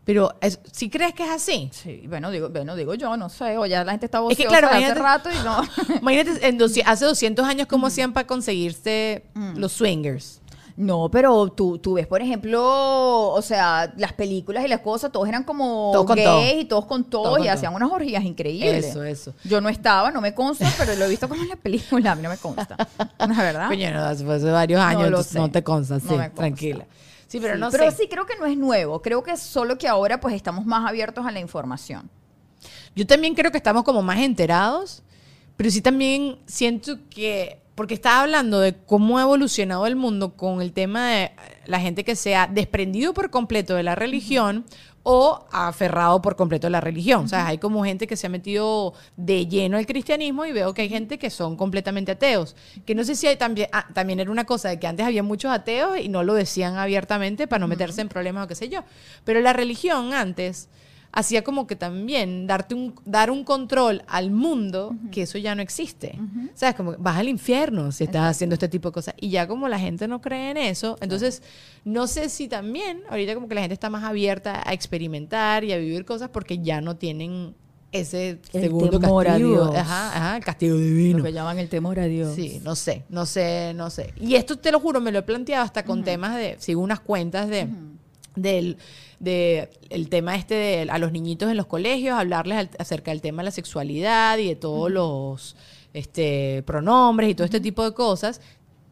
Pero, 0.06 0.36
es- 0.42 0.60
¿sí 0.72 0.90
crees 0.90 1.14
que 1.14 1.24
es 1.24 1.30
así? 1.32 1.70
Sí, 1.74 2.06
bueno, 2.08 2.30
digo, 2.32 2.50
bueno, 2.50 2.76
digo 2.76 2.94
yo, 2.94 3.16
no 3.18 3.30
sé, 3.30 3.58
o 3.58 3.66
ya 3.66 3.84
la 3.84 3.92
gente 3.92 4.06
está 4.08 4.22
Es 4.30 4.38
que 4.38 4.46
claro, 4.46 4.68
hace 4.70 4.94
rato 4.94 5.30
y 5.32 5.44
no. 5.44 5.62
Imagínate, 6.02 6.48
en 6.48 6.62
hace 6.86 7.06
200 7.06 7.46
años, 7.46 7.68
¿cómo 7.68 7.88
hacían 7.88 8.14
para 8.14 8.28
conseguirse 8.28 9.26
Mm. 9.34 9.58
los 9.58 9.72
swingers? 9.74 10.42
No, 10.76 11.10
pero 11.12 11.50
tú, 11.50 11.78
tú 11.78 11.94
ves, 11.94 12.08
por 12.08 12.20
ejemplo, 12.22 13.30
o 13.30 13.42
sea, 13.44 13.94
las 13.98 14.14
películas 14.14 14.66
y 14.66 14.68
las 14.68 14.80
cosas, 14.80 15.12
todos 15.12 15.28
eran 15.30 15.44
como 15.44 15.92
Todos 15.94 16.08
con 16.08 16.16
gays 16.16 16.26
todo. 16.28 16.60
y 16.62 16.66
todos 16.66 16.86
con 16.86 17.04
todo 17.04 17.24
Todos 17.24 17.36
con 17.38 17.44
y 17.44 17.48
todo. 17.48 17.54
hacían 17.56 17.76
unas 17.76 17.92
orgías 17.92 18.24
increíbles. 18.24 18.86
Eso, 18.86 19.04
eso. 19.04 19.34
Yo 19.44 19.62
no 19.62 19.70
estaba, 19.70 20.10
no 20.10 20.20
me 20.20 20.34
consta, 20.34 20.68
pero 20.80 20.96
lo 20.96 21.06
he 21.06 21.10
visto 21.10 21.30
como 21.30 21.44
en 21.44 21.50
la 21.50 21.56
película, 21.58 22.14
a 22.14 22.16
mí 22.16 22.24
no 22.24 22.30
me 22.30 22.38
consta. 22.38 22.76
¿La 23.20 23.28
verdad? 23.28 23.68
Coño, 23.68 23.92
no, 23.92 24.00
hace 24.04 24.28
hace 24.32 24.50
varios 24.52 24.82
años, 24.82 25.26
sé. 25.28 25.38
no 25.38 25.52
te 25.52 25.64
consta, 25.64 26.00
sí, 26.00 26.06
No 26.10 26.16
consta. 26.18 26.34
tranquila. 26.36 26.86
Sí, 27.28 27.40
pero 27.40 27.54
Sí, 27.56 27.60
no 27.60 27.70
pero 27.72 27.90
sé. 27.92 27.98
sí 27.98 28.08
creo 28.10 28.26
que 28.26 28.36
no 28.38 28.46
es 28.46 28.58
nuevo, 28.58 29.02
creo 29.02 29.22
que 29.24 29.38
solo 29.38 29.78
que 29.78 29.88
ahora 29.88 30.20
pues 30.20 30.34
estamos 30.36 30.66
más 30.66 30.88
abiertos 30.90 31.26
a 31.26 31.32
la 31.32 31.40
información. 31.40 32.10
Yo 32.96 33.06
también 33.08 33.36
creo 33.36 33.52
que 33.52 33.58
estamos 33.58 33.84
como 33.84 34.02
más 34.02 34.20
enterados, 34.20 35.02
pero 35.58 35.70
sí 35.72 35.82
también 35.82 36.38
siento 36.46 36.98
que, 37.10 37.60
porque 37.76 37.94
estaba 37.94 38.22
hablando 38.22 38.60
de 38.60 38.76
cómo 38.76 39.18
ha 39.18 39.24
evolucionado 39.24 39.88
el 39.88 39.96
mundo 39.96 40.36
con 40.36 40.62
el 40.62 40.74
tema 40.74 41.10
de 41.10 41.32
la 41.66 41.80
gente 41.80 42.04
que 42.04 42.16
se 42.16 42.36
ha 42.36 42.48
desprendido 42.48 43.14
por 43.14 43.30
completo 43.30 43.76
de 43.76 43.84
la 43.84 43.96
religión 43.96 44.66
o 45.04 45.46
aferrado 45.52 46.22
por 46.22 46.36
completo 46.36 46.68
a 46.68 46.70
la 46.70 46.80
religión. 46.80 47.26
O 47.26 47.28
sea, 47.28 47.48
hay 47.48 47.58
como 47.58 47.84
gente 47.84 48.08
que 48.08 48.16
se 48.16 48.28
ha 48.28 48.30
metido 48.30 48.94
de 49.18 49.48
lleno 49.48 49.78
al 49.78 49.86
cristianismo 49.86 50.46
y 50.46 50.54
veo 50.54 50.74
que 50.74 50.84
hay 50.84 50.90
gente 50.90 51.18
que 51.18 51.30
son 51.30 51.58
completamente 51.58 52.14
ateos. 52.14 52.56
Que 52.86 52.96
no 52.96 53.04
sé 53.04 53.16
si 53.16 53.28
hay 53.28 53.36
también, 53.36 53.68
ah, 53.74 53.86
también 53.94 54.22
era 54.22 54.32
una 54.32 54.46
cosa 54.46 54.70
de 54.70 54.80
que 54.80 54.88
antes 54.88 55.06
había 55.06 55.22
muchos 55.22 55.52
ateos 55.52 56.00
y 56.00 56.08
no 56.08 56.24
lo 56.24 56.34
decían 56.34 56.78
abiertamente 56.78 57.48
para 57.48 57.60
no 57.60 57.68
meterse 57.68 58.00
en 58.00 58.08
problemas 58.08 58.46
o 58.46 58.48
qué 58.48 58.56
sé 58.56 58.70
yo. 58.70 58.84
Pero 59.26 59.42
la 59.42 59.52
religión 59.52 60.14
antes 60.14 60.70
hacía 61.14 61.44
como 61.44 61.68
que 61.68 61.76
también 61.76 62.48
darte 62.48 62.74
un, 62.74 62.96
dar 63.06 63.30
un 63.30 63.44
control 63.44 64.04
al 64.08 64.32
mundo 64.32 64.96
que 65.12 65.22
eso 65.22 65.38
ya 65.38 65.54
no 65.54 65.62
existe. 65.62 66.20
¿Sabes? 66.56 66.76
Como 66.76 66.92
que 66.94 66.98
vas 67.00 67.18
al 67.18 67.30
infierno 67.30 67.92
si 67.92 68.04
estás 68.06 68.32
haciendo 68.32 68.56
este 68.56 68.68
tipo 68.68 68.90
de 68.90 68.94
cosas. 68.94 69.14
Y 69.20 69.30
ya 69.30 69.48
como 69.48 69.68
la 69.68 69.80
gente 69.80 70.08
no 70.08 70.22
cree 70.22 70.52
en 70.52 70.58
eso, 70.58 70.98
entonces 71.02 71.44
no 71.86 72.08
sé 72.08 72.30
si 72.30 72.48
también 72.48 73.04
ahorita 73.10 73.36
como 73.36 73.48
que 73.48 73.56
la 73.56 73.62
gente 73.62 73.76
está 73.76 73.92
más 73.92 74.04
abierta 74.04 74.64
a 74.68 74.74
experimentar 74.74 75.64
y 75.64 75.72
a 75.72 75.78
vivir 75.78 76.04
cosas 76.04 76.30
porque 76.30 76.60
ya 76.60 76.82
no 76.82 76.96
tienen 76.96 77.54
ese 77.92 78.40
El 78.52 78.62
segundo 78.62 79.00
temor 79.00 79.28
a 79.28 79.32
castigo. 79.34 79.50
Dios. 79.50 79.76
Ajá, 79.76 80.18
ajá, 80.18 80.38
el 80.38 80.44
castigo 80.44 80.78
divino. 80.78 81.20
Lo 81.20 81.24
que 81.26 81.32
llaman 81.32 81.60
el 81.60 81.70
temor 81.70 82.00
a 82.00 82.06
Dios. 82.06 82.34
Sí, 82.34 82.60
no 82.64 82.76
sé, 82.76 83.04
no 83.10 83.28
sé, 83.28 83.74
no 83.76 83.92
sé. 83.92 84.16
Y 84.20 84.34
esto 84.34 84.58
te 84.58 84.72
lo 84.72 84.80
juro, 84.80 85.00
me 85.00 85.12
lo 85.12 85.20
he 85.20 85.24
planteado 85.24 85.64
hasta 85.64 85.86
con 85.86 86.04
temas 86.04 86.36
de, 86.36 86.56
sigo 86.58 86.82
unas 86.82 87.02
cuentas 87.02 87.50
de, 87.50 87.68
del, 88.36 88.78
de 89.24 89.70
el 89.90 90.10
tema 90.10 90.36
este 90.36 90.56
de 90.56 90.88
a 90.92 90.98
los 90.98 91.12
niñitos 91.12 91.50
en 91.50 91.58
los 91.58 91.66
colegios, 91.66 92.18
hablarles 92.18 92.58
al- 92.58 92.70
acerca 92.78 93.12
del 93.12 93.22
tema 93.22 93.42
de 93.42 93.46
la 93.46 93.52
sexualidad 93.52 94.38
y 94.38 94.48
de 94.48 94.56
todos 94.56 94.92
los 94.92 95.56
este, 95.94 96.64
pronombres 96.66 97.30
y 97.30 97.36
todo 97.36 97.46
este 97.46 97.60
tipo 97.62 97.84
de 97.84 97.94
cosas. 97.94 98.42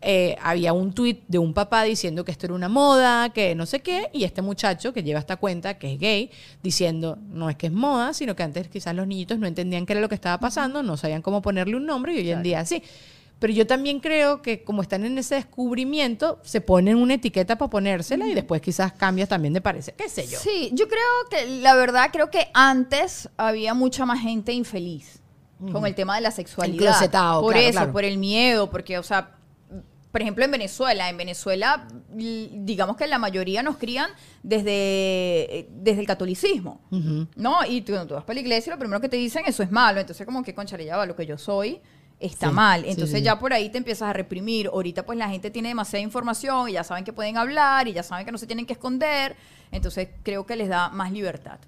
Eh, 0.04 0.36
había 0.42 0.74
un 0.74 0.94
tuit 0.94 1.22
de 1.28 1.38
un 1.38 1.54
papá 1.54 1.84
diciendo 1.84 2.26
que 2.26 2.32
esto 2.32 2.48
era 2.48 2.56
una 2.56 2.70
moda, 2.70 3.30
que 3.30 3.54
no 3.54 3.68
sé 3.68 3.82
qué, 3.82 4.10
y 4.14 4.24
este 4.24 4.42
muchacho 4.42 4.94
que 4.94 5.04
lleva 5.04 5.20
esta 5.20 5.36
cuenta, 5.38 5.78
que 5.78 5.94
es 5.94 6.00
gay, 6.00 6.32
diciendo, 6.64 7.20
no 7.30 7.52
es 7.52 7.56
que 7.56 7.68
es 7.68 7.72
moda, 7.74 8.14
sino 8.14 8.36
que 8.36 8.42
antes 8.42 8.68
quizás 8.68 8.96
los 8.96 9.06
niñitos 9.06 9.38
no 9.38 9.46
entendían 9.46 9.86
qué 9.86 9.94
era 9.94 10.02
lo 10.02 10.10
que 10.10 10.16
estaba 10.16 10.40
pasando, 10.40 10.82
no 10.82 10.98
sabían 10.98 11.22
cómo 11.22 11.44
ponerle 11.44 11.76
un 11.76 11.86
nombre 11.86 12.16
y 12.16 12.18
hoy 12.18 12.32
en 12.32 12.42
día 12.42 12.66
sí. 12.66 12.82
Pero 13.42 13.54
yo 13.54 13.66
también 13.66 14.00
creo 14.00 14.44
que 14.44 14.64
como 14.64 14.84
están 14.84 15.04
en 15.04 15.18
ese 15.18 15.34
descubrimiento, 15.34 16.40
se 16.44 16.62
ponen 16.62 16.98
una 16.98 17.16
etiqueta 17.16 17.58
para 17.58 17.72
ponérsela 17.72 18.28
y 18.28 18.36
después 18.36 18.62
quizás 18.62 18.94
cambias 18.94 19.30
también 19.30 19.52
de 19.52 19.62
parecer. 19.62 19.96
¿Qué 19.96 20.10
sé 20.10 20.28
yo? 20.28 20.38
Sí, 20.38 20.70
yo 20.74 20.88
creo 20.88 21.02
que 21.28 21.48
la 21.60 21.74
verdad 21.74 22.12
creo 22.14 22.30
que 22.30 22.52
antes 22.54 23.30
había 23.38 23.74
mucha 23.74 24.06
más 24.06 24.22
gente 24.22 24.54
infeliz 24.54 25.24
con 25.72 25.88
el 25.88 25.96
tema 25.96 26.14
de 26.14 26.22
la 26.22 26.30
sexualidad. 26.30 27.00
Por 27.42 27.54
claro, 27.54 27.68
eso, 27.68 27.72
claro. 27.72 27.92
por 27.92 28.04
el 28.04 28.20
miedo, 28.20 28.70
porque 28.70 29.00
o 29.00 29.04
sea, 29.04 29.32
por 30.12 30.22
ejemplo 30.22 30.46
en 30.46 30.52
Venezuela, 30.52 31.10
en 31.10 31.18
Venezuela 31.18 31.88
digamos 32.12 32.96
que 32.96 33.08
la 33.08 33.18
mayoría 33.18 33.64
nos 33.64 33.78
crían 33.78 34.12
desde, 34.44 35.68
desde 35.72 36.00
el 36.00 36.06
catolicismo, 36.06 36.80
¿no? 37.36 37.66
Y 37.68 37.82
tú, 37.82 37.94
tú 38.08 38.14
vas 38.14 38.24
para 38.24 38.36
la 38.36 38.42
iglesia 38.42 38.70
y 38.70 38.74
lo 38.76 38.78
primero 38.78 39.02
que 39.02 39.10
te 39.10 39.18
dicen 39.18 39.46
eso 39.48 39.64
es 39.64 39.72
malo, 39.72 40.00
entonces 40.00 40.28
como 40.28 40.44
que 40.44 40.54
concha 40.54 40.78
ya 40.78 40.96
va, 40.96 41.08
lo 41.08 41.16
que 41.16 41.26
yo 41.26 41.40
soy 41.40 41.82
está 42.22 42.50
Sí, 42.50 42.54
mal. 42.54 42.86
Entonces 42.86 43.20
sí. 43.20 43.24
ya 43.24 43.40
por 43.40 43.54
ahí 43.54 43.70
te 43.70 43.78
empiezas 43.78 44.10
a 44.10 44.14
reprimir. 44.14 44.68
Ahorita 44.68 45.06
pues 45.06 45.18
la 45.18 45.30
gente 45.30 45.50
tiene 45.52 45.70
demasiada 45.70 46.02
información 46.04 46.70
y 46.70 46.74
ya 46.74 46.84
saben 46.84 47.04
que 47.04 47.14
pueden 47.14 47.38
hablar 47.38 47.88
y 47.88 47.94
ya 47.94 48.04
saben 48.04 48.26
que 48.26 48.32
no 48.32 48.38
se 48.38 48.48
tienen 48.48 48.66
que 48.66 48.74
esconder. 48.74 49.36
Entonces 49.72 50.10
creo 50.24 50.46
que 50.46 50.56
les 50.56 50.70
da 50.70 50.90
más 50.90 51.12
libertad. 51.12 51.60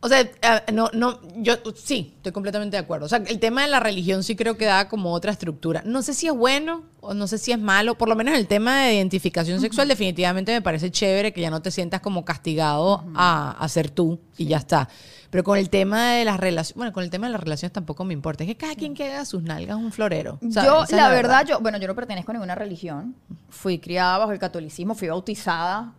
O 0.00 0.08
sea, 0.08 0.20
eh, 0.20 0.72
no, 0.72 0.90
no, 0.92 1.20
yo 1.36 1.54
sí, 1.74 2.12
estoy 2.16 2.32
completamente 2.32 2.76
de 2.76 2.82
acuerdo. 2.82 3.06
O 3.06 3.08
sea, 3.08 3.18
el 3.18 3.40
tema 3.40 3.62
de 3.62 3.68
la 3.68 3.80
religión 3.80 4.22
sí 4.22 4.36
creo 4.36 4.56
que 4.56 4.66
da 4.66 4.88
como 4.88 5.12
otra 5.12 5.32
estructura. 5.32 5.82
No 5.84 6.02
sé 6.02 6.14
si 6.14 6.26
es 6.26 6.34
bueno 6.34 6.84
o 7.00 7.14
no 7.14 7.26
sé 7.26 7.38
si 7.38 7.52
es 7.52 7.58
malo. 7.58 7.96
Por 7.96 8.08
lo 8.08 8.14
menos 8.14 8.34
el 8.34 8.46
tema 8.46 8.82
de 8.82 8.94
identificación 8.94 9.60
sexual 9.60 9.88
definitivamente 9.88 10.52
me 10.52 10.62
parece 10.62 10.90
chévere 10.90 11.32
que 11.32 11.40
ya 11.40 11.50
no 11.50 11.62
te 11.62 11.70
sientas 11.70 12.02
como 12.02 12.24
castigado 12.24 13.04
a, 13.14 13.56
a 13.58 13.68
ser 13.68 13.90
tú 13.90 14.20
y 14.36 14.46
ya 14.46 14.58
está. 14.58 14.88
Pero 15.30 15.44
con 15.44 15.58
el 15.58 15.70
tema 15.70 16.12
de 16.12 16.24
las 16.24 16.38
relaciones, 16.38 16.76
bueno, 16.76 16.92
con 16.92 17.02
el 17.02 17.10
tema 17.10 17.26
de 17.26 17.32
las 17.32 17.40
relaciones 17.40 17.72
tampoco 17.72 18.04
me 18.04 18.14
importa. 18.14 18.44
Es 18.44 18.48
que 18.48 18.56
cada 18.56 18.74
quien 18.74 18.94
que 18.94 19.04
haga 19.04 19.24
sus 19.24 19.42
nalgas 19.42 19.76
un 19.76 19.92
florero. 19.92 20.38
¿sabes? 20.50 20.70
Yo, 20.70 20.84
Esa 20.84 20.96
la, 20.96 21.08
verdad, 21.08 21.44
yo, 21.46 21.60
bueno, 21.60 21.78
yo 21.78 21.88
no 21.88 21.94
pertenezco 21.94 22.30
a 22.30 22.34
ninguna 22.34 22.54
religión. 22.54 23.16
Fui 23.48 23.78
criada 23.78 24.18
bajo 24.18 24.32
el 24.32 24.38
catolicismo, 24.38 24.94
fui 24.94 25.08
bautizada, 25.08 25.94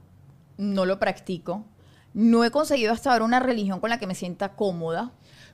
no 0.57 0.85
lo 0.85 0.99
practico. 0.99 1.65
No 2.13 2.43
he 2.43 2.51
conseguido 2.51 2.93
hasta 2.93 3.11
ahora 3.11 3.25
una 3.25 3.39
religión 3.39 3.79
con 3.79 3.89
la 3.89 3.99
que 3.99 4.07
me 4.07 4.15
sienta 4.15 4.55
cómoda. 4.55 5.11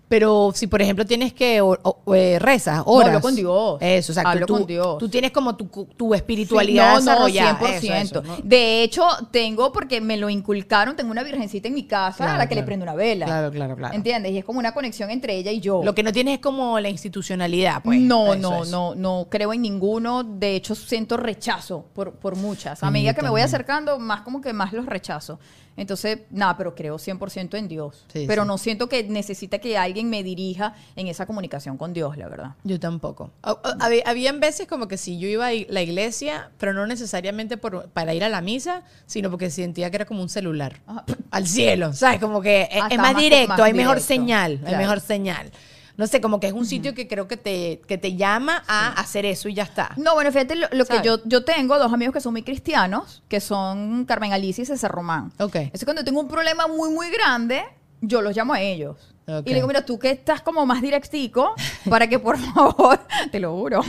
Pero 0.09 0.51
si, 0.53 0.67
por 0.67 0.79
ejemplo, 0.81 1.05
tienes 1.05 1.33
que 1.33 1.59
o- 1.61 1.77
o- 1.81 2.13
eh, 2.15 2.37
rezas, 2.37 2.83
oras. 2.85 3.07
hablo 3.07 3.21
con 3.21 3.35
Dios. 3.35 3.77
Eso, 3.81 4.11
exacto. 4.11 4.29
Hablo 4.29 4.45
tú, 4.45 4.53
con 4.53 4.65
Dios. 4.67 4.97
Tú 4.99 5.09
tienes 5.09 5.31
como 5.31 5.55
tu, 5.55 5.65
tu 5.97 6.13
espiritualidad 6.13 6.99
Sí, 6.99 7.05
no, 7.05 7.11
no, 7.19 7.25
desarrollada. 7.25 7.59
100%. 7.59 7.75
Eso, 7.77 8.19
eso, 8.19 8.21
¿no? 8.21 8.37
De 8.43 8.83
hecho, 8.83 9.07
tengo, 9.31 9.71
porque 9.71 10.01
me 10.01 10.17
lo 10.17 10.29
inculcaron, 10.29 10.95
tengo 10.95 11.09
una 11.09 11.23
virgencita 11.23 11.67
en 11.67 11.73
mi 11.73 11.83
casa 11.87 12.17
Claro, 12.17 12.33
a 12.33 12.37
la 12.37 12.47
que 12.47 12.53
le 12.55 12.59
claro. 12.61 12.65
prendo 12.67 12.83
una 12.83 12.93
vela. 12.95 13.25
Claro, 13.25 13.49
claro, 13.51 13.75
claro. 13.75 13.95
¿Entiendes? 13.95 14.33
Y 14.33 14.37
es 14.37 14.45
como 14.45 14.59
una 14.59 14.73
conexión 14.73 15.09
entre 15.09 15.35
ella 15.35 15.51
y 15.51 15.59
yo. 15.61 15.81
Lo 15.83 15.95
que 15.95 16.03
no 16.03 16.11
tienes 16.11 16.35
es 16.35 16.39
como 16.41 16.79
la 16.79 16.89
institucionalidad, 16.89 17.81
pues. 17.81 17.99
no, 17.99 18.33
Eso, 18.33 18.41
no, 18.41 18.65
no, 18.65 18.95
no 18.95 19.27
creo 19.29 19.51
en 19.53 19.61
ninguno. 19.63 20.23
De 20.23 20.55
hecho, 20.55 20.75
siento 20.75 21.17
rechazo 21.17 21.85
por, 21.93 22.13
por 22.13 22.35
muchas. 22.35 22.83
A 22.83 22.87
Sí, 22.87 22.93
medida 22.93 23.13
que 23.15 23.23
me 23.23 23.29
voy 23.29 23.41
acercando, 23.41 23.97
más 23.97 24.21
como 24.21 24.41
que 24.41 24.53
más 24.53 24.73
los 24.73 24.85
rechazo. 24.85 25.39
Entonces, 25.75 26.19
nada, 26.29 26.55
pero 26.55 26.75
creo 26.75 26.99
100% 26.99 27.57
en 27.57 27.67
Dios. 27.67 28.05
Sí, 28.13 28.25
pero 28.27 28.45
no 28.45 28.59
siento 28.59 28.87
que 28.87 29.03
necesita 29.05 29.57
que 29.57 29.75
alguien 29.93 30.09
me 30.09 30.23
dirija 30.23 30.73
en 30.95 31.07
esa 31.07 31.25
comunicación 31.25 31.77
con 31.77 31.93
Dios, 31.93 32.17
la 32.17 32.27
verdad. 32.27 32.51
Yo 32.63 32.79
tampoco. 32.79 33.31
Había, 33.79 34.03
habían 34.05 34.39
veces 34.39 34.67
como 34.67 34.87
que 34.87 34.97
si 34.97 35.19
yo 35.19 35.27
iba 35.27 35.47
a 35.47 35.51
la 35.69 35.81
iglesia, 35.81 36.49
pero 36.57 36.73
no 36.73 36.85
necesariamente 36.87 37.57
por, 37.57 37.89
para 37.89 38.13
ir 38.13 38.23
a 38.23 38.29
la 38.29 38.41
misa, 38.41 38.83
sino 39.05 39.29
porque 39.29 39.49
sentía 39.49 39.89
que 39.89 39.97
era 39.97 40.05
como 40.05 40.21
un 40.21 40.29
celular. 40.29 40.81
Ajá. 40.87 41.05
Al 41.31 41.47
cielo, 41.47 41.93
¿sabes? 41.93 42.19
Como 42.19 42.41
que 42.41 42.63
es, 42.71 42.81
Ah, 42.81 42.87
es 42.89 42.97
más 42.97 43.13
más- 43.13 43.21
directo, 43.21 43.49
más 43.49 43.59
hay 43.61 43.73
mejor 43.73 43.95
directo, 43.97 44.07
señal, 44.07 44.51
hay 44.53 44.57
claro. 44.59 44.77
mejor 44.77 44.99
señal. 44.99 45.51
No 45.95 46.07
sé, 46.07 46.21
como 46.21 46.39
que 46.39 46.47
es 46.47 46.53
un 46.53 46.65
sitio 46.65 46.95
que 46.95 47.07
creo 47.07 47.27
que 47.27 47.37
te, 47.37 47.79
que 47.87 47.99
te 47.99 48.15
llama 48.15 48.63
a 48.67 48.93
hacer 48.99 49.27
eso 49.27 49.47
y 49.47 49.53
ya 49.53 49.61
está. 49.61 49.91
No, 49.95 50.15
bueno, 50.15 50.31
fíjate 50.31 50.55
lo, 50.55 50.67
lo 50.71 50.85
que 50.87 51.01
yo, 51.03 51.19
yo 51.25 51.43
tengo, 51.45 51.77
dos 51.77 51.93
amigos 51.93 52.13
que 52.15 52.19
son 52.19 52.33
muy 52.33 52.41
cristianos, 52.41 53.21
que 53.27 53.39
son 53.39 54.05
Carmen 54.05 54.33
Alicia 54.33 54.63
y 54.63 54.65
César 54.65 54.91
Román. 54.91 55.31
Ok. 55.37 55.55
Entonces, 55.57 55.85
cuando 55.85 56.03
tengo 56.03 56.19
un 56.19 56.27
problema 56.27 56.65
muy, 56.67 56.89
muy 56.89 57.11
grande, 57.11 57.61
yo 58.01 58.23
los 58.23 58.35
llamo 58.35 58.53
a 58.55 58.61
ellos. 58.61 59.12
Ok. 59.25 59.43
Y 59.45 59.49
le 59.49 59.55
digo, 59.55 59.67
mira, 59.67 59.85
tú 59.85 59.97
que 59.97 60.09
estás 60.11 60.41
como 60.41 60.65
más 60.65 60.81
directico, 60.81 61.53
para 61.89 62.07
que 62.07 62.19
por 62.19 62.37
favor, 62.53 62.99
te 63.31 63.39
lo 63.39 63.55
juro. 63.55 63.81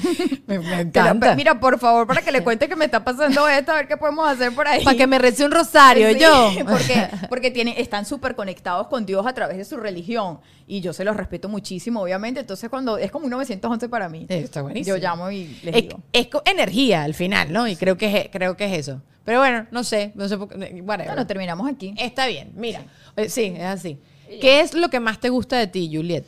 Me, 0.46 0.58
me 0.60 0.70
lo- 0.70 0.76
encanta. 0.82 1.34
mira, 1.34 1.58
por 1.58 1.78
favor, 1.78 2.06
para 2.06 2.22
que 2.22 2.30
le 2.30 2.42
cuente 2.44 2.68
que 2.68 2.76
me 2.76 2.84
está 2.84 3.02
pasando 3.04 3.48
esto, 3.48 3.72
a 3.72 3.76
ver 3.76 3.88
qué 3.88 3.96
podemos 3.96 4.28
hacer 4.28 4.54
por 4.54 4.68
ahí. 4.68 4.84
para 4.84 4.96
que 4.96 5.06
me 5.06 5.18
rece 5.18 5.44
un 5.44 5.50
rosario, 5.50 6.08
Sí, 6.12 6.18
yo. 6.20 6.50
Porque, 6.68 7.08
porque 7.28 7.50
tienen, 7.50 7.74
están 7.76 8.04
súper 8.06 8.34
conectados 8.36 8.86
con 8.86 9.04
Dios 9.06 9.26
a 9.26 9.32
través 9.32 9.56
de 9.56 9.64
su 9.64 9.76
religión. 9.76 10.38
Y 10.66 10.80
yo 10.80 10.92
se 10.92 11.04
los 11.04 11.16
respeto 11.16 11.48
muchísimo, 11.48 12.00
obviamente. 12.00 12.40
Entonces, 12.40 12.70
cuando 12.70 12.96
es 12.96 13.10
como 13.10 13.24
un 13.26 13.30
911 13.32 13.88
para 13.88 14.08
mí. 14.08 14.26
Eh, 14.28 14.40
Está 14.44 14.62
buenísimo. 14.62 14.96
Yo 14.96 15.02
llamo 15.02 15.30
y 15.30 15.46
les 15.62 15.74
es, 15.76 15.82
digo. 15.82 16.00
es 16.12 16.28
energía 16.46 17.02
al 17.02 17.12
final, 17.14 17.52
¿no? 17.52 17.66
Y 17.68 17.76
creo 17.76 17.96
que 17.98 18.16
es, 18.16 18.28
creo 18.30 18.56
que 18.56 18.66
es 18.66 18.78
eso. 18.78 19.02
Pero 19.24 19.40
bueno, 19.40 19.66
no 19.72 19.84
sé, 19.84 20.12
no 20.14 20.28
sé 20.28 20.36
por 20.38 20.48
qué. 20.48 20.80
Bueno, 20.82 21.26
terminamos 21.26 21.68
aquí. 21.70 21.94
Está 21.98 22.26
bien, 22.26 22.52
mira. 22.54 22.82
Eh, 23.16 23.28
Sí, 23.28 23.52
es 23.56 23.64
así. 23.64 23.98
¿Qué 24.40 24.60
es 24.60 24.74
lo 24.74 24.88
que 24.90 25.00
más 25.00 25.20
te 25.20 25.28
gusta 25.30 25.56
de 25.58 25.66
ti, 25.66 25.90
Juliet? 25.94 26.26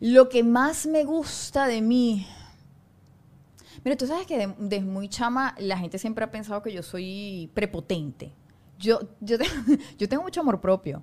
Lo 0.00 0.28
que 0.28 0.42
más 0.42 0.86
me 0.86 1.04
gusta 1.04 1.66
de 1.66 1.80
mí. 1.80 2.26
Mira, 3.84 3.96
tú 3.96 4.06
sabes 4.06 4.26
que 4.26 4.36
de- 4.38 4.54
desde 4.58 4.84
muy 4.84 5.08
chama 5.08 5.54
la 5.58 5.78
gente 5.78 5.98
siempre 5.98 6.24
ha 6.24 6.30
pensado 6.30 6.62
que 6.62 6.72
yo 6.72 6.82
soy 6.82 7.50
prepotente. 7.54 8.32
Yo, 8.78 9.00
yo, 9.20 9.36
yo 9.98 10.08
tengo 10.08 10.22
mucho 10.22 10.40
amor 10.40 10.60
propio. 10.60 11.02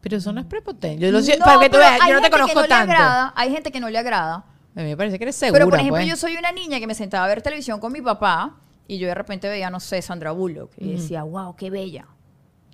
Pero 0.00 0.18
eso 0.18 0.32
no 0.32 0.40
es 0.40 0.46
prepotente. 0.46 0.98
Yo 1.02 1.10
lo 1.10 1.20
No, 1.20 1.44
para 1.44 1.60
que 1.60 1.70
tú 1.70 1.78
veas, 1.78 1.98
yo 2.06 2.14
no 2.14 2.20
te 2.20 2.30
conozco 2.30 2.60
le 2.60 2.68
tanto. 2.68 2.92
agrada, 2.92 3.32
hay 3.36 3.50
gente 3.50 3.72
que 3.72 3.80
no 3.80 3.88
le 3.88 3.98
agrada. 3.98 4.44
A 4.76 4.80
mí 4.80 4.84
me 4.84 4.96
parece 4.96 5.18
que 5.18 5.24
eres 5.24 5.36
segura, 5.36 5.60
Pero, 5.60 5.70
por 5.70 5.78
ejemplo, 5.78 5.96
pues. 6.00 6.08
yo 6.08 6.16
soy 6.16 6.36
una 6.36 6.52
niña 6.52 6.78
que 6.80 6.86
me 6.86 6.94
sentaba 6.94 7.24
a 7.24 7.28
ver 7.28 7.40
televisión 7.42 7.80
con 7.80 7.92
mi 7.92 8.02
papá 8.02 8.56
y 8.86 8.98
yo 8.98 9.06
de 9.06 9.14
repente 9.14 9.48
veía, 9.48 9.70
no 9.70 9.80
sé, 9.80 10.02
Sandra 10.02 10.32
Bullock 10.32 10.72
y 10.76 10.92
decía, 10.92 11.22
wow, 11.22 11.54
qué 11.56 11.70
bella. 11.70 12.06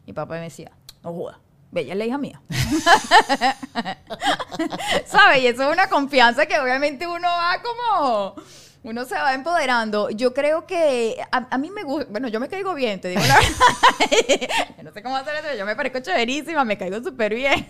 Mi 0.07 0.13
papá 0.13 0.35
me 0.37 0.41
decía, 0.41 0.73
no 1.05 1.13
joda, 1.13 1.39
bella 1.71 1.93
es 1.93 1.99
la 1.99 2.05
hija 2.05 2.19
mía. 2.19 2.41
¿Sabes? 5.07 5.43
Y 5.43 5.47
eso 5.47 5.63
es 5.63 5.73
una 5.73 5.89
confianza 5.89 6.47
que 6.47 6.59
obviamente 6.59 7.07
uno 7.07 7.29
va 7.29 7.63
como... 7.63 8.35
Uno 8.83 9.05
se 9.05 9.15
va 9.15 9.35
empoderando. 9.35 10.09
Yo 10.09 10.33
creo 10.33 10.67
que 10.67 11.19
a, 11.31 11.49
a 11.51 11.59
mí 11.59 11.71
me 11.71 11.83
gusta, 11.83 12.07
bueno, 12.11 12.29
yo 12.29 12.41
me 12.41 12.49
caigo 12.49 12.73
bien, 12.73 12.99
te 12.99 13.09
digo 13.09 13.21
la 13.21 13.35
verdad. 13.39 13.51
Yo 14.79 14.83
no 14.85 14.91
sé 14.91 15.03
cómo 15.03 15.17
hacer 15.17 15.35
eso, 15.35 15.55
yo 15.59 15.67
me 15.67 15.77
parezco 15.77 16.01
chéverísima, 16.01 16.65
me 16.65 16.79
caigo 16.79 17.03
súper 17.03 17.35
bien. 17.35 17.67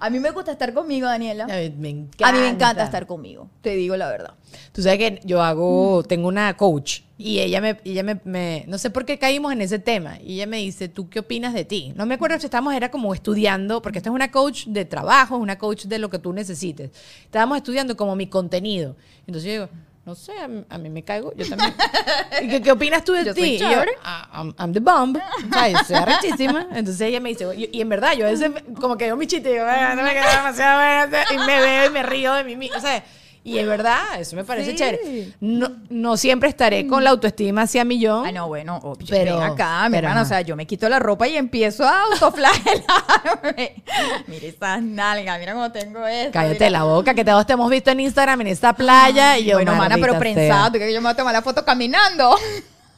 A 0.00 0.08
mí 0.08 0.18
me 0.20 0.30
gusta 0.30 0.52
estar 0.52 0.72
conmigo, 0.72 1.06
Daniela. 1.06 1.44
A 1.44 1.48
mí 1.48 1.74
me 1.76 1.90
encanta. 1.90 2.28
A 2.28 2.32
mí 2.32 2.38
me 2.38 2.48
encanta 2.48 2.82
estar 2.82 3.06
conmigo, 3.06 3.50
te 3.60 3.74
digo 3.74 3.94
la 3.98 4.08
verdad. 4.08 4.32
Tú 4.72 4.80
sabes 4.80 4.98
que 4.98 5.20
yo 5.24 5.42
hago, 5.42 6.02
tengo 6.04 6.28
una 6.28 6.56
coach 6.56 7.00
y 7.16 7.38
ella 7.40 7.60
me, 7.60 7.78
ella 7.84 8.02
me, 8.02 8.20
me- 8.24 8.64
no 8.66 8.76
sé 8.78 8.90
por 8.90 9.04
qué 9.04 9.18
caímos 9.18 9.52
en 9.52 9.60
ese 9.62 9.78
tema 9.78 10.18
y 10.20 10.34
ella 10.34 10.46
me 10.46 10.56
dice, 10.58 10.88
¿tú 10.88 11.08
qué 11.08 11.20
opinas 11.20 11.54
de 11.54 11.64
ti? 11.64 11.92
No 11.96 12.06
me 12.06 12.14
acuerdo 12.14 12.38
si 12.40 12.46
estábamos, 12.46 12.74
era 12.74 12.90
como 12.90 13.14
estudiando, 13.14 13.80
porque 13.82 13.98
esta 13.98 14.10
es 14.10 14.14
una 14.14 14.30
coach 14.32 14.66
de 14.66 14.84
trabajo, 14.84 15.36
es 15.36 15.40
una 15.42 15.56
coach 15.58 15.84
de 15.84 15.98
lo 15.98 16.10
que 16.10 16.18
tú 16.18 16.32
necesites. 16.32 16.90
Estábamos 17.24 17.56
estudiando 17.58 17.96
como 17.96 18.16
mi 18.16 18.26
contenido. 18.26 18.96
Entonces 19.28 19.44
yo 19.44 19.52
digo, 19.52 19.68
no 20.04 20.14
sé, 20.16 20.32
a 20.38 20.48
mí, 20.48 20.64
a 20.68 20.76
mí 20.76 20.90
me 20.90 21.02
caigo, 21.04 21.32
yo 21.36 21.48
también. 21.48 21.72
¿Y 22.42 22.48
qué, 22.48 22.60
qué 22.60 22.72
opinas 22.72 23.04
tú 23.04 23.12
de 23.12 23.24
Yo 23.24 23.32
ti? 23.32 23.58
soy 23.58 23.70
yo. 23.70 23.80
"Ah, 24.02 24.28
I'm, 24.34 24.54
I'm 24.58 24.72
the 24.74 24.80
bomb. 24.80 25.16
O 25.16 25.52
sea, 25.54 25.68
yo 25.70 25.78
soy 25.84 25.96
arrechísima. 25.96 26.66
Entonces 26.72 27.00
ella 27.00 27.20
me 27.20 27.28
dice, 27.30 27.46
y, 27.56 27.70
y 27.72 27.80
en 27.80 27.88
verdad, 27.88 28.12
yo 28.14 28.26
a 28.26 28.30
veces 28.30 28.50
como 28.80 28.98
que 28.98 29.06
yo 29.06 29.16
mi 29.16 29.26
chiste 29.26 29.48
y 29.48 29.52
digo, 29.52 29.64
"Ah, 29.66 29.94
no 29.96 30.02
me 30.02 30.10
queda 30.12 30.36
demasiado 30.36 31.08
bueno", 31.08 31.16
y 31.32 31.38
me 31.46 31.60
veo 31.60 31.86
y 31.86 31.90
me 31.90 32.02
río 32.02 32.34
de 32.34 32.44
mí 32.44 32.56
misma. 32.56 32.76
O 32.76 32.80
sea, 32.80 33.02
y 33.44 33.58
es 33.58 33.66
verdad, 33.66 34.00
eso 34.18 34.34
me 34.36 34.42
parece 34.44 34.70
Sí. 34.70 34.76
chévere. 34.76 35.32
No, 35.40 35.70
no 35.90 36.16
siempre 36.16 36.48
estaré 36.48 36.86
con 36.86 37.04
la 37.04 37.10
autoestima 37.10 37.62
hacia 37.62 37.84
millón. 37.84 38.24
Ay, 38.26 38.32
no, 38.32 38.48
bueno, 38.48 38.80
oh, 38.82 38.96
Pero- 39.08 39.34
ven 39.38 39.44
acá, 39.44 39.84
mi 39.84 39.96
pero 39.96 40.06
hermana, 40.08 40.20
o 40.20 40.22
ajá. 40.22 40.28
sea, 40.28 40.40
yo 40.40 40.56
me 40.56 40.66
quito 40.66 40.88
la 40.88 40.98
ropa 40.98 41.28
y 41.28 41.36
empiezo 41.36 41.84
a 41.86 42.02
autoflagelarme. 42.12 43.82
mira 44.26 44.46
esas 44.46 44.82
nalgas, 44.82 45.38
mira 45.38 45.52
cómo 45.52 45.70
tengo 45.70 46.06
esto. 46.06 46.32
Cállate 46.32 46.54
mira. 46.54 46.70
la 46.70 46.84
boca, 46.84 47.14
que 47.14 47.24
todos 47.24 47.46
te 47.46 47.52
hemos 47.52 47.70
visto 47.70 47.90
en 47.90 48.00
Instagram 48.00 48.40
en 48.40 48.46
esta 48.48 48.72
playa. 48.72 49.38
Y 49.38 49.44
yo, 49.44 49.56
bueno, 49.56 49.74
mana, 49.74 49.96
pero 49.96 50.14
"Maldita 50.14 50.18
prensado, 50.20 50.62
sea". 50.62 50.66
¿tú 50.66 50.72
crees 50.72 50.88
que 50.88 50.94
yo 50.94 51.00
me 51.00 51.06
voy 51.08 51.12
a 51.12 51.16
tomar 51.16 51.32
la 51.34 51.42
foto 51.42 51.64
caminando? 51.64 52.36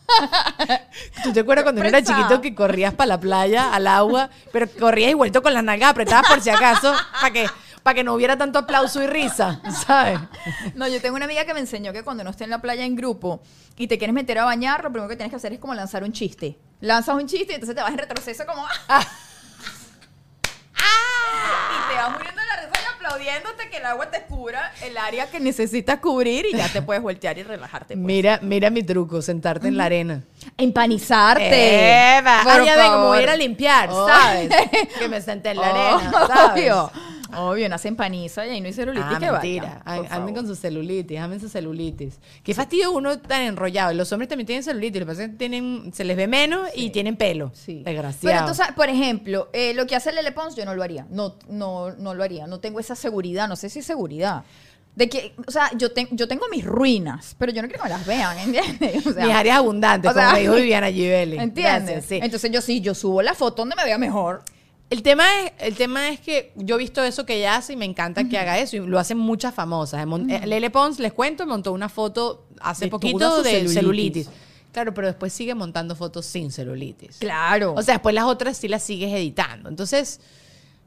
¿Tú 1.24 1.32
te 1.32 1.40
acuerdas 1.40 1.64
cuando 1.64 1.80
uno 1.80 1.88
era 1.88 1.98
Prensado. 1.98 2.22
chiquito 2.22 2.40
que 2.40 2.54
corrías 2.54 2.94
para 2.94 3.08
la 3.08 3.20
playa, 3.20 3.74
al 3.74 3.86
agua, 3.88 4.30
pero 4.52 4.68
corrías 4.78 5.10
y 5.10 5.14
vuelto 5.14 5.42
con 5.42 5.52
las 5.52 5.64
nalgas 5.64 5.90
apretadas 5.90 6.28
por 6.28 6.40
si 6.40 6.50
acaso, 6.50 6.94
para 7.20 7.32
que, 7.32 7.46
para 7.86 7.94
que 7.94 8.02
no 8.02 8.14
hubiera 8.14 8.36
tanto 8.36 8.58
aplauso 8.58 9.00
y 9.00 9.06
risa, 9.06 9.60
¿sabes? 9.86 10.18
No, 10.74 10.88
yo 10.88 11.00
tengo 11.00 11.14
una 11.14 11.24
amiga 11.26 11.44
que 11.44 11.54
me 11.54 11.60
enseñó 11.60 11.92
que 11.92 12.02
cuando 12.02 12.22
uno 12.22 12.30
esté 12.30 12.42
en 12.42 12.50
la 12.50 12.60
playa 12.60 12.84
en 12.84 12.96
grupo 12.96 13.40
y 13.76 13.86
te 13.86 13.96
quieres 13.96 14.12
meter 14.12 14.40
a 14.40 14.44
bañar, 14.44 14.82
lo 14.82 14.90
primero 14.90 15.08
que 15.08 15.14
tienes 15.14 15.30
que 15.30 15.36
hacer 15.36 15.52
es 15.52 15.60
como 15.60 15.72
lanzar 15.72 16.02
un 16.02 16.10
chiste. 16.12 16.58
Lanzas 16.80 17.14
un 17.14 17.28
chiste 17.28 17.52
y 17.52 17.54
entonces 17.54 17.76
te 17.76 17.82
vas 17.82 17.92
en 17.92 17.98
retroceso 17.98 18.44
como... 18.44 18.66
¡Ah! 18.88 19.06
Y 21.70 21.88
te 21.92 21.96
vas 21.96 22.10
muriendo 22.12 22.40
la 22.42 22.56
risa 22.66 22.80
y 22.82 22.94
aplaudiéndote 22.94 23.70
que 23.70 23.76
el 23.78 23.86
agua 23.86 24.10
te 24.10 24.22
cubra 24.24 24.72
el 24.82 24.96
área 24.98 25.30
que 25.30 25.38
necesitas 25.40 25.98
cubrir 26.00 26.46
y 26.46 26.56
ya 26.56 26.68
te 26.68 26.82
puedes 26.82 27.02
voltear 27.02 27.38
y 27.38 27.42
relajarte. 27.44 27.94
pues. 27.94 27.98
Mira, 28.04 28.40
mira 28.42 28.68
mi 28.70 28.82
truco, 28.82 29.22
sentarte 29.22 29.68
en 29.68 29.76
la 29.76 29.84
arena. 29.84 30.22
Empanizarte. 30.56 32.18
Eva, 32.18 32.40
Por 32.42 32.52
ah, 32.52 32.64
ya 32.64 32.76
ven, 32.76 32.84
como 32.86 32.94
favor. 32.96 33.08
voy 33.10 33.18
a 33.18 33.22
ir 33.22 33.30
a 33.30 33.36
limpiar, 33.36 33.88
Oh. 33.92 34.08
¿sabes? 34.08 34.50
que 34.98 35.08
me 35.08 35.20
senté 35.20 35.50
en 35.50 35.58
la 35.58 35.68
arena, 35.70 36.10
¿sabes? 36.26 36.52
Obvio. 36.64 36.90
Obvio, 37.36 37.68
nace 37.68 37.88
en 37.88 37.96
paniza 37.96 38.46
y 38.46 38.50
ahí 38.50 38.60
no 38.60 38.66
hay 38.66 38.72
celulitis 38.72 39.06
Ah, 39.14 39.18
que 39.18 39.30
mentira. 39.30 39.82
vaya. 39.84 39.98
por 40.02 40.06
An- 40.06 40.12
Anden 40.22 40.34
con 40.34 40.46
su 40.46 40.54
celulitis, 40.56 41.18
amen 41.18 41.40
su 41.40 41.48
celulitis. 41.48 42.18
Qué 42.42 42.54
fastidio 42.54 42.92
uno 42.92 43.18
tan 43.18 43.42
enrollado. 43.42 43.92
Los 43.94 44.10
hombres 44.12 44.28
también 44.28 44.46
tienen 44.46 44.62
celulitis, 44.62 45.00
lo 45.00 45.06
que 45.06 45.12
pasa 45.12 45.24
es 45.24 45.30
que 45.30 45.36
tienen, 45.36 45.92
se 45.94 46.04
les 46.04 46.16
ve 46.16 46.26
menos 46.26 46.68
y 46.74 46.90
tienen 46.90 47.16
pelo. 47.16 47.50
Sí. 47.54 47.82
Desgraciado. 47.84 48.20
Pero 48.22 48.38
entonces, 48.40 48.66
por 48.74 48.88
ejemplo, 48.88 49.48
eh, 49.52 49.74
lo 49.74 49.86
que 49.86 49.96
hace 49.96 50.12
Lele 50.12 50.32
Pons, 50.32 50.56
yo 50.56 50.64
no 50.64 50.74
lo 50.74 50.82
haría. 50.82 51.06
No, 51.10 51.36
no, 51.48 51.92
no 51.92 52.14
lo 52.14 52.22
haría. 52.24 52.46
No 52.46 52.60
tengo 52.60 52.80
esa 52.80 52.94
seguridad. 52.96 53.48
No 53.48 53.56
sé 53.56 53.68
si 53.68 53.78
es 53.80 53.86
seguridad. 53.86 54.44
De 54.94 55.10
que, 55.10 55.34
o 55.46 55.50
sea, 55.50 55.70
yo, 55.76 55.92
ten- 55.92 56.08
yo 56.12 56.26
tengo 56.26 56.46
mis 56.50 56.64
ruinas, 56.64 57.36
pero 57.38 57.52
yo 57.52 57.60
no 57.60 57.68
quiero 57.68 57.82
que 57.82 57.90
me 57.90 57.94
las 57.96 58.06
vean, 58.06 58.38
¿entiendes? 58.38 59.06
O 59.06 59.12
sea, 59.12 59.26
Mis 59.26 59.34
áreas 59.34 59.58
abundantes, 59.58 60.10
o 60.10 60.14
sea, 60.14 60.22
como 60.24 60.36
me 60.36 60.40
dijo 60.40 60.54
Viviana 60.56 60.90
Givelli. 60.90 61.36
¿Entiendes? 61.36 61.82
Gracias, 61.84 62.04
sí. 62.06 62.18
Entonces 62.22 62.50
yo 62.50 62.62
sí, 62.62 62.80
yo 62.80 62.94
subo 62.94 63.20
la 63.20 63.34
foto 63.34 63.56
donde 63.62 63.76
me 63.76 63.84
vea 63.84 63.98
mejor. 63.98 64.42
El 64.88 65.02
tema, 65.02 65.24
es, 65.40 65.52
el 65.58 65.74
tema 65.74 66.10
es 66.10 66.20
que 66.20 66.52
yo 66.54 66.76
he 66.76 66.78
visto 66.78 67.02
eso 67.02 67.26
que 67.26 67.34
ella 67.36 67.56
hace 67.56 67.72
y 67.72 67.76
me 67.76 67.84
encanta 67.84 68.28
que 68.28 68.38
haga 68.38 68.58
eso. 68.58 68.76
Y 68.76 68.80
lo 68.80 68.98
hacen 69.00 69.18
muchas 69.18 69.52
famosas. 69.52 70.06
Eh, 70.28 70.46
Lele 70.46 70.70
Pons, 70.70 71.00
les 71.00 71.12
cuento, 71.12 71.44
montó 71.46 71.72
una 71.72 71.88
foto 71.88 72.46
hace 72.60 72.84
De 72.84 72.90
poquito 72.90 73.42
de 73.42 73.50
celulitis. 73.50 73.74
celulitis. 73.74 74.28
Claro, 74.70 74.94
pero 74.94 75.08
después 75.08 75.32
sigue 75.32 75.54
montando 75.54 75.96
fotos 75.96 76.26
sin 76.26 76.52
celulitis. 76.52 77.16
Claro. 77.18 77.74
O 77.74 77.82
sea, 77.82 77.94
después 77.94 78.14
las 78.14 78.26
otras 78.26 78.58
sí 78.58 78.68
las 78.68 78.82
sigues 78.82 79.12
editando. 79.12 79.68
Entonces, 79.68 80.20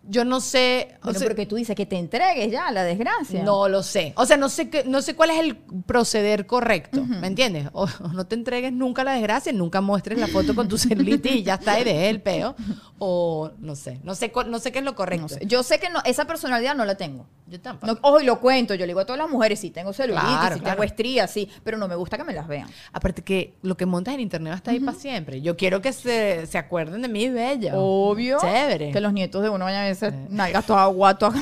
yo 0.09 0.25
no 0.25 0.41
sé. 0.41 0.95
o 1.01 1.05
bueno, 1.05 1.19
sea, 1.19 1.27
pero 1.27 1.35
que 1.35 1.45
tú 1.45 1.55
dices 1.55 1.75
que 1.75 1.85
te 1.85 1.97
entregues 1.97 2.51
ya 2.51 2.67
a 2.67 2.71
la 2.71 2.83
desgracia. 2.83 3.43
no 3.43 3.69
lo 3.69 3.83
sé. 3.83 4.13
O 4.15 4.25
sea, 4.25 4.37
no 4.37 4.49
sé 4.49 4.69
qué, 4.69 4.83
no 4.83 5.01
sé 5.01 5.15
cuál 5.15 5.29
es 5.29 5.39
el 5.39 5.55
proceder 5.85 6.47
correcto. 6.47 7.05
¿Me 7.05 7.27
entiendes? 7.27 7.67
O, 7.73 7.83
o 7.83 8.07
no 8.09 8.25
te 8.25 8.35
entregues 8.35 8.73
nunca 8.73 9.03
a 9.03 9.05
la 9.05 9.13
desgracia, 9.13 9.53
nunca 9.53 9.81
muestres 9.81 10.17
la 10.19 10.27
foto 10.27 10.55
con 10.55 10.67
tu 10.67 10.77
celulitis 10.79 11.31
y 11.31 11.43
ya 11.43 11.55
está 11.55 11.79
y 11.79 11.83
dejes 11.83 12.09
el 12.09 12.21
peo. 12.21 12.55
O 12.97 13.51
no 13.59 13.75
sé. 13.75 13.99
No 14.03 14.15
sé, 14.15 14.31
no 14.47 14.59
sé 14.59 14.71
qué 14.71 14.79
es 14.79 14.85
lo 14.85 14.95
correcto. 14.95 15.21
No 15.23 15.29
sé. 15.29 15.39
Yo 15.45 15.63
sé 15.63 15.79
que 15.79 15.89
no, 15.89 16.01
esa 16.05 16.25
personalidad 16.25 16.75
no 16.75 16.85
la 16.85 16.95
tengo. 16.95 17.27
Yo 17.47 17.59
tampoco. 17.61 17.93
No, 17.93 17.99
ojo, 18.01 18.19
y 18.19 18.25
lo 18.25 18.39
cuento. 18.39 18.73
Yo 18.75 18.81
le 18.81 18.87
digo 18.87 18.99
a 18.99 19.05
todas 19.05 19.19
las 19.19 19.29
mujeres, 19.29 19.59
sí, 19.59 19.71
tengo 19.71 19.93
celulitis, 19.93 20.27
Claro, 20.29 20.55
sí, 20.55 20.61
claro. 20.61 20.75
tengo 20.75 20.83
estrías, 20.83 21.31
sí, 21.31 21.49
pero 21.63 21.77
no 21.77 21.87
me 21.87 21.95
gusta 21.95 22.17
que 22.17 22.23
me 22.23 22.33
las 22.33 22.47
vean. 22.47 22.67
Aparte 22.93 23.23
que 23.23 23.55
lo 23.61 23.75
que 23.77 23.85
montas 23.85 24.13
en 24.13 24.19
internet 24.19 24.51
va 24.51 24.55
a 24.55 24.57
estar 24.57 24.73
ahí 24.73 24.79
para 24.79 24.97
siempre. 24.97 25.41
Yo 25.41 25.55
quiero 25.57 25.81
que 25.81 25.93
se, 25.93 26.45
se 26.45 26.57
acuerden 26.57 27.01
de 27.01 27.07
mí, 27.07 27.29
bella. 27.29 27.73
Obvio. 27.75 28.37
Chévere. 28.39 28.91
Que 28.91 28.99
los 29.01 29.13
nietos 29.13 29.41
de 29.41 29.49
uno 29.49 29.65
vayan 29.65 29.83
a 29.83 29.87
ver 30.01 30.13
esas 30.13 30.29
nalgas 30.31 30.65
todas 30.65 30.93
guatas. 30.93 31.33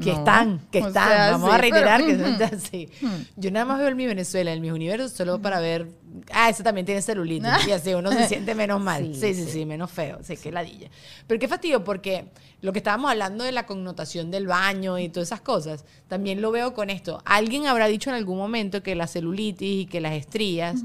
que 0.00 0.12
No. 0.12 0.18
están, 0.18 0.60
que 0.70 0.80
O 0.82 0.86
están. 0.86 1.08
sea, 1.08 1.30
Vamos 1.32 1.50
sí, 1.50 1.54
a 1.56 1.58
reiterar 1.58 2.00
pero- 2.06 2.16
que 2.16 2.46
son 2.48 2.58
así. 2.60 2.88
Yo 3.34 3.50
nada 3.50 3.66
más 3.66 3.78
veo 3.80 3.88
el 3.88 3.96
Mi 3.96 4.06
Venezuela, 4.06 4.52
el 4.52 4.60
Mi 4.60 4.70
Universo, 4.70 5.08
solo 5.08 5.42
para 5.42 5.58
ver. 5.58 5.88
Ah, 6.32 6.48
ese 6.48 6.62
también 6.62 6.86
tiene 6.86 7.02
celulitis. 7.02 7.48
y 7.66 7.72
así 7.72 7.92
uno 7.92 8.12
se 8.12 8.28
siente 8.28 8.54
menos 8.54 8.80
mal. 8.80 9.14
Sí, 9.16 9.34
Sí, 9.34 9.34
sí, 9.34 9.50
sí, 9.50 9.66
menos 9.66 9.90
feo. 9.90 10.20
Sí, 10.22 10.36
qué 10.36 10.52
ladilla. 10.52 10.90
Pero 11.26 11.40
qué 11.40 11.48
fastidio, 11.48 11.82
porque 11.82 12.26
lo 12.60 12.72
que 12.72 12.78
estábamos 12.78 13.10
hablando 13.10 13.42
de 13.42 13.50
la 13.50 13.66
connotación 13.66 14.30
del 14.30 14.46
baño 14.46 14.96
y 15.00 15.08
todas 15.08 15.28
esas 15.30 15.40
cosas, 15.40 15.84
también 16.06 16.40
lo 16.40 16.52
veo 16.52 16.72
con 16.72 16.88
esto. 16.88 17.20
Alguien 17.24 17.66
habrá 17.66 17.88
dicho 17.88 18.10
en 18.10 18.14
algún 18.16 18.38
momento 18.38 18.84
que 18.84 18.94
la 18.94 19.08
celulitis 19.08 19.82
y 19.82 19.86
que 19.86 20.00
las 20.00 20.12
estrías 20.12 20.82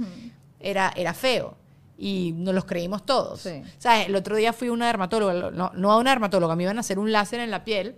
era, 0.60 0.92
era 0.96 1.14
feo. 1.14 1.56
Y 1.98 2.34
nos 2.38 2.54
los 2.54 2.66
creímos 2.66 3.06
todos. 3.06 3.42
Sí. 3.42 3.64
¿Sabes? 3.80 4.08
El 4.08 4.16
otro 4.16 4.36
día 4.36 4.54
fui 4.54 4.68
a 4.68 4.72
una 4.72 4.86
dermatóloga, 4.88 5.52
no, 5.52 5.72
no 5.74 5.92
a 5.92 5.98
una 5.98 6.12
dermatóloga, 6.12 6.56
me 6.56 6.64
iban 6.64 6.78
a 6.78 6.82
hacer 6.82 7.00
un 7.00 7.12
láser 7.12 7.40
en 7.40 7.50
la 7.50 7.64
piel, 7.64 7.96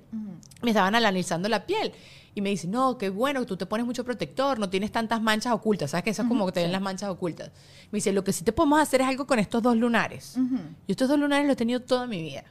me 0.62 0.72
estaban 0.72 0.96
analizando 0.96 1.48
la 1.50 1.66
piel. 1.66 1.92
Y 2.36 2.42
me 2.42 2.50
dice, 2.52 2.68
no, 2.68 2.98
qué 2.98 3.10
bueno, 3.10 3.44
tú 3.46 3.58
te 3.58 3.66
pones 3.66 3.86
mucho 3.88 4.06
protector, 4.06 4.60
no 4.60 4.70
tienes 4.70 4.92
tantas 4.92 5.20
manchas 5.22 5.52
ocultas, 5.52 5.92
¿sabes? 5.92 6.04
Que 6.04 6.10
eso 6.12 6.22
es 6.22 6.28
como 6.28 6.46
que 6.46 6.52
te 6.54 6.62
ven 6.62 6.72
las 6.72 6.80
manchas 6.82 7.10
ocultas. 7.10 7.50
Me 7.92 7.98
dice, 7.98 8.14
lo 8.14 8.24
que 8.24 8.32
sí 8.32 8.44
te 8.44 8.54
podemos 8.54 8.80
hacer 8.80 9.02
es 9.02 9.08
algo 9.08 9.26
con 9.26 9.40
estos 9.40 9.64
dos 9.64 9.76
lunares. 9.76 10.36
Yo 10.36 10.52
estos 10.88 11.10
dos 11.10 11.18
lunares 11.20 11.48
los 11.48 11.54
he 11.54 11.58
tenido 11.58 11.82
toda 11.82 12.06
mi 12.06 12.22
vida. 12.22 12.44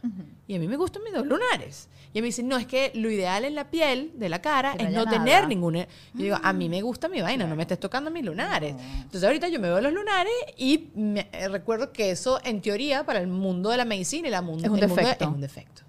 Y 0.48 0.56
a 0.56 0.58
mí 0.58 0.66
me 0.66 0.76
gustan 0.76 1.02
mis 1.04 1.12
dos 1.14 1.24
lunares. 1.26 1.88
Y 2.12 2.20
me 2.20 2.26
dice, 2.26 2.42
no, 2.42 2.56
es 2.56 2.66
que 2.66 2.90
lo 2.94 3.08
ideal 3.10 3.44
en 3.44 3.54
la 3.54 3.70
piel 3.70 4.10
de 4.16 4.28
la 4.28 4.40
cara 4.42 4.74
Que 4.76 4.84
es 4.84 4.90
no 4.90 5.04
nada. 5.04 5.16
tener 5.18 5.46
ninguna. 5.46 5.86
Yo 6.14 6.22
digo, 6.24 6.36
a 6.42 6.52
mí 6.52 6.68
me 6.68 6.82
gusta 6.82 7.08
mi 7.08 7.20
vaina, 7.20 7.46
no 7.46 7.54
me 7.54 7.62
estés 7.62 7.78
tocando 7.78 8.10
mis 8.10 8.24
lunares. 8.24 8.74
Entonces 8.96 9.22
ahorita 9.24 9.48
yo 9.48 9.60
me 9.60 9.68
veo 9.68 9.80
los 9.80 9.92
lunares 9.92 10.32
y 10.56 10.88
me- 10.96 11.28
eh, 11.32 11.48
recuerdo 11.48 11.92
que 11.92 12.10
eso, 12.10 12.40
en 12.44 12.60
teoría, 12.62 13.04
para 13.06 13.20
el 13.20 13.26
mundo 13.28 13.70
de 13.70 13.76
la 13.76 13.84
medicina 13.84 14.26
y 14.26 14.30
la 14.30 14.42
mundo, 14.42 14.64
Es 14.64 14.70
un 14.70 14.78
el 14.78 14.88
mundo 14.88 14.96
de- 14.96 15.02
defecto. 15.02 15.24
es 15.24 15.30
un 15.30 15.40
defecto. 15.40 15.82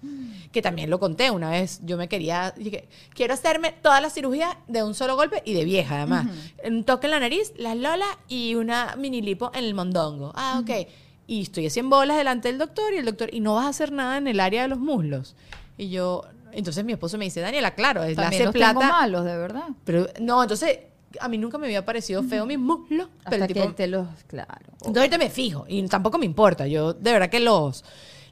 Que 0.52 0.62
también 0.62 0.90
lo 0.90 0.98
conté 1.00 1.30
una 1.30 1.50
vez. 1.50 1.80
Yo 1.84 1.96
me 1.96 2.08
quería, 2.10 2.52
dije, 2.54 2.86
quiero 3.14 3.32
hacerme 3.32 3.72
toda 3.72 4.02
la 4.02 4.10
cirugía 4.10 4.58
de 4.68 4.82
un 4.82 4.92
solo 4.92 5.16
golpe 5.16 5.42
y 5.46 5.54
de 5.54 5.64
vieja, 5.64 5.96
además. 5.96 6.26
Un 6.62 6.84
toque 6.84 7.06
en 7.06 7.12
la 7.12 7.20
nariz, 7.20 7.54
las 7.56 7.74
lolas 7.74 8.08
y 8.28 8.54
una 8.56 8.96
mini 8.98 9.22
lipo 9.22 9.50
en 9.54 9.64
el 9.64 9.72
mondongo. 9.72 10.32
Ah, 10.34 10.60
ok. 10.62 10.86
Y 11.26 11.42
estoy 11.42 11.70
en 11.74 11.88
bolas 11.88 12.18
delante 12.18 12.48
del 12.48 12.58
doctor 12.58 12.92
y 12.92 12.98
el 12.98 13.06
doctor, 13.06 13.32
y 13.32 13.40
no 13.40 13.54
vas 13.54 13.64
a 13.64 13.68
hacer 13.68 13.92
nada 13.92 14.18
en 14.18 14.28
el 14.28 14.40
área 14.40 14.62
de 14.62 14.68
los 14.68 14.78
muslos. 14.78 15.34
Y 15.78 15.88
yo, 15.88 16.24
entonces 16.52 16.84
mi 16.84 16.92
esposo 16.92 17.16
me 17.16 17.24
dice, 17.24 17.40
Daniela, 17.40 17.74
claro, 17.74 18.02
es 18.02 18.16
la 18.16 18.28
hace 18.28 18.44
los 18.44 18.52
plata. 18.52 18.80
tengo 18.80 18.92
malos, 18.92 19.24
de 19.24 19.36
verdad. 19.36 19.68
Pero 19.84 20.08
no, 20.20 20.42
entonces 20.42 20.80
a 21.18 21.28
mí 21.28 21.38
nunca 21.38 21.58
me 21.58 21.66
había 21.66 21.84
parecido 21.84 22.22
feo 22.22 22.46
mis 22.46 22.58
muslos. 22.58 23.08
Hasta 23.20 23.30
Pero 23.30 23.44
el 23.44 23.48
que 23.48 23.54
tipo, 23.54 23.74
te 23.74 23.86
los... 23.86 24.06
Claro. 24.26 24.58
entonces 24.72 24.96
ahorita 24.96 25.18
me 25.18 25.30
fijo 25.30 25.64
y 25.68 25.82
tampoco 25.88 26.18
me 26.18 26.26
importa. 26.26 26.66
Yo, 26.66 26.92
de 26.92 27.12
verdad 27.12 27.30
que 27.30 27.40
los, 27.40 27.84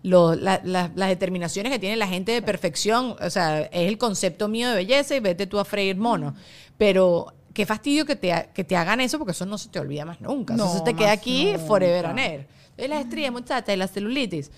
los 0.03 0.40
la- 0.40 0.61
la- 0.64 0.90
las 0.94 1.09
determinaciones 1.09 1.72
que 1.72 1.78
tiene 1.78 1.96
la 1.96 2.07
gente 2.07 2.32
de 2.32 2.42
perfección, 2.42 3.16
o 3.20 3.30
sea, 3.30 3.61
es 3.62 3.88
el 3.88 3.99
concepto 3.99 4.49
mío 4.49 4.68
de 4.70 4.76
belleza 4.76 5.14
y 5.16 5.20
vete 5.20 5.46
tú 5.46 5.59
a 5.59 5.64
freír 5.64 5.96
mono. 5.96 6.34
Pero 6.76 7.32
qué 7.55 7.66
fastidio 7.66 8.05
que 8.07 8.14
te, 8.16 8.51
que 8.55 8.64
te 8.64 8.76
hagan 8.76 9.01
eso 9.01 9.18
porque 9.18 9.32
eso 9.32 9.44
no 9.46 9.59
se 9.59 9.68
te 9.68 9.80
olvida 9.80 10.05
más 10.05 10.20
nunca. 10.20 10.55
No, 10.55 10.66
eso 10.72 10.84
te 10.84 10.94
queda 10.94 11.12
aquí 11.12 11.46
nunca. 11.53 11.59
forever 11.66 12.07
and 12.07 12.18
ever. 12.20 12.46
Entonces 12.70 12.88
las 12.90 13.05
estrías, 13.05 13.32
muchachas, 13.32 13.74
y 13.74 13.76
la 13.76 13.88
celulitis. 13.88 14.51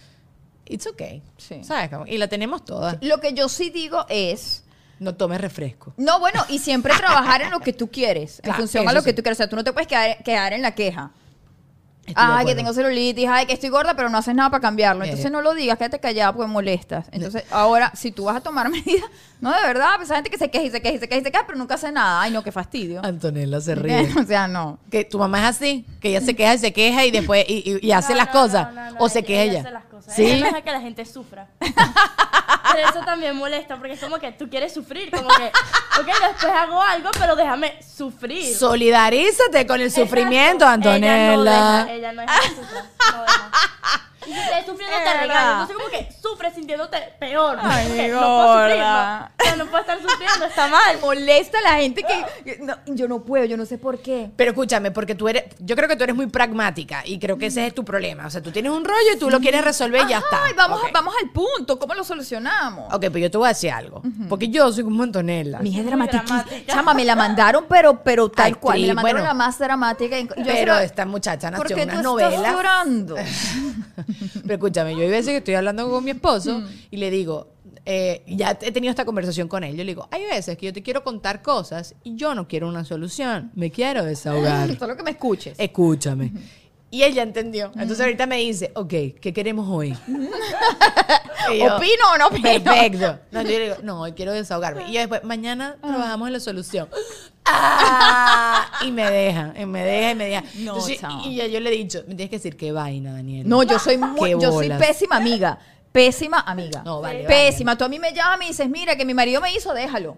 It's 0.66 0.86
okay. 0.86 1.22
Sí. 1.38 1.64
¿Sabes? 1.64 1.91
Y 2.07 2.18
la 2.18 2.28
tenemos 2.28 2.64
todas. 2.64 2.99
Lo 3.01 3.18
que 3.18 3.32
yo 3.32 3.49
sí 3.49 3.70
digo 3.70 4.05
es... 4.09 4.64
No 5.01 5.14
tomes 5.14 5.41
refresco. 5.41 5.95
No, 5.97 6.20
bueno, 6.20 6.45
y 6.51 6.59
siempre 6.59 6.93
trabajar 6.95 7.41
en 7.41 7.51
lo 7.51 7.61
que 7.61 7.72
tú 7.72 7.91
quieres, 7.91 8.38
en 8.41 8.43
Claro, 8.43 8.59
función 8.59 8.86
a 8.86 8.93
lo 8.93 9.03
que 9.03 9.11
sí. 9.11 9.16
tú 9.16 9.22
quieres. 9.22 9.38
O 9.38 9.41
sea, 9.41 9.49
tú 9.49 9.57
no 9.57 9.64
te 9.64 9.72
puedes 9.72 9.88
quedar, 9.88 10.22
quedar 10.22 10.53
en 10.53 10.61
la 10.61 10.74
queja. 10.74 11.11
Ay, 12.17 12.45
que 12.47 12.55
tengo 12.57 12.73
celulitis, 12.73 13.29
ay, 13.29 13.47
que 13.47 13.53
estoy 13.53 13.69
gorda, 13.69 13.95
pero 13.95 14.09
no 14.09 14.19
haces 14.19 14.35
nada 14.35 14.51
para 14.51 14.61
cambiarlo. 14.61 15.05
Entonces 15.05 15.27
Eh. 15.27 15.31
no 15.31 15.43
lo 15.43 15.55
digas, 15.55 15.79
quédate 15.79 16.01
callada 16.01 16.33
porque 16.33 16.51
molestas. 16.51 17.07
Entonces, 17.13 17.45
ahora, 17.53 17.93
si 17.95 18.11
tú 18.11 18.25
vas 18.25 18.37
a 18.37 18.41
tomar 18.41 18.69
medidas, 18.71 19.05
no, 19.41 19.55
de 19.55 19.63
verdad, 19.63 19.91
pues 19.97 20.11
hay 20.11 20.17
gente 20.17 20.31
que 20.31 20.39
se 20.39 20.51
queja 20.51 20.65
y 20.65 20.71
se 20.71 20.83
queja 20.83 20.95
y 20.97 20.99
se 20.99 21.09
queja 21.09 21.21
y 21.21 21.25
se 21.25 21.31
queja, 21.31 21.45
pero 21.47 21.57
nunca 21.59 21.75
hace 21.75 21.93
nada. 21.93 22.23
Ay, 22.23 22.33
no, 22.33 22.43
qué 22.43 22.51
fastidio. 22.51 23.01
Antonella 23.05 23.61
se 23.61 23.75
ríe. 23.77 24.09
o 24.19 24.25
sea, 24.25 24.49
no. 24.49 24.79
que 24.91 25.05
tu 25.05 25.19
mamá 25.19 25.39
es 25.41 25.57
así, 25.57 25.87
que 26.01 26.09
ella 26.09 26.21
se 26.21 26.35
queja 26.35 26.55
y 26.55 26.59
se 26.59 26.73
queja 26.73 27.05
y 27.05 27.11
después 27.13 27.45
y, 27.49 27.63
y- 27.81 27.87
y 27.87 27.93
hace 27.93 28.13
No, 28.13 28.17
las 28.19 28.27
no, 28.27 28.33
cosas. 28.33 28.75
no, 28.75 28.85
no, 28.85 28.91
no, 28.93 28.97
o 28.99 29.09
se 29.09 29.23
queja 29.23 29.43
ella 29.43 29.53
ella. 29.53 29.61
hace 29.61 29.71
las 29.71 29.85
cosas. 29.85 30.15
Sí. 30.17 30.25
Ella 30.27 30.47
deja 30.47 30.63
que 30.63 30.73
la 30.73 30.81
gente 30.81 31.05
sufra. 31.05 31.47
pero 32.73 32.89
eso 32.89 33.01
también 33.05 33.37
molesta 33.37 33.77
porque 33.77 33.95
es 33.95 34.01
como 34.01 34.18
que 34.18 34.33
tú 34.33 34.49
quieres 34.49 34.73
sufrir, 34.75 35.11
como 35.11 35.29
que, 35.29 35.47
ok, 36.01 36.07
después 36.07 36.53
hago 36.53 36.81
algo, 36.83 37.11
pero 37.18 37.37
déjame 37.37 37.79
sufrir. 37.83 38.57
Solidarízate 38.57 39.66
con 39.66 39.81
el 39.81 39.91
sufrimiento, 39.91 40.64
Exacto. 40.64 40.91
Ella 40.91 41.09
no 41.09 41.33
Antonella. 41.43 41.85
deja, 41.85 41.93
ella 41.93 42.12
no 42.12 42.21
deja 42.23 42.43
sufra. 42.43 42.85
No 43.12 43.23
deja. 43.23 43.51
Y 44.27 44.33
si 44.33 44.39
estás 44.39 44.66
sufriendo 44.66 44.97
te 45.03 45.14
regaño. 45.18 45.62
Entonces 45.62 45.77
como 45.77 45.89
que 45.91 46.12
sufres 46.31 46.55
sintiéndote 46.55 46.97
peor. 47.18 47.59
Ay, 47.61 48.09
no 48.11 48.18
puedo 48.20 48.62
sufrir, 48.64 48.78
no. 48.78 48.91
O 48.91 49.45
sea, 49.45 49.57
no 49.57 49.64
puedo 49.66 49.78
estar 49.81 49.99
sufriendo, 50.01 50.45
está 50.47 50.68
mal. 50.68 50.99
Molesta 51.01 51.59
a 51.59 51.62
la 51.62 51.72
gente 51.81 52.03
que... 52.03 52.59
no, 52.61 52.74
yo 52.87 53.09
no 53.09 53.22
puedo, 53.24 53.45
yo 53.45 53.57
no 53.57 53.64
sé 53.66 53.78
por 53.78 53.99
qué. 54.01 54.31
Pero 54.37 54.51
escúchame, 54.51 54.91
porque 54.91 55.14
tú 55.14 55.28
eres, 55.28 55.45
yo 55.59 55.76
creo 55.76 55.89
que 55.89 55.97
tú 55.97 56.05
eres 56.05 56.14
muy 56.16 56.26
pragmática 56.26 57.03
y 57.05 57.18
creo 57.18 57.39
que 57.39 57.47
ese 57.47 57.66
es 57.66 57.74
tu 57.74 57.85
problema. 57.85 58.26
O 58.26 58.31
sea, 58.31 58.43
tú 58.43 58.51
tienes 58.51 58.72
un 58.72 58.85
rollo 58.85 59.12
y 59.14 59.18
tú 59.18 59.31
lo 59.31 59.41
quieres 59.41 59.64
resolver 59.64 60.03
y 60.07 60.09
ya 60.11 60.18
está. 60.18 60.45
Ay, 60.45 60.53
vamos, 60.57 60.81
vamos 60.93 61.14
al 61.22 61.31
punto, 61.31 61.78
¿cómo 61.78 61.95
lo 61.95 62.05
solucionamos? 62.05 62.93
Ok, 62.93 63.07
pues 63.11 63.22
yo 63.22 63.31
te 63.31 63.39
voy 63.39 63.47
a 63.47 63.49
decir 63.51 63.70
algo. 63.70 64.03
Porque 64.28 64.49
yo 64.49 64.72
soy 64.72 64.85
como 64.85 65.03
Antonella. 65.03 65.59
Mi 65.61 65.70
hija 65.70 65.81
es 65.81 65.87
dramática. 65.87 66.45
Chama, 66.66 66.95
me 66.95 67.05
la 67.05 67.16
mandaron, 67.16 67.64
pero, 67.68 68.03
pero 68.03 68.28
tal 68.31 68.47
Actriz, 68.47 68.61
cual. 68.61 68.81
Me 68.81 68.87
la 68.87 68.95
mandaron 68.95 69.20
bueno. 69.22 69.28
la 69.28 69.35
más 69.35 69.59
dramática. 69.59 70.18
y 70.18 70.26
yo 70.28 70.35
Pero 70.45 70.74
la- 70.74 70.85
esta 70.85 71.07
muchacha 71.07 71.51
¿Por 71.51 71.61
nació 71.70 71.76
qué 71.76 71.83
tú 71.85 71.89
estás 71.89 72.03
novelas. 72.05 72.53
llorando? 72.53 73.16
Pero 74.43 74.55
escúchame, 74.55 74.95
yo 74.97 75.03
hay 75.03 75.09
veces 75.11 75.28
que 75.31 75.37
estoy 75.39 75.55
hablando 75.55 75.89
con 75.91 76.03
mi 76.05 76.14
esposo 76.21 76.62
y 76.91 76.97
le 76.97 77.11
digo, 77.11 77.49
eh, 77.85 78.23
ya 78.27 78.59
he 78.61 78.73
tenido 78.73 78.91
esta 78.91 79.05
conversación 79.05 79.49
con 79.49 79.64
él. 79.64 79.73
Yo 79.77 79.85
le 79.85 79.93
digo, 79.93 80.09
hay 80.11 80.25
veces 80.25 80.57
que 80.57 80.66
yo 80.66 80.73
te 80.73 80.83
quiero 80.83 81.03
contar 81.03 81.43
cosas 81.43 81.95
y 82.05 82.16
yo 82.16 82.35
no 82.35 82.47
quiero 82.47 82.68
una 82.68 82.85
solución, 82.85 83.51
me 83.55 83.71
quiero 83.71 84.05
desahogar. 84.05 84.79
Solo 84.79 84.97
que 84.97 85.03
me 85.03 85.11
escuches. 85.12 85.59
Escúchame. 85.59 86.33
Y 86.93 87.03
él 87.03 87.14
ya 87.14 87.23
entendió. 87.23 87.66
Entonces 87.75 88.01
ahorita 88.01 88.27
me 88.27 88.39
dice, 88.39 88.73
ok, 88.75 88.89
¿qué 89.21 89.33
queremos 89.33 89.68
hoy? 89.68 89.97
Y 91.53 91.59
yo, 91.59 91.77
¿Opino 91.77 92.12
o 92.14 92.18
no 92.18 92.27
opino? 92.29 92.43
Perfecto. 92.43 93.18
No, 93.33 93.43
yo 93.43 93.49
le 93.49 93.61
digo, 93.61 93.77
no, 93.83 94.03
hoy 94.03 94.12
quiero 94.12 94.33
desahogarme. 94.33 94.89
Y 94.89 94.93
yo 94.93 95.01
después, 95.01 95.25
mañana 95.25 95.77
trabajamos 95.81 96.29
en 96.29 96.33
la 96.35 96.41
solución. 96.41 96.89
¡Ah! 97.45 98.71
Y 98.87 98.93
me 98.93 99.11
deja, 99.11 99.55
y 99.59 99.66
me 99.66 99.83
deja, 99.83 100.11
y 100.11 100.14
me 100.14 100.25
deja. 100.27 100.43
No, 100.57 100.75
Entonces, 100.75 101.01
chao. 101.01 101.23
y 101.25 101.37
ya 101.37 101.47
yo 101.47 101.59
le 101.61 101.71
he 101.71 101.77
dicho, 101.77 102.01
me 102.07 102.14
tienes 102.14 102.31
que 102.31 102.37
decir 102.37 102.57
qué 102.57 102.73
vaina, 102.73 103.14
Daniel. 103.14 103.49
No, 103.49 103.62
yo 103.62 103.79
soy 103.79 103.97
muy, 103.99 104.31
yo 104.33 104.53
soy 104.53 104.68
pésima 104.68 105.16
amiga. 105.16 105.59
Pésima 105.93 106.41
amiga. 106.41 106.82
No, 106.84 107.01
vale, 107.01 107.24
Pésima. 107.24 107.76
Tú 107.76 107.84
a 107.84 107.88
mí 107.88 107.99
me 107.99 108.12
llamas 108.12 108.43
y 108.43 108.49
dices, 108.49 108.68
mira, 108.68 108.97
que 108.97 109.05
mi 109.05 109.14
marido 109.14 109.41
me 109.41 109.53
hizo, 109.53 109.74
déjalo. 109.74 110.16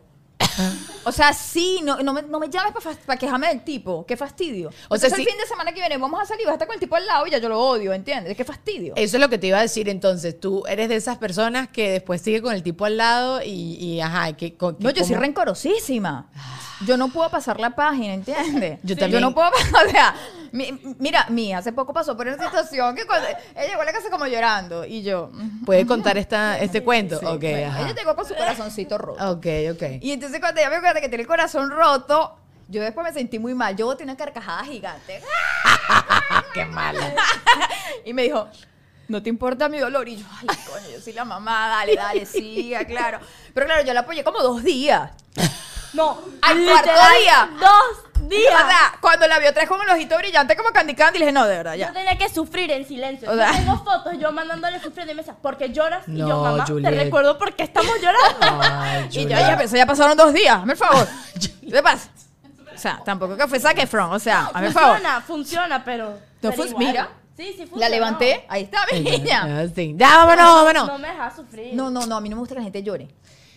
O 1.05 1.11
sea, 1.11 1.33
sí, 1.33 1.81
no, 1.83 2.01
no, 2.03 2.13
me, 2.13 2.23
no 2.23 2.39
me 2.39 2.49
llames 2.49 2.73
para 3.07 3.19
quejarme 3.19 3.49
del 3.49 3.65
tipo. 3.65 4.07
Qué 4.07 4.17
fastidio. 4.17 4.71
O 4.89 4.97
sea, 4.97 5.11
sí- 5.11 5.21
el 5.23 5.29
fin 5.29 5.37
de 5.37 5.47
semana 5.47 5.73
que 5.73 5.81
viene 5.81 5.97
vamos 5.99 6.21
a 6.21 6.27
salir, 6.27 6.45
vas 6.47 6.53
a 6.53 6.55
estar 6.55 6.69
con 6.69 6.75
el 6.75 6.81
tipo 6.81 6.95
al 6.95 7.05
lado 7.07 7.27
y 7.27 7.31
ya 7.31 7.39
yo 7.39 7.49
lo 7.49 7.59
odio, 7.61 7.93
¿entiendes? 7.93 8.37
Qué 8.37 8.45
fastidio. 8.45 8.95
Eso 8.97 9.17
es 9.17 9.21
lo 9.21 9.29
que 9.29 9.39
te 9.39 9.49
iba 9.49 9.59
a 9.59 9.63
decir 9.63 9.89
entonces. 9.89 10.39
Tú 10.39 10.65
eres 10.69 10.89
de 10.89 10.97
esas 10.97 11.19
personas 11.19 11.69
que 11.69 11.91
después 11.91 12.21
sigue 12.23 12.41
con 12.41 12.55
el 12.55 12.63
tipo 12.63 12.85
al 12.85 12.97
lado 12.99 13.43
y, 13.43 13.49
y, 13.85 14.01
ajá, 14.01 14.33
que, 14.35 14.55
con- 14.57 14.77
que 14.77 14.85
No, 14.85 14.91
yo 14.91 15.05
soy 15.05 15.17
rencorosísima. 15.17 16.31
Yo 16.87 16.97
no 16.97 17.09
puedo 17.09 17.31
pasar 17.31 17.61
la 17.61 17.71
página, 17.71 18.15
¿entiendes? 18.15 18.81
Yo 18.83 18.95
Sí, 18.95 19.01
también. 19.01 19.21
Yo 19.23 19.29
no 19.29 19.35
puedo 19.35 19.51
pasar, 19.73 19.87
o 19.87 19.91
sea, 19.91 20.15
mi- 20.51 20.81
mira, 20.99 21.27
mi 21.31 21.53
hace 21.53 21.73
poco 21.73 21.93
pasó 21.93 22.17
por 22.17 22.27
una 22.27 22.37
situación 22.43 22.97
que 22.97 23.07
cuando 23.07 23.29
ella 23.29 23.69
llegó 23.69 23.83
a 23.83 23.85
la 23.85 23.93
casa 23.93 24.11
como 24.11 24.27
llorando 24.27 24.85
y 24.85 25.03
yo... 25.03 25.31
¿Puede 25.65 25.87
contar 25.87 26.19
esta, 26.19 26.59
este 26.61 26.83
cuento? 26.83 27.21
sí, 27.21 27.25
ok, 27.27 27.41
bueno, 27.41 27.69
ajá. 27.69 27.83
ella 27.83 27.95
llegó 27.95 28.17
con 28.17 28.27
su 28.27 28.35
corazoncito 28.35 28.99
roto. 28.99 29.31
Ok, 29.31 29.47
ok. 29.75 29.83
Y 30.03 30.11
entonces 30.11 30.32
cuando 30.41 30.61
ella 30.61 30.71
me 30.71 30.81
cuenta 30.81 31.01
que 31.01 31.09
tiene 31.09 31.23
el 31.23 31.29
corazón 31.29 31.71
roto, 31.71 32.37
yo 32.69 32.83
después 32.83 33.05
me 33.05 33.13
sentí 33.13 33.39
muy 33.39 33.55
mal. 33.55 33.77
Yo 33.77 33.87
boté 33.87 34.05
una 34.05 34.17
carcajada 34.17 34.65
gigante. 34.65 35.21
Qué 36.55 36.65
mala. 36.65 37.15
Y 38.05 38.13
me 38.15 38.23
dijo, 38.23 38.49
¿no 39.09 39.23
te 39.23 39.29
importa 39.29 39.69
mi 39.69 39.79
dolor? 39.79 40.09
Y 40.09 40.17
yo, 40.17 40.27
ay, 40.41 40.47
coño, 40.47 40.91
yo 40.93 41.01
soy 41.01 41.13
la 41.13 41.25
mamá, 41.25 41.69
dale, 41.69 41.95
dale, 41.95 42.27
siga, 42.27 42.85
claro. 42.85 43.21
Pero 43.55 43.67
claro, 43.67 43.85
yo 43.85 43.93
la 43.93 44.01
apoyé 44.01 44.25
como 44.25 44.41
dos 44.41 44.65
días. 44.65 45.11
No, 45.95 46.19
Al 46.41 46.65
cuarto 46.65 46.91
día. 47.21 47.51
Dos 47.61 48.23
O 48.23 48.29
días. 48.29 48.51
sea, 48.51 48.95
cuando 49.01 49.27
la 49.27 49.39
vio 49.39 49.53
vez 49.53 49.69
con 49.69 49.81
el 49.83 49.89
ojito 49.91 50.17
brillante 50.17 50.57
como 50.57 50.71
Candy 50.71 50.95
Candy, 50.95 51.19
le 51.19 51.27
dije, 51.27 51.33
no, 51.33 51.45
de 51.47 51.57
verdad, 51.57 51.73
Yo 51.75 51.81
ya. 51.81 51.93
tenía 51.93 52.17
que 52.17 52.29
sufrir 52.31 52.71
en 52.71 52.87
silencio. 52.87 53.31
O 53.31 53.35
sea- 53.35 53.51
Yo 53.53 53.59
tengo 53.59 53.85
fotos 53.85 54.15
yo 54.19 54.33
mandándole 54.33 54.81
sufrir 54.81 55.07
de 55.07 55.15
mesa. 55.15 55.35
¿Por 55.35 55.59
qué 55.59 55.71
lloras? 55.71 56.07
y 56.09 56.13
No, 56.13 56.29
yo, 56.29 56.43
mamá, 56.43 56.65
Juliet. 56.67 56.91
te 56.91 57.05
recuerdo 57.05 57.37
por 57.39 57.55
qué 57.55 57.65
estamos 57.65 57.93
llorando. 58.01 58.39
Ay, 58.63 59.09
Y 59.11 59.23
yo, 59.25 59.29
ya, 59.29 59.51
pero 59.57 59.63
eso 59.63 59.77
ya 59.77 59.87
pasaron 59.87 60.17
dos 60.17 60.33
días, 60.33 60.57
hazme 60.57 60.73
el 60.73 60.79
favor. 60.79 61.07
¿Qué 61.71 61.83
pasa? 61.83 62.09
O 62.75 62.79
sea, 62.79 63.03
tampoco 63.05 63.37
que 63.37 63.47
fue 63.49 63.61
saque 63.61 63.87
from, 63.87 64.13
o 64.13 64.19
sea, 64.19 64.47
hazme 64.47 64.69
el 64.69 64.73
favor. 64.73 64.93
funciona, 64.97 65.21
funciona, 65.21 65.85
pero. 65.85 66.19
pero 66.41 66.55
fun- 66.55 66.69
igual. 66.69 66.85
mira. 66.87 67.09
Sí, 67.37 67.45
sí, 67.53 67.59
funciona. 67.67 67.81
La 67.81 67.89
levanté, 67.91 68.45
ahí 68.49 68.63
está 68.65 68.87
mi 68.93 69.01
niña. 69.01 69.43
Ah, 69.63 69.67
sí. 69.75 69.95
Ya, 69.97 70.25
vámonos, 70.25 70.55
vámonos. 70.55 70.87
No 70.87 70.99
me 70.99 71.09
dejas 71.09 71.37
sufrir. 71.37 71.75
No, 71.75 71.91
no, 71.91 72.07
no, 72.07 72.17
a 72.17 72.21
mí 72.21 72.29
no 72.29 72.37
me 72.37 72.41
gusta 72.41 72.55
que 72.55 72.61
la 72.61 72.65
gente 72.65 72.83
llore. 72.83 73.09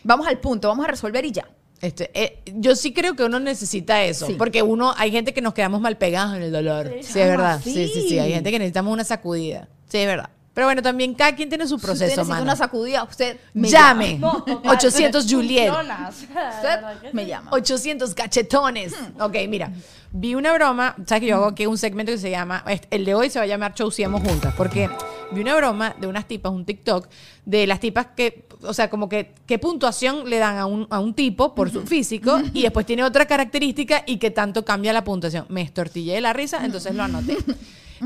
Vamos 0.03 0.27
al 0.27 0.37
punto, 0.39 0.67
vamos 0.67 0.85
a 0.85 0.89
resolver 0.89 1.23
y 1.25 1.31
ya. 1.31 1.45
Este, 1.81 2.09
eh, 2.13 2.41
yo 2.55 2.75
sí 2.75 2.93
creo 2.93 3.15
que 3.15 3.23
uno 3.23 3.39
necesita 3.39 4.03
eso, 4.03 4.27
Sí. 4.27 4.35
porque 4.37 4.63
uno, 4.63 4.93
hay 4.97 5.11
gente 5.11 5.33
que 5.33 5.41
nos 5.41 5.53
quedamos 5.53 5.81
mal 5.81 5.97
pegados 5.97 6.35
en 6.35 6.41
el 6.43 6.51
dolor. 6.51 6.89
Sí, 7.01 7.03
Sí. 7.13 7.19
es 7.19 7.27
verdad. 7.27 7.61
Sí. 7.63 7.73
Sí, 7.73 7.91
sí, 7.93 8.09
sí. 8.09 8.19
Hay 8.19 8.31
gente 8.33 8.49
que 8.51 8.59
necesitamos 8.59 8.91
una 8.93 9.03
sacudida. 9.03 9.67
Sí, 9.89 9.97
es 9.99 10.07
verdad. 10.07 10.29
Pero 10.53 10.67
bueno, 10.67 10.81
también 10.81 11.13
cada 11.15 11.35
quien 11.35 11.49
tiene 11.49 11.65
su 11.65 11.71
Si 11.71 11.75
usted 11.75 11.87
proceso, 11.87 12.05
necesita 12.05 12.23
mano. 12.29 12.43
una 12.43 12.55
sacudida, 12.55 13.03
usted 13.03 13.37
me 13.53 13.67
Llame. 13.69 14.17
No, 14.19 14.41
total. 14.41 14.71
800 14.73 15.25
Juliet. 15.29 15.69
Usted 15.69 17.11
me 17.11 17.25
llama. 17.25 17.51
800 17.51 18.13
cachetones. 18.15 18.93
Ok, 19.19 19.35
mira. 19.49 19.71
Vi 20.11 20.33
una 20.33 20.53
broma, 20.53 20.95
sabes 21.05 21.19
que 21.21 21.27
yo 21.27 21.35
hago 21.35 21.47
aquí 21.47 21.65
un 21.65 21.77
segmento 21.77 22.13
que 22.13 22.17
se 22.17 22.29
llama, 22.31 22.63
el 22.89 23.03
de 23.03 23.13
hoy 23.15 23.29
se 23.29 23.37
va 23.37 23.43
a 23.43 23.47
llamar 23.47 23.73
Chauciamos 23.73 24.21
Juntas, 24.23 24.53
porque 24.55 24.89
vi 25.31 25.41
una 25.41 25.55
broma 25.55 25.95
de 25.99 26.07
unas 26.07 26.27
tipas, 26.27 26.51
un 26.51 26.65
TikTok, 26.65 27.07
de 27.45 27.67
las 27.67 27.79
tipas 27.79 28.07
que, 28.15 28.45
o 28.61 28.73
sea, 28.73 28.89
como 28.89 29.09
que, 29.09 29.33
qué 29.45 29.59
puntuación 29.59 30.29
le 30.29 30.37
dan 30.37 30.57
a 30.57 30.65
un, 30.65 30.87
a 30.89 30.99
un 30.99 31.13
tipo 31.13 31.55
por 31.55 31.69
su 31.71 31.81
físico 31.83 32.41
y 32.53 32.63
después 32.63 32.85
tiene 32.85 33.03
otra 33.03 33.25
característica 33.25 34.03
y 34.05 34.17
que 34.17 34.31
tanto 34.31 34.65
cambia 34.65 34.93
la 34.93 35.03
puntuación. 35.03 35.45
Me 35.49 35.61
estortillé 35.61 36.13
de 36.13 36.21
la 36.21 36.33
risa, 36.33 36.63
entonces 36.65 36.93
lo 36.95 37.03
anoté. 37.03 37.37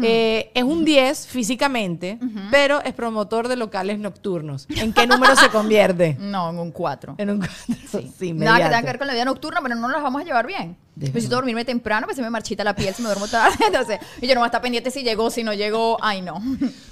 Eh, 0.01 0.51
es 0.53 0.63
un 0.63 0.85
10 0.85 1.27
físicamente, 1.27 2.19
pero 2.51 2.81
es 2.83 2.93
promotor 2.93 3.47
de 3.47 3.55
locales 3.55 3.99
nocturnos. 3.99 4.67
¿En 4.69 4.93
qué 4.93 5.07
número 5.07 5.35
se 5.35 5.49
convierte? 5.49 6.17
No, 6.29 6.51
en 6.51 6.59
un 6.59 6.71
4. 6.71 7.15
En 7.17 7.29
un 7.31 7.39
4. 7.39 8.09
Sí, 8.19 8.33
Nada 8.33 8.57
que 8.57 8.63
tenga 8.65 8.81
que 8.81 8.85
ver 8.87 8.97
con 8.99 9.07
la 9.07 9.13
vida 9.13 9.25
nocturna, 9.25 9.61
pero 9.61 9.75
no 9.75 9.81
nos 9.81 9.91
las 9.91 10.03
vamos 10.03 10.21
a 10.21 10.25
llevar 10.25 10.45
bien. 10.45 10.77
Necesito 10.95 11.35
dormirme 11.35 11.65
temprano, 11.65 12.05
pues 12.05 12.17
se 12.17 12.21
me 12.21 12.29
marchita 12.29 12.63
la 12.63 12.75
piel 12.75 12.93
si 12.93 13.01
me 13.01 13.07
duermo 13.07 13.27
tarde. 13.27 13.55
Entonces, 13.65 13.99
y 14.21 14.27
yo 14.27 14.35
no 14.35 14.41
voy 14.41 14.45
a 14.45 14.49
estar 14.49 14.61
pendiente 14.61 14.91
si 14.91 15.01
llegó, 15.01 15.31
si 15.31 15.43
no 15.43 15.53
llegó. 15.53 15.97
Ay, 16.01 16.21
no. 16.21 16.41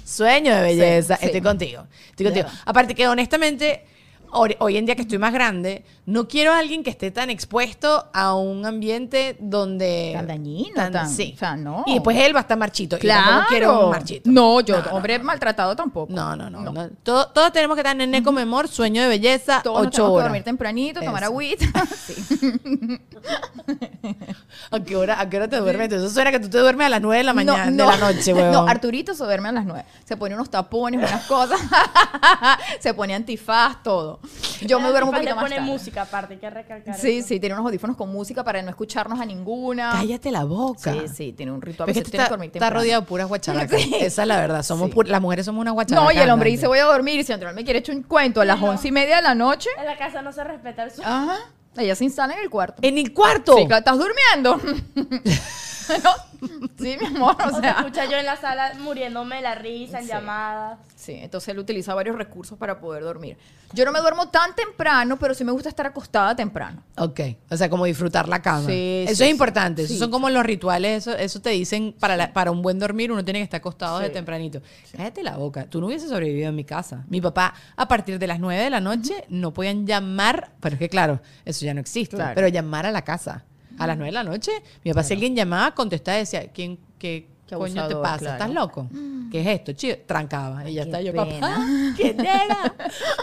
Sueño 0.04 0.54
de 0.56 0.62
belleza. 0.62 1.16
Sí, 1.16 1.20
sí. 1.20 1.26
Estoy 1.26 1.42
contigo. 1.42 1.86
Estoy 2.10 2.26
contigo. 2.26 2.48
Aparte 2.64 2.94
que 2.94 3.06
honestamente, 3.06 3.84
hoy, 4.32 4.76
en 4.76 4.86
día 4.86 4.94
que 4.96 5.02
estoy 5.02 5.18
más 5.18 5.32
grande, 5.32 5.84
no 6.06 6.28
quiero 6.28 6.52
a 6.52 6.58
alguien 6.58 6.82
que 6.82 6.90
esté 6.90 7.10
tan 7.10 7.30
expuesto 7.30 8.06
a 8.12 8.34
un 8.34 8.64
ambiente 8.66 9.36
donde... 9.40 10.12
Tan 10.14 10.26
dañino, 10.26 10.90
tan- 10.90 11.08
sí. 11.10 11.32
o 11.34 11.38
sea, 11.38 11.56
no. 11.56 11.84
Y 11.86 11.94
después 11.94 12.16
él 12.16 12.34
va 12.34 12.40
a 12.40 12.42
estar 12.42 12.58
marchito. 12.58 12.96
Y 13.00 13.06
yo 13.06 13.08
tampoco 13.08 13.46
quiero 13.48 13.84
un 13.84 13.90
marchito. 13.90 14.30
No, 14.30 14.60
yo, 14.60 14.76
hombre 14.92 15.18
maltratado 15.18 15.74
tampoco. 15.76 16.12
No, 16.12 16.36
no, 16.36 16.48
no. 16.50 16.60
no. 16.60 16.88
Todo- 17.02 17.28
todos 17.28 17.52
tenemos 17.52 17.74
que 17.74 17.80
estar 17.80 18.00
en 18.00 18.14
el 18.14 18.22
memor, 18.32 18.68
sueño 18.68 19.02
de 19.02 19.08
belleza, 19.08 19.60
Todos 19.62 19.86
ocho 19.86 19.90
tenemos 19.90 20.18
que 20.18 20.22
dormir 20.22 20.44
tempranito, 20.44 21.00
tomar 21.00 21.24
agüita. 21.24 21.66
Sí. 21.98 22.14
¿A 24.70 24.80
qué, 24.80 24.96
hora, 24.96 25.20
¿A 25.20 25.28
qué 25.28 25.36
hora 25.36 25.48
te 25.48 25.56
duermes? 25.56 25.90
Eso 25.92 26.08
suena 26.10 26.30
que 26.30 26.40
tú 26.40 26.48
te 26.48 26.58
duermes 26.58 26.86
a 26.86 26.90
las 26.90 27.00
9 27.00 27.18
de 27.18 27.24
la 27.24 27.34
mañana, 27.34 27.70
de 27.70 27.76
la 27.76 27.96
noche, 27.96 28.32
huevón. 28.34 28.52
No, 28.52 28.66
Arturito 28.66 29.14
se 29.14 29.24
duerme 29.24 29.48
a 29.48 29.52
las 29.52 29.64
nueve. 29.64 29.84
Se 30.04 30.16
pone 30.16 30.34
unos 30.34 30.50
tapones, 30.50 30.98
unas 31.00 31.26
cosas. 31.26 31.58
se 32.80 32.94
pone 32.94 33.14
antifaz, 33.14 33.82
todo. 33.82 34.17
Yo 34.62 34.80
me 34.80 34.88
duermo 34.88 35.10
un 35.10 35.14
poquito 35.16 35.34
más 35.36 35.44
pone 35.44 35.56
tarde. 35.56 35.70
música 35.70 36.02
aparte, 36.02 36.34
hay 36.34 36.40
que 36.40 36.50
recalcar 36.50 36.94
Sí, 36.98 37.18
eso. 37.18 37.28
sí, 37.28 37.40
tiene 37.40 37.54
unos 37.54 37.66
audífonos 37.66 37.96
con 37.96 38.10
música 38.10 38.42
para 38.44 38.60
no 38.62 38.70
escucharnos 38.70 39.20
a 39.20 39.24
ninguna. 39.24 39.90
Cállate 39.92 40.30
la 40.30 40.44
boca. 40.44 40.92
Sí, 40.92 41.00
sí, 41.14 41.32
tiene 41.32 41.52
un 41.52 41.62
ritual. 41.62 41.86
Pero 41.86 41.98
es 42.00 42.10
que 42.10 42.16
está, 42.50 42.70
rodeado 42.70 43.02
de 43.02 43.06
puras 43.06 43.28
guacharacas. 43.28 43.80
Sí. 43.82 43.94
Esa 44.00 44.22
es 44.22 44.28
la 44.28 44.36
verdad. 44.40 44.62
Somos 44.62 44.90
Sí. 44.90 44.96
pu- 44.96 45.06
las 45.06 45.20
mujeres 45.20 45.46
somos 45.46 45.60
una 45.60 45.70
guacharacas. 45.70 46.04
No, 46.14 46.18
y 46.18 46.22
el 46.22 46.30
hombre 46.30 46.50
dice 46.50 46.66
voy 46.66 46.78
a 46.78 46.84
dormir 46.84 47.20
y 47.20 47.24
si 47.24 47.32
Andrés 47.32 47.54
me 47.54 47.64
quiere 47.64 47.78
echar 47.80 47.94
un 47.96 48.02
cuento 48.02 48.40
a 48.40 48.44
las 48.44 48.60
No. 48.60 48.66
once 48.68 48.88
y 48.88 48.92
media 48.92 49.16
de 49.16 49.22
la 49.22 49.34
noche, 49.34 49.70
En 49.78 49.86
la 49.86 49.96
casa 49.96 50.22
no 50.22 50.32
se 50.32 50.42
respeta 50.44 50.82
el 50.84 50.90
sueño. 50.90 51.08
ajá, 51.08 51.36
ella 51.76 51.94
se 51.94 52.04
instala 52.04 52.34
en 52.34 52.40
el 52.40 52.50
cuarto. 52.50 52.78
¿En 52.82 52.98
el 52.98 53.12
cuarto? 53.14 53.56
Sí, 53.56 53.66
claro, 53.66 53.78
¿estás 53.78 53.98
durmiendo? 53.98 54.60
¿No? 56.04 56.10
Sí, 56.78 56.96
mi 57.00 57.06
amor, 57.06 57.36
o 57.44 57.48
O 57.48 57.54
te 57.56 57.60
sea. 57.60 57.70
escucha 57.78 58.04
yo 58.04 58.16
en 58.16 58.26
la 58.26 58.36
sala 58.36 58.72
muriéndome 58.80 59.36
de 59.36 59.42
la 59.42 59.54
risa, 59.54 59.98
en 59.98 60.04
Sí. 60.04 60.10
llamadas. 60.10 60.78
Sí, 60.94 61.12
entonces 61.20 61.48
él 61.48 61.58
utiliza 61.58 61.94
varios 61.94 62.16
recursos 62.16 62.56
para 62.58 62.78
poder 62.78 63.02
dormir. 63.02 63.36
Yo 63.72 63.84
no 63.84 63.92
me 63.92 64.00
duermo 64.00 64.28
tan 64.28 64.54
temprano, 64.54 65.18
pero 65.18 65.34
sí 65.34 65.44
me 65.44 65.52
gusta 65.52 65.68
estar 65.68 65.86
acostada 65.86 66.34
temprano. 66.36 66.82
Ok, 66.96 67.20
o 67.50 67.56
sea, 67.56 67.68
como 67.68 67.84
disfrutar 67.84 68.26
la 68.28 68.40
cama. 68.40 68.66
Sí, 68.66 69.04
eso 69.06 69.16
sí, 69.16 69.24
es 69.24 69.30
importante. 69.30 69.82
Esos 69.82 69.94
Sí. 69.94 69.98
son 69.98 70.10
como 70.10 70.30
los 70.30 70.42
rituales. 70.44 71.06
Eso, 71.06 71.16
eso 71.16 71.40
te 71.42 71.50
dicen 71.50 71.94
para, 71.98 72.16
la- 72.16 72.32
para 72.32 72.50
un 72.50 72.62
buen 72.62 72.78
dormir 72.78 73.12
uno 73.12 73.24
tiene 73.24 73.40
que 73.40 73.44
estar 73.44 73.58
acostado 73.58 73.98
de 73.98 74.06
Sí. 74.06 74.12
tempranito. 74.12 74.62
Cállate 74.96 75.22
la 75.22 75.36
boca. 75.36 75.66
Tú 75.68 75.80
no 75.80 75.86
hubieses 75.88 76.08
sobrevivido 76.08 76.48
en 76.48 76.54
mi 76.56 76.64
casa. 76.64 77.04
Mi 77.08 77.20
papá, 77.20 77.52
a 77.76 77.88
partir 77.88 78.18
de 78.18 78.26
las 78.26 78.38
9 78.40 78.62
de 78.62 78.70
la 78.70 78.80
noche, 78.80 79.24
no 79.28 79.52
podían 79.52 79.86
llamar. 79.86 80.52
Pero 80.60 80.74
es 80.74 80.78
que, 80.78 80.88
claro, 80.88 81.20
eso 81.44 81.64
ya 81.66 81.74
no 81.74 81.80
existe. 81.80 82.16
Claro. 82.16 82.32
Pero 82.34 82.48
llamar 82.48 82.86
a 82.86 82.90
la 82.92 83.02
casa. 83.02 83.44
A 83.78 83.86
las 83.86 83.96
9 83.96 84.06
de 84.08 84.12
la 84.12 84.24
noche, 84.24 84.50
mi 84.84 84.90
papá, 84.92 85.02
si 85.02 85.14
alguien 85.14 85.36
llamaba, 85.36 85.74
contestaba 85.74 86.18
y 86.18 86.20
decía, 86.20 86.52
¿quién, 86.52 86.78
qué, 86.98 87.26
Qué 87.48 87.56
coño 87.56 87.88
te 87.88 87.96
pasa? 87.96 88.18
claro. 88.18 88.34
¿Estás 88.34 88.50
loco? 88.50 88.88
¿Qué 89.30 89.40
es 89.42 89.46
esto? 89.46 89.72
Chido. 89.72 89.96
Trancaba. 90.06 90.68
Y 90.68 90.74
ya 90.74 90.82
está. 90.82 91.00
Yo, 91.02 91.12
pena. 91.12 91.24
papá, 91.40 91.58
¿quién 91.96 92.20
era? 92.26 92.74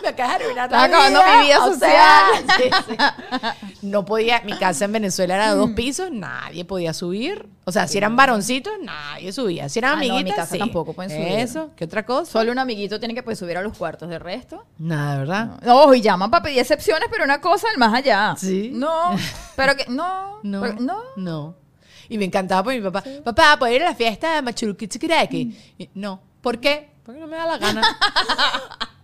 Me 0.04 0.10
acabas 0.10 0.38
de 0.40 0.44
arruinar 0.44 0.66
Estás 0.66 0.72
la 0.72 0.84
acabando 0.86 1.20
mi 1.40 1.46
vida 1.46 1.58
social. 1.58 1.78
sea, 1.80 2.58
sí, 2.58 2.64
sí. 2.90 3.88
No 3.88 4.06
podía, 4.06 4.42
mi 4.42 4.54
casa 4.54 4.86
en 4.86 4.92
Venezuela 4.92 5.36
era 5.36 5.50
de 5.52 5.56
dos 5.58 5.72
pisos, 5.72 6.12
nadie 6.12 6.64
podía 6.66 6.94
subir. 6.94 7.48
O 7.68 7.72
sea, 7.72 7.88
si 7.88 7.98
eran 7.98 8.16
varoncitos, 8.16 8.74
nadie 8.84 9.32
subía. 9.32 9.68
Si 9.70 9.80
eran 9.80 9.94
Ah, 9.94 9.96
no, 9.96 10.02
en 10.04 10.08
mi 10.10 10.16
amiguitas, 10.18 10.38
casa 10.38 10.52
sí. 10.54 10.60
tampoco 10.60 10.94
pueden 10.94 11.10
subir. 11.12 11.40
Eso, 11.40 11.72
¿qué 11.76 11.86
otra 11.86 12.06
cosa? 12.06 12.32
Solo 12.32 12.52
un 12.52 12.60
amiguito 12.60 13.00
tiene 13.00 13.16
que 13.16 13.24
pues, 13.24 13.40
subir 13.40 13.58
a 13.58 13.62
los 13.64 13.76
cuartos. 13.76 14.08
De 14.10 14.20
resto, 14.20 14.66
Nada, 14.78 15.18
¿verdad? 15.18 15.60
No, 15.64 15.92
y 15.94 16.02
llaman 16.02 16.30
para 16.30 16.44
pedir 16.44 16.60
excepciones, 16.60 17.08
pero 17.12 17.24
una 17.24 17.42
cosa 17.42 17.68
al 17.72 17.80
más 17.80 17.94
allá. 17.94 18.36
Sí. 18.38 18.70
No, 18.74 19.16
pero 19.56 19.76
que 19.76 19.86
no, 19.88 20.40
No, 20.44 20.62
pero- 20.62 20.76
no. 20.80 21.00
no. 21.16 21.56
Y 22.10 22.18
me 22.18 22.26
encantaba 22.26 22.64
porque 22.64 22.80
mi 22.80 22.84
papá, 22.90 23.04
papá, 23.24 23.56
¿puedo 23.60 23.74
ir 23.74 23.82
a 23.84 23.90
la 23.90 23.96
fiesta 23.96 24.36
de 24.36 24.42
Machuruquichiquiraki? 24.42 25.58
Y, 25.78 25.90
No. 25.94 26.20
¿Por 26.42 26.60
qué? 26.60 26.90
Porque 27.04 27.20
no 27.20 27.28
me 27.28 27.38
da 27.38 27.46
la 27.46 27.58
gana. 27.58 27.82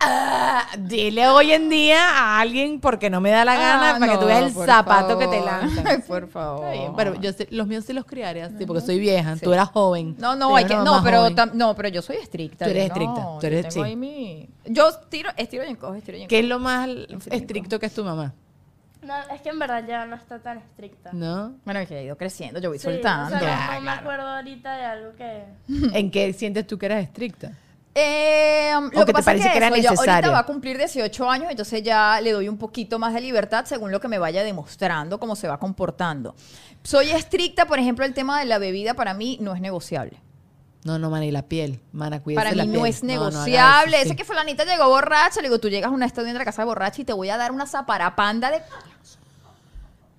Ah, 0.03 0.65
dile 0.79 1.27
hoy 1.27 1.51
en 1.51 1.69
día 1.69 2.09
a 2.09 2.39
alguien 2.39 2.79
porque 2.79 3.11
no 3.11 3.21
me 3.21 3.29
da 3.29 3.45
la 3.45 3.53
gana 3.55 3.91
Ah, 3.95 3.99
para 3.99 4.13
que 4.13 4.17
tú 4.17 4.25
veas 4.25 4.45
el 4.47 4.51
por 4.51 4.65
zapato 4.65 5.19
que 5.19 5.27
te 5.27 5.39
lanzan. 5.39 5.85
Ay, 5.85 5.97
por 6.07 6.27
favor. 6.27 6.65
Está 6.65 6.71
bien, 6.71 6.93
pero 6.95 7.21
yo 7.21 7.31
sé- 7.33 7.47
los 7.51 7.67
míos 7.67 7.85
sí 7.85 7.93
los 7.93 8.05
criaré 8.05 8.41
así 8.41 8.65
porque 8.65 8.81
soy 8.81 8.97
vieja. 8.99 9.35
Tú 9.35 9.53
eras 9.53 9.69
joven. 9.69 10.15
No, 10.17 10.35
no, 10.35 10.55
hay 10.55 10.65
que, 10.65 10.73
no, 10.73 11.01
pero 11.03 11.29
tam- 11.29 11.51
no, 11.53 11.75
pero 11.75 11.89
yo 11.89 12.01
soy 12.01 12.15
estricta. 12.15 12.65
Tú 12.65 12.71
eres 12.71 12.85
estricta, 12.87 13.27
tú 13.39 13.45
eres- 13.45 13.65
yo 13.65 13.69
tengo 13.69 13.85
sí. 13.85 13.89
ahí 13.91 13.95
mi- 13.95 14.49
Yo 14.65 14.91
tiro, 15.09 15.29
estiro 15.37 15.63
y 15.65 15.67
encojo, 15.67 15.93
estiro 15.93 16.17
y 16.17 16.21
encojo. 16.21 16.29
¿Qué 16.29 16.39
es 16.39 16.45
lo 16.45 16.57
más 16.57 16.89
estricto 17.29 17.79
que 17.79 17.85
es 17.85 17.93
tu 17.93 18.03
mamá? 18.03 18.33
No, 19.01 19.13
es 19.33 19.41
que 19.41 19.49
en 19.49 19.59
verdad 19.59 19.83
ya 19.87 20.05
no 20.05 20.15
está 20.15 20.39
tan 20.39 20.59
estricta. 20.59 21.09
¿No? 21.13 21.55
Bueno, 21.65 21.79
es 21.79 21.87
que 21.87 21.99
he 21.99 22.03
ido 22.03 22.17
creciendo, 22.17 22.59
yo 22.59 22.69
voy 22.69 22.77
Sí, 22.77 22.83
soltando. 22.85 23.35
O 23.35 23.39
sea, 23.39 23.49
Ya, 23.49 23.67
no, 23.67 23.73
no 23.75 23.81
me 23.81 23.91
acuerdo 23.91 24.27
ahorita 24.27 24.77
de 24.77 24.85
algo 24.85 25.15
que... 25.15 25.43
¿En 25.97 26.11
qué 26.11 26.31
sientes 26.33 26.67
tú 26.67 26.77
que 26.77 26.85
eras 26.85 27.03
estricta? 27.03 27.51
Eh, 27.93 28.71
¿O 28.77 28.81
lo 28.81 28.89
que 28.89 28.97
que 28.99 29.05
te 29.05 29.13
pasa 29.13 29.25
parece 29.25 29.47
es 29.47 29.51
que 29.51 29.57
era 29.57 29.67
eso, 29.67 29.75
yo 29.77 29.89
ahorita 29.89 30.01
necesario? 30.03 30.31
va 30.31 30.39
a 30.39 30.45
cumplir 30.45 30.77
18 30.77 31.29
años, 31.29 31.47
entonces 31.51 31.83
ya 31.83 32.21
le 32.21 32.31
doy 32.31 32.47
un 32.47 32.57
poquito 32.57 32.99
más 32.99 33.13
de 33.13 33.19
libertad 33.19 33.65
según 33.65 33.91
lo 33.91 33.99
que 33.99 34.07
me 34.07 34.17
vaya 34.17 34.43
demostrando, 34.43 35.19
cómo 35.19 35.35
se 35.35 35.47
va 35.49 35.59
comportando. 35.59 36.33
Soy 36.83 37.09
estricta, 37.11 37.65
por 37.65 37.79
ejemplo, 37.79 38.05
el 38.05 38.13
tema 38.13 38.39
de 38.39 38.45
la 38.45 38.59
bebida 38.59 38.93
para 38.93 39.13
mí 39.13 39.37
no 39.41 39.53
es 39.53 39.59
negociable. 39.61 40.17
No, 40.83 40.97
no, 40.97 41.09
mana, 41.11 41.25
y 41.25 41.31
la 41.31 41.43
piel. 41.43 41.79
Mana, 41.91 42.21
cuídate 42.23 42.43
Para 42.43 42.55
la 42.55 42.63
mí 42.65 42.71
piel. 42.71 42.79
no 42.81 42.85
es 42.87 43.03
No, 43.03 43.13
no 43.15 43.21
haga 43.27 43.29
negociable. 43.45 43.97
Ese 44.01 44.09
sí. 44.09 44.15
que 44.15 44.23
fulanita 44.25 44.65
llegó 44.65 44.87
borracha, 44.87 45.41
le 45.41 45.47
digo, 45.49 45.59
tú 45.59 45.69
llegas 45.69 45.91
a 45.91 45.93
un 45.93 46.01
estadio 46.03 46.27
de 46.33 46.39
la 46.39 46.45
casa 46.45 46.65
borracha 46.65 47.01
y 47.01 47.05
te 47.05 47.13
voy 47.13 47.29
a 47.29 47.37
dar 47.37 47.51
una 47.51 47.67
zaparapanda 47.67 48.49
de... 48.49 48.61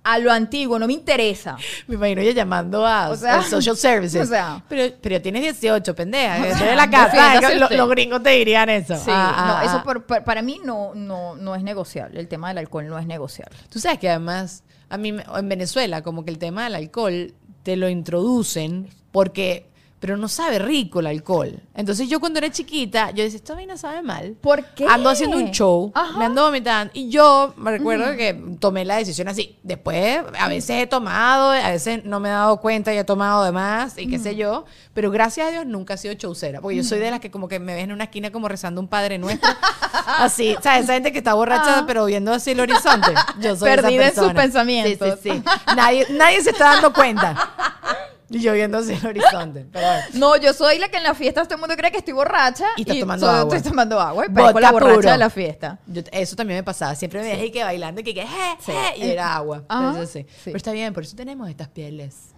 a 0.05 0.19
lo 0.19 0.31
antiguo, 0.31 0.77
no 0.79 0.87
me 0.87 0.93
interesa. 0.93 1.55
Me 1.87 1.95
imagino 1.95 2.21
ella 2.21 2.31
llamando 2.33 2.85
a, 2.85 3.09
O 3.09 3.15
sea, 3.15 3.39
a 3.39 3.43
social 3.43 3.77
services. 3.77 4.21
o 4.21 4.25
sea. 4.29 4.61
pero, 4.67 4.93
pero 5.01 5.21
tienes 5.21 5.41
18, 5.43 5.95
pendeja. 5.95 6.39
O 6.53 6.57
sea, 6.57 6.71
en 6.71 6.77
la 6.77 6.89
casa. 6.89 7.53
Lo- 7.55 7.69
los 7.69 7.89
gringos 7.89 8.21
te 8.21 8.31
dirían 8.31 8.69
eso. 8.69 8.95
Sí, 8.95 9.03
Ah, 9.07 9.33
ah, 9.35 9.59
no, 9.63 9.69
eso 9.69 9.77
ah. 9.79 9.83
por- 9.83 10.05
por- 10.05 10.23
para 10.25 10.41
mí 10.41 10.59
no, 10.63 10.91
no, 10.95 11.35
no 11.35 11.55
es 11.55 11.63
negociable. 11.63 12.19
El 12.19 12.27
tema 12.27 12.49
del 12.49 12.57
alcohol 12.59 12.87
no 12.87 12.99
es 12.99 13.05
negociable. 13.05 13.57
Tú 13.69 13.79
sabes 13.79 13.97
que 13.99 14.09
además, 14.09 14.63
a 14.89 14.97
mí 14.97 15.09
en 15.09 15.49
Venezuela, 15.49 16.01
como 16.03 16.25
que 16.25 16.31
el 16.31 16.37
tema 16.37 16.65
del 16.65 16.75
alcohol 16.75 17.33
te 17.63 17.77
lo 17.77 17.87
introducen 17.87 18.89
porque, 19.13 19.69
pero 20.03 20.17
no 20.17 20.27
sabe 20.27 20.59
rico 20.59 20.99
el 20.99 21.07
alcohol. 21.07 21.61
Entonces 21.73 22.09
yo 22.09 22.19
cuando 22.19 22.37
era 22.37 22.51
chiquita, 22.51 23.11
yo 23.11 23.23
decía, 23.23 23.37
esta 23.37 23.53
vaina 23.55 23.77
sabe 23.77 24.01
mal. 24.01 24.35
¿Por 24.41 24.65
qué? 24.75 24.85
Ando 24.85 25.09
haciendo 25.09 25.37
un 25.37 25.51
show, 25.51 25.93
Ajá. 25.95 26.17
me 26.17 26.25
ando 26.25 26.43
vomitando. 26.43 26.91
Y 26.93 27.07
yo 27.07 27.53
me 27.55 27.71
recuerdo 27.71 28.17
que 28.17 28.33
tomé 28.59 28.83
la 28.83 28.97
decisión 28.97 29.29
así. 29.29 29.57
Después, 29.63 30.19
a 30.37 30.49
veces 30.49 30.83
he 30.83 30.87
tomado, 30.87 31.51
a 31.51 31.69
veces 31.69 32.03
no 32.03 32.19
me 32.19 32.27
he 32.27 32.31
dado 32.33 32.57
cuenta 32.59 32.93
y 32.93 32.97
he 32.97 33.05
tomado 33.05 33.45
de 33.45 33.53
más 33.53 33.97
y 33.97 34.09
qué 34.09 34.19
sé 34.19 34.35
yo. 34.35 34.65
Pero 34.93 35.09
gracias 35.09 35.47
a 35.47 35.51
Dios 35.51 35.65
nunca 35.65 35.93
he 35.93 35.97
sido 35.97 36.15
showcera. 36.15 36.59
Porque 36.59 36.75
yo 36.75 36.83
soy 36.83 36.99
de 36.99 37.09
las 37.09 37.21
que 37.21 37.31
como 37.31 37.47
que 37.47 37.59
me 37.61 37.73
ves 37.73 37.85
en 37.85 37.93
una 37.93 38.03
esquina 38.03 38.29
como 38.29 38.49
rezando 38.49 38.81
un 38.81 38.89
Padre 38.89 39.17
Nuestro. 39.19 39.49
así, 40.19 40.57
¿sabes? 40.61 40.83
Esa 40.83 40.95
gente 40.95 41.13
que 41.13 41.19
está 41.19 41.33
borracha 41.33 41.85
pero 41.87 42.03
viendo 42.03 42.33
así 42.33 42.51
el 42.51 42.59
horizonte. 42.59 43.13
Yo 43.39 43.55
soy 43.55 43.71
esa 43.71 43.81
Perdida 43.83 44.03
en 44.07 44.09
sus 44.09 44.15
persona. 44.15 44.41
pensamientos. 44.41 45.19
Sí, 45.23 45.29
sí, 45.31 45.41
sí. 45.45 45.73
Nadie, 45.77 46.07
nadie 46.09 46.41
se 46.41 46.49
está 46.49 46.73
dando 46.73 46.91
cuenta. 46.91 48.09
Y 48.37 48.41
yo 48.41 48.53
viendo 48.53 48.77
así 48.79 48.93
el 48.93 49.05
horizonte. 49.05 49.65
Pero 49.71 49.85
bueno. 49.87 50.03
No, 50.13 50.37
yo 50.37 50.53
soy 50.53 50.77
la 50.79 50.89
que 50.89 50.97
en 50.97 51.03
la 51.03 51.13
fiesta 51.13 51.43
todo 51.43 51.55
el 51.55 51.59
mundo 51.61 51.75
cree 51.75 51.91
que 51.91 51.97
estoy 51.97 52.13
borracha. 52.13 52.65
Y 52.77 52.81
estás 52.81 52.99
tomando 52.99 53.29
agua. 53.29 53.55
Estoy 53.57 53.69
tomando 53.71 53.99
agua 53.99 54.25
y 54.25 54.29
parezco 54.29 54.59
la 54.59 54.71
borracha 54.71 54.95
puro. 54.95 55.11
de 55.11 55.17
la 55.17 55.29
fiesta. 55.29 55.79
Yo- 55.87 56.01
eso 56.11 56.35
también 56.35 56.59
me 56.59 56.63
pasaba. 56.63 56.95
Siempre 56.95 57.21
me 57.21 57.27
dejé 57.27 57.51
que 57.51 57.63
bailando 57.63 58.01
y 58.01 58.03
que, 58.03 58.13
que 58.13 58.21
je, 58.21 58.27
Sí. 58.59 58.71
je, 58.71 59.05
y 59.05 59.09
era 59.11 59.35
agua. 59.35 59.63
Ajá. 59.67 59.89
Entonces, 59.89 60.09
sí. 60.11 60.33
Sí. 60.35 60.41
Pero 60.45 60.57
está 60.57 60.71
bien, 60.71 60.93
por 60.93 61.03
eso 61.03 61.15
tenemos 61.15 61.49
estas 61.49 61.67
pieles. 61.69 62.29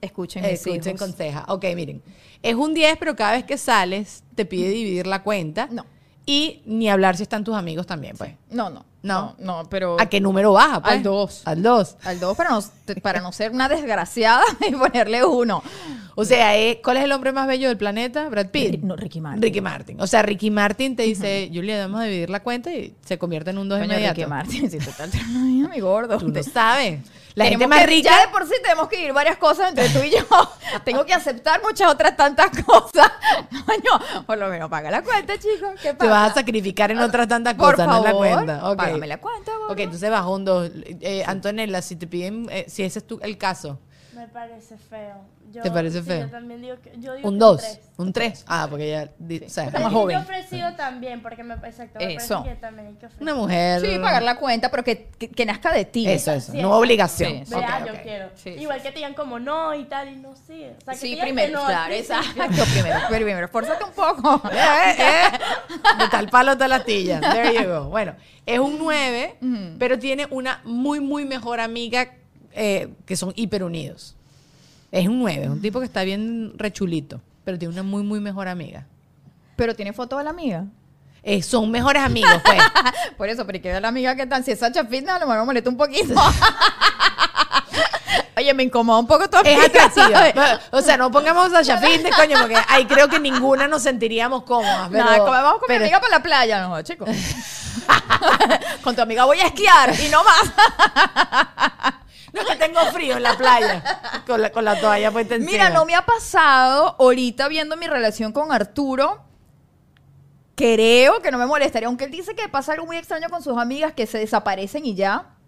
Escuchen, 0.00 0.42
mis 0.42 0.52
Escuchen 0.52 0.96
hijos. 0.96 1.00
conseja. 1.00 1.44
Ok, 1.48 1.64
miren. 1.74 2.02
Es 2.42 2.54
un 2.54 2.74
10, 2.74 2.96
pero 2.98 3.16
cada 3.16 3.32
vez 3.32 3.44
que 3.44 3.56
sales 3.56 4.22
te 4.34 4.44
pide 4.44 4.68
dividir 4.68 5.06
la 5.06 5.22
cuenta. 5.22 5.68
No. 5.70 5.86
Y 6.26 6.62
ni 6.66 6.88
hablar 6.90 7.16
si 7.16 7.22
están 7.22 7.44
tus 7.44 7.54
amigos 7.54 7.86
también, 7.86 8.16
pues. 8.16 8.32
No, 8.50 8.68
no. 8.70 8.84
No. 9.04 9.36
No, 9.38 9.62
no, 9.62 9.68
pero. 9.68 10.00
¿A 10.00 10.06
qué 10.06 10.18
número 10.18 10.54
baja? 10.54 10.80
Pues? 10.80 10.94
Al 10.94 11.02
dos. 11.02 11.42
Al 11.44 11.62
2. 11.62 11.96
Al 12.04 12.20
dos 12.20 12.36
para 12.36 12.50
no, 12.50 12.60
para 13.02 13.20
no 13.20 13.32
ser 13.32 13.52
una 13.52 13.68
desgraciada 13.68 14.42
y 14.68 14.72
ponerle 14.72 15.22
uno. 15.24 15.62
O 16.16 16.24
sea, 16.24 16.56
eh, 16.56 16.80
¿cuál 16.82 16.96
es 16.96 17.04
el 17.04 17.12
hombre 17.12 17.32
más 17.32 17.46
bello 17.46 17.68
del 17.68 17.76
planeta? 17.76 18.28
Brad 18.30 18.48
Pitt. 18.48 18.82
No, 18.82 18.96
Ricky 18.96 19.20
Martin. 19.20 19.42
Ricky 19.42 19.60
Martin. 19.60 20.00
O 20.00 20.06
sea, 20.06 20.22
Ricky 20.22 20.50
Martin 20.50 20.96
te 20.96 21.02
dice, 21.02 21.50
Julia, 21.52 21.78
vamos 21.80 22.00
a 22.00 22.04
dividir 22.04 22.30
la 22.30 22.40
cuenta 22.42 22.72
y 22.72 22.94
se 23.04 23.18
convierte 23.18 23.50
en 23.50 23.58
un 23.58 23.68
2 23.68 23.78
Coño, 23.78 23.92
inmediato. 23.92 24.14
Ricky 24.14 24.30
Martin, 24.30 24.70
sí, 24.70 24.78
total. 24.78 25.10
Mi 25.70 25.80
gordo. 25.80 26.16
Tú 26.16 26.28
no 26.28 26.42
sabes. 26.42 27.00
La 27.34 27.46
gente 27.46 27.66
más 27.66 27.80
que- 27.80 27.86
rica... 27.86 28.10
Ya 28.10 28.20
de 28.26 28.28
por 28.32 28.46
sí 28.46 28.54
tenemos 28.62 28.88
que 28.88 29.04
ir 29.06 29.12
varias 29.12 29.36
cosas 29.38 29.70
entre 29.70 29.88
tú 29.88 29.98
y 30.04 30.10
yo. 30.10 30.24
Tengo 30.84 31.04
que 31.04 31.12
aceptar 31.12 31.60
muchas 31.62 31.90
otras 31.90 32.16
tantas 32.16 32.50
cosas. 32.62 33.10
Coño, 33.66 34.24
por 34.24 34.38
lo 34.38 34.48
menos 34.48 34.70
paga 34.70 34.90
la 34.90 35.02
cuenta, 35.02 35.36
chicos. 35.38 35.70
¿Qué 35.82 35.94
Te 35.94 36.06
vas 36.06 36.30
a 36.30 36.34
sacrificar 36.34 36.90
en 36.92 36.98
otras 37.00 37.26
tantas 37.26 37.54
Por 37.54 37.72
cosas, 37.72 37.88
no 37.88 37.96
en 37.98 38.02
la 38.04 38.10
favor, 38.10 38.26
cuenta. 38.34 38.70
Ok. 38.70 38.76
págame 38.76 39.06
la 39.08 39.16
cuenta, 39.18 39.52
gordo. 39.52 39.72
Ok, 39.72 39.78
entonces 39.80 40.10
bajo 40.10 40.32
un 40.32 40.44
2. 40.44 40.70
Antonella, 41.26 41.82
si 41.82 41.96
te 41.96 42.06
piden, 42.06 42.46
eh, 42.50 42.66
si 42.68 42.84
ese 42.84 43.00
es 43.00 43.06
tu, 43.06 43.18
el 43.20 43.36
caso, 43.36 43.80
Me 44.16 44.28
parece 44.28 44.76
feo. 44.76 45.16
Yo- 45.52 45.62
¿Te 45.62 45.70
parece 45.70 46.00
sí, 46.00 46.06
feo? 46.06 46.20
Yo 46.26 46.30
también 46.30 46.60
digo 46.62 46.76
que. 46.82 46.92
Yo 46.98 47.14
digo 47.14 47.28
un 47.28 47.34
que 47.34 47.40
2. 47.40 47.60
tres. 47.60 47.80
Un 47.96 48.12
3. 48.12 48.44
Ah, 48.48 48.66
porque 48.68 48.86
ella. 48.88 49.10
di- 49.18 49.42
o 49.44 49.48
sea, 49.48 49.64
Está 49.64 49.78
más 49.80 49.92
joven. 49.92 50.14
Yo 50.16 50.20
he 50.20 50.24
ofrecido 50.24 50.74
también, 50.74 51.22
porque 51.22 51.44
me, 51.44 51.54
exacto, 51.54 51.98
me 52.00 52.14
Eso. 52.14 52.38
parece 52.38 52.54
que 52.54 52.60
también 52.60 52.88
hay 52.88 52.94
que 52.94 53.06
ofrecer. 53.06 53.22
una 53.22 53.34
mujer. 53.34 53.80
Sí, 53.82 53.98
pagar 54.00 54.22
la 54.22 54.36
cuenta, 54.36 54.70
pero 54.70 54.82
que, 54.82 55.08
que, 55.18 55.28
que 55.28 55.46
nazca 55.46 55.72
de 55.72 55.84
ti. 55.84 56.08
Eso, 56.08 56.32
eso. 56.32 56.52
Sí, 56.52 56.60
no 56.60 56.72
obligación. 56.76 57.46
Sí, 57.46 57.54
Vea, 57.54 57.58
Ok, 57.60 57.64
ah, 57.70 57.84
yo 57.86 57.92
ok. 57.92 57.98
quiero. 58.02 58.30
Sí, 58.34 58.50
Igual 58.50 58.82
que 58.82 58.88
te 58.90 58.96
digan 58.96 59.14
como 59.14 59.38
no 59.38 59.74
y 59.74 59.84
tal, 59.84 60.08
y 60.08 60.16
no 60.16 60.34
sí. 60.34 60.64
O 60.76 60.84
sea, 60.84 60.94
que 60.94 60.98
Sí, 61.00 61.08
digan 61.10 61.26
que 61.28 61.32
primero, 61.34 61.60
no 61.60 61.66
claro, 61.66 61.94
exacto. 61.94 62.64
Primero, 62.72 62.98
primero, 63.08 63.44
esfuérzate 63.46 63.84
un 63.84 63.92
poco. 63.92 64.42
Eh, 64.54 64.96
eh. 64.98 65.38
De 65.98 66.08
tal 66.08 66.28
palo, 66.30 66.56
tal 66.58 66.72
astilla. 66.72 67.20
There 67.20 67.54
you 67.54 67.68
go. 67.68 67.84
Bueno, 67.90 68.14
es 68.46 68.58
un 68.58 68.78
9, 68.78 69.36
pero 69.78 69.98
tiene 69.98 70.26
una 70.30 70.60
muy, 70.64 71.00
muy 71.00 71.24
mejor 71.24 71.60
amiga 71.60 72.08
eh, 72.54 72.88
que 73.04 73.16
son 73.16 73.32
hiper 73.36 73.62
unidos. 73.64 74.14
Es 74.90 75.08
un 75.08 75.18
9, 75.18 75.42
es 75.44 75.50
un 75.50 75.60
tipo 75.60 75.80
que 75.80 75.86
está 75.86 76.04
bien 76.04 76.52
rechulito, 76.56 77.20
pero 77.44 77.58
tiene 77.58 77.74
una 77.74 77.82
muy, 77.82 78.02
muy 78.02 78.20
mejor 78.20 78.46
amiga. 78.48 78.86
Pero 79.56 79.74
tiene 79.74 79.92
foto 79.92 80.16
de 80.18 80.24
la 80.24 80.30
amiga. 80.30 80.64
Eh, 81.22 81.42
son 81.42 81.70
mejores 81.70 82.02
amigos, 82.02 82.40
pues. 82.44 82.60
Por 83.16 83.28
eso, 83.28 83.46
pero 83.46 83.60
que 83.60 83.68
vea 83.68 83.80
la 83.80 83.88
amiga 83.88 84.14
que 84.14 84.26
tal. 84.26 84.44
Si 84.44 84.50
es 84.52 84.58
Sacha 84.58 84.84
Fitness, 84.84 85.14
a 85.14 85.18
lo 85.18 85.26
mejor 85.26 85.40
me 85.40 85.46
molesta 85.46 85.70
un 85.70 85.76
poquito. 85.76 86.14
Oye, 88.36 88.52
me 88.52 88.64
incomoda 88.64 88.98
un 88.98 89.06
poco 89.06 89.28
tu 89.30 89.36
es 89.38 89.42
amiga, 89.46 89.64
atractiva. 89.66 90.08
¿sabes? 90.34 90.60
O 90.70 90.82
sea, 90.82 90.96
no 90.96 91.10
pongamos 91.10 91.52
a 91.54 91.62
Shafin 91.62 92.02
de 92.02 92.10
coño, 92.10 92.36
porque 92.40 92.58
ahí 92.68 92.84
creo 92.84 93.08
que 93.08 93.18
ninguna 93.20 93.66
nos 93.68 93.82
sentiríamos 93.82 94.42
cómodas. 94.42 94.88
Pero, 94.90 95.04
Nada, 95.04 95.18
vamos 95.24 95.60
con 95.60 95.66
pero- 95.68 95.80
mi 95.80 95.84
amiga 95.86 96.00
para 96.00 96.16
la 96.18 96.22
playa, 96.22 96.68
no, 96.68 96.82
chicos. 96.82 97.08
con 98.82 98.94
tu 98.94 99.02
amiga 99.02 99.24
voy 99.24 99.40
a 99.40 99.46
esquiar 99.46 99.94
y 99.98 100.08
no 100.08 100.22
más. 100.24 100.52
No 102.44 102.44
que 102.44 102.56
tengo 102.56 102.80
frío 102.92 103.16
en 103.16 103.22
la 103.22 103.36
playa. 103.36 103.82
Con 104.26 104.42
la, 104.42 104.50
con 104.50 104.64
la 104.64 104.80
toalla 104.80 105.12
puesta 105.12 105.36
encima. 105.36 105.52
Mira, 105.52 105.70
no 105.70 105.84
me 105.84 105.94
ha 105.94 106.04
pasado 106.04 106.96
ahorita 106.98 107.46
viendo 107.48 107.76
mi 107.76 107.86
relación 107.86 108.32
con 108.32 108.50
Arturo. 108.50 109.22
Creo 110.56 111.20
que 111.20 111.30
no 111.30 111.38
me 111.38 111.46
molestaría, 111.46 111.88
aunque 111.88 112.04
él 112.04 112.10
dice 112.10 112.34
que 112.34 112.48
pasa 112.48 112.72
algo 112.72 112.86
muy 112.86 112.96
extraño 112.96 113.28
con 113.28 113.42
sus 113.42 113.56
amigas 113.56 113.92
que 113.92 114.06
se 114.06 114.18
desaparecen 114.18 114.84
y 114.84 114.94
ya. 114.94 115.30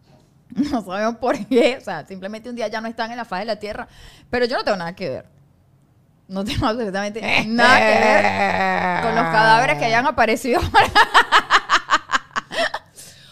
No 0.70 0.80
sabemos 0.84 1.16
por 1.16 1.36
qué. 1.46 1.78
O 1.80 1.84
sea, 1.84 2.06
simplemente 2.06 2.48
un 2.48 2.56
día 2.56 2.68
ya 2.68 2.80
no 2.80 2.86
están 2.86 3.10
en 3.10 3.16
la 3.16 3.24
faz 3.24 3.40
de 3.40 3.46
la 3.46 3.56
tierra. 3.56 3.88
Pero 4.30 4.46
yo 4.46 4.56
no 4.56 4.64
tengo 4.64 4.76
nada 4.76 4.94
que 4.94 5.08
ver. 5.08 5.26
No 6.28 6.44
tengo 6.44 6.66
absolutamente 6.66 7.20
nada 7.46 7.78
que 7.78 7.84
ver 7.84 9.02
con 9.02 9.14
los 9.14 9.32
cadáveres 9.32 9.78
que 9.78 9.84
hayan 9.86 10.06
aparecido. 10.06 10.60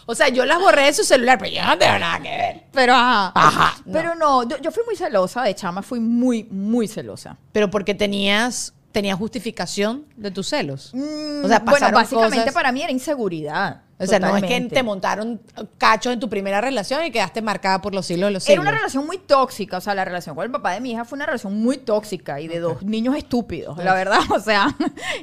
O 0.07 0.13
sea, 0.15 0.29
yo 0.29 0.45
las 0.45 0.59
borré 0.59 0.83
de 0.83 0.93
su 0.93 1.03
celular, 1.03 1.37
pero 1.39 1.51
yo 1.51 1.63
no 1.65 1.77
tengo 1.77 1.97
nada 1.97 2.17
que 2.19 2.29
ver. 2.29 2.63
Pero 2.71 2.93
ajá. 2.93 3.31
Ajá, 3.33 3.75
no. 3.85 3.91
Pero 3.93 4.15
no, 4.15 4.43
yo, 4.47 4.57
yo 4.59 4.71
fui 4.71 4.83
muy 4.85 4.95
celosa 4.95 5.41
de 5.43 5.55
chama, 5.55 5.81
fui 5.81 5.99
muy, 5.99 6.43
muy 6.51 6.87
celosa. 6.87 7.37
Pero 7.51 7.71
porque 7.71 7.95
tenías, 7.95 8.73
tenías 8.91 9.17
justificación 9.17 10.05
de 10.15 10.29
tus 10.31 10.47
celos. 10.49 10.91
Mm, 10.93 11.43
o 11.43 11.47
sea, 11.47 11.59
bueno, 11.59 11.91
básicamente 11.91 12.37
cosas- 12.37 12.53
para 12.53 12.71
mí 12.71 12.83
era 12.83 12.91
inseguridad. 12.91 13.81
O 13.97 14.05
sea, 14.05 14.19
no 14.19 14.35
es 14.35 14.43
que 14.43 14.59
te 14.61 14.83
montaron 14.83 15.39
cachos 15.77 16.11
en 16.11 16.19
tu 16.19 16.27
primera 16.27 16.59
relación 16.59 17.05
y 17.05 17.11
quedaste 17.11 17.41
marcada 17.41 17.81
por 17.81 17.95
los 17.95 18.05
siglos 18.05 18.27
de 18.27 18.33
los 18.33 18.43
siglos. 18.43 18.61
Era 18.63 18.69
una 18.69 18.77
relación 18.77 19.05
muy 19.05 19.17
tóxica, 19.17 19.77
o 19.77 19.81
sea, 19.81 19.95
la 19.95 20.03
relación 20.03 20.35
con 20.35 20.43
el 20.43 20.51
papá 20.51 20.73
de 20.73 20.81
mi 20.81 20.91
hija 20.91 21.05
fue 21.05 21.15
una 21.15 21.25
relación 21.25 21.57
muy 21.57 21.77
tóxica 21.77 22.41
y 22.41 22.47
de 22.47 22.59
dos 22.59 22.83
niños 22.83 23.15
estúpidos, 23.15 23.77
la 23.77 23.93
verdad, 23.93 24.19
o 24.35 24.39
sea, 24.39 24.75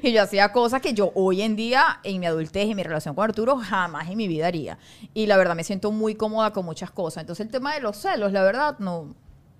y 0.02 0.12
yo 0.12 0.22
hacía 0.22 0.52
cosas 0.52 0.80
que 0.80 0.94
yo 0.94 1.12
hoy 1.14 1.42
en 1.42 1.54
día, 1.54 2.00
en 2.02 2.18
mi 2.18 2.26
adultez 2.26 2.66
y 2.66 2.74
mi 2.74 2.82
relación 2.82 3.14
con 3.14 3.24
Arturo, 3.24 3.58
jamás 3.58 4.08
en 4.08 4.16
mi 4.16 4.26
vida 4.26 4.46
haría. 4.46 4.78
Y 5.12 5.26
la 5.26 5.36
verdad 5.36 5.54
me 5.54 5.64
siento 5.64 5.92
muy 5.92 6.14
cómoda 6.14 6.52
con 6.52 6.64
muchas 6.64 6.90
cosas. 6.90 7.22
Entonces 7.22 7.46
el 7.46 7.52
tema 7.52 7.74
de 7.74 7.80
los 7.80 7.98
celos, 7.98 8.32
la 8.32 8.42
verdad, 8.42 8.78
no, 8.78 9.14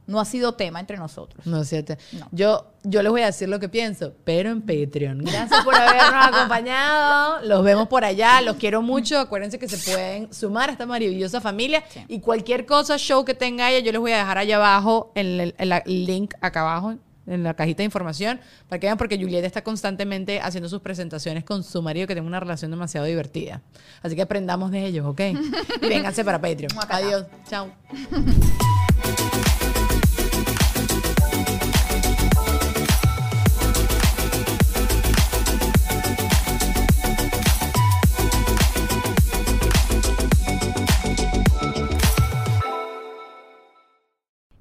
no 0.06 0.20
ha 0.20 0.24
sido 0.24 0.54
tema 0.54 0.80
entre 0.80 0.96
nosotros. 0.96 1.46
No 1.46 1.62
es 1.62 1.68
cierto. 1.68 1.96
No. 2.12 2.28
Yo, 2.32 2.66
yo 2.82 3.02
les 3.02 3.10
voy 3.10 3.22
a 3.22 3.26
decir 3.26 3.48
lo 3.48 3.58
que 3.60 3.68
pienso, 3.68 4.12
pero 4.24 4.50
en 4.50 4.60
Patreon. 4.62 5.18
Gracias 5.24 5.64
por 5.64 5.74
habernos 5.74 6.26
acompañado. 6.36 7.40
Los 7.46 7.62
vemos 7.64 7.88
por 7.88 8.04
allá. 8.04 8.40
Los 8.40 8.56
quiero 8.56 8.82
mucho. 8.82 9.18
Acuérdense 9.18 9.58
que 9.58 9.68
se 9.68 9.78
pueden 9.90 10.32
sumar 10.32 10.68
a 10.68 10.72
esta 10.72 10.86
maravillosa 10.86 11.40
familia. 11.40 11.84
Y 12.08 12.20
cualquier 12.20 12.66
cosa, 12.66 12.98
show 12.98 13.24
que 13.24 13.34
tenga 13.34 13.70
ella, 13.70 13.84
yo 13.84 13.92
les 13.92 14.00
voy 14.00 14.12
a 14.12 14.18
dejar 14.18 14.38
allá 14.38 14.56
abajo, 14.56 15.12
en 15.14 15.40
el, 15.40 15.54
en 15.58 15.68
la- 15.68 15.78
el 15.78 16.04
link 16.04 16.34
acá 16.40 16.60
abajo, 16.62 16.94
en 17.24 17.44
la 17.44 17.54
cajita 17.54 17.78
de 17.78 17.84
información, 17.84 18.40
para 18.68 18.80
que 18.80 18.88
vean, 18.88 18.98
porque 18.98 19.16
Julieta 19.16 19.46
está 19.46 19.62
constantemente 19.62 20.40
haciendo 20.40 20.68
sus 20.68 20.80
presentaciones 20.80 21.44
con 21.44 21.62
su 21.62 21.80
marido, 21.80 22.08
que 22.08 22.14
tiene 22.14 22.26
una 22.26 22.40
relación 22.40 22.72
demasiado 22.72 23.06
divertida. 23.06 23.62
Así 24.02 24.16
que 24.16 24.22
aprendamos 24.22 24.72
de 24.72 24.84
ellos, 24.86 25.06
¿ok? 25.06 25.20
Y 25.82 25.86
vénganse 25.88 26.24
para 26.24 26.40
Patreon. 26.40 26.72
Adiós. 26.88 27.26
Chao. 27.48 27.70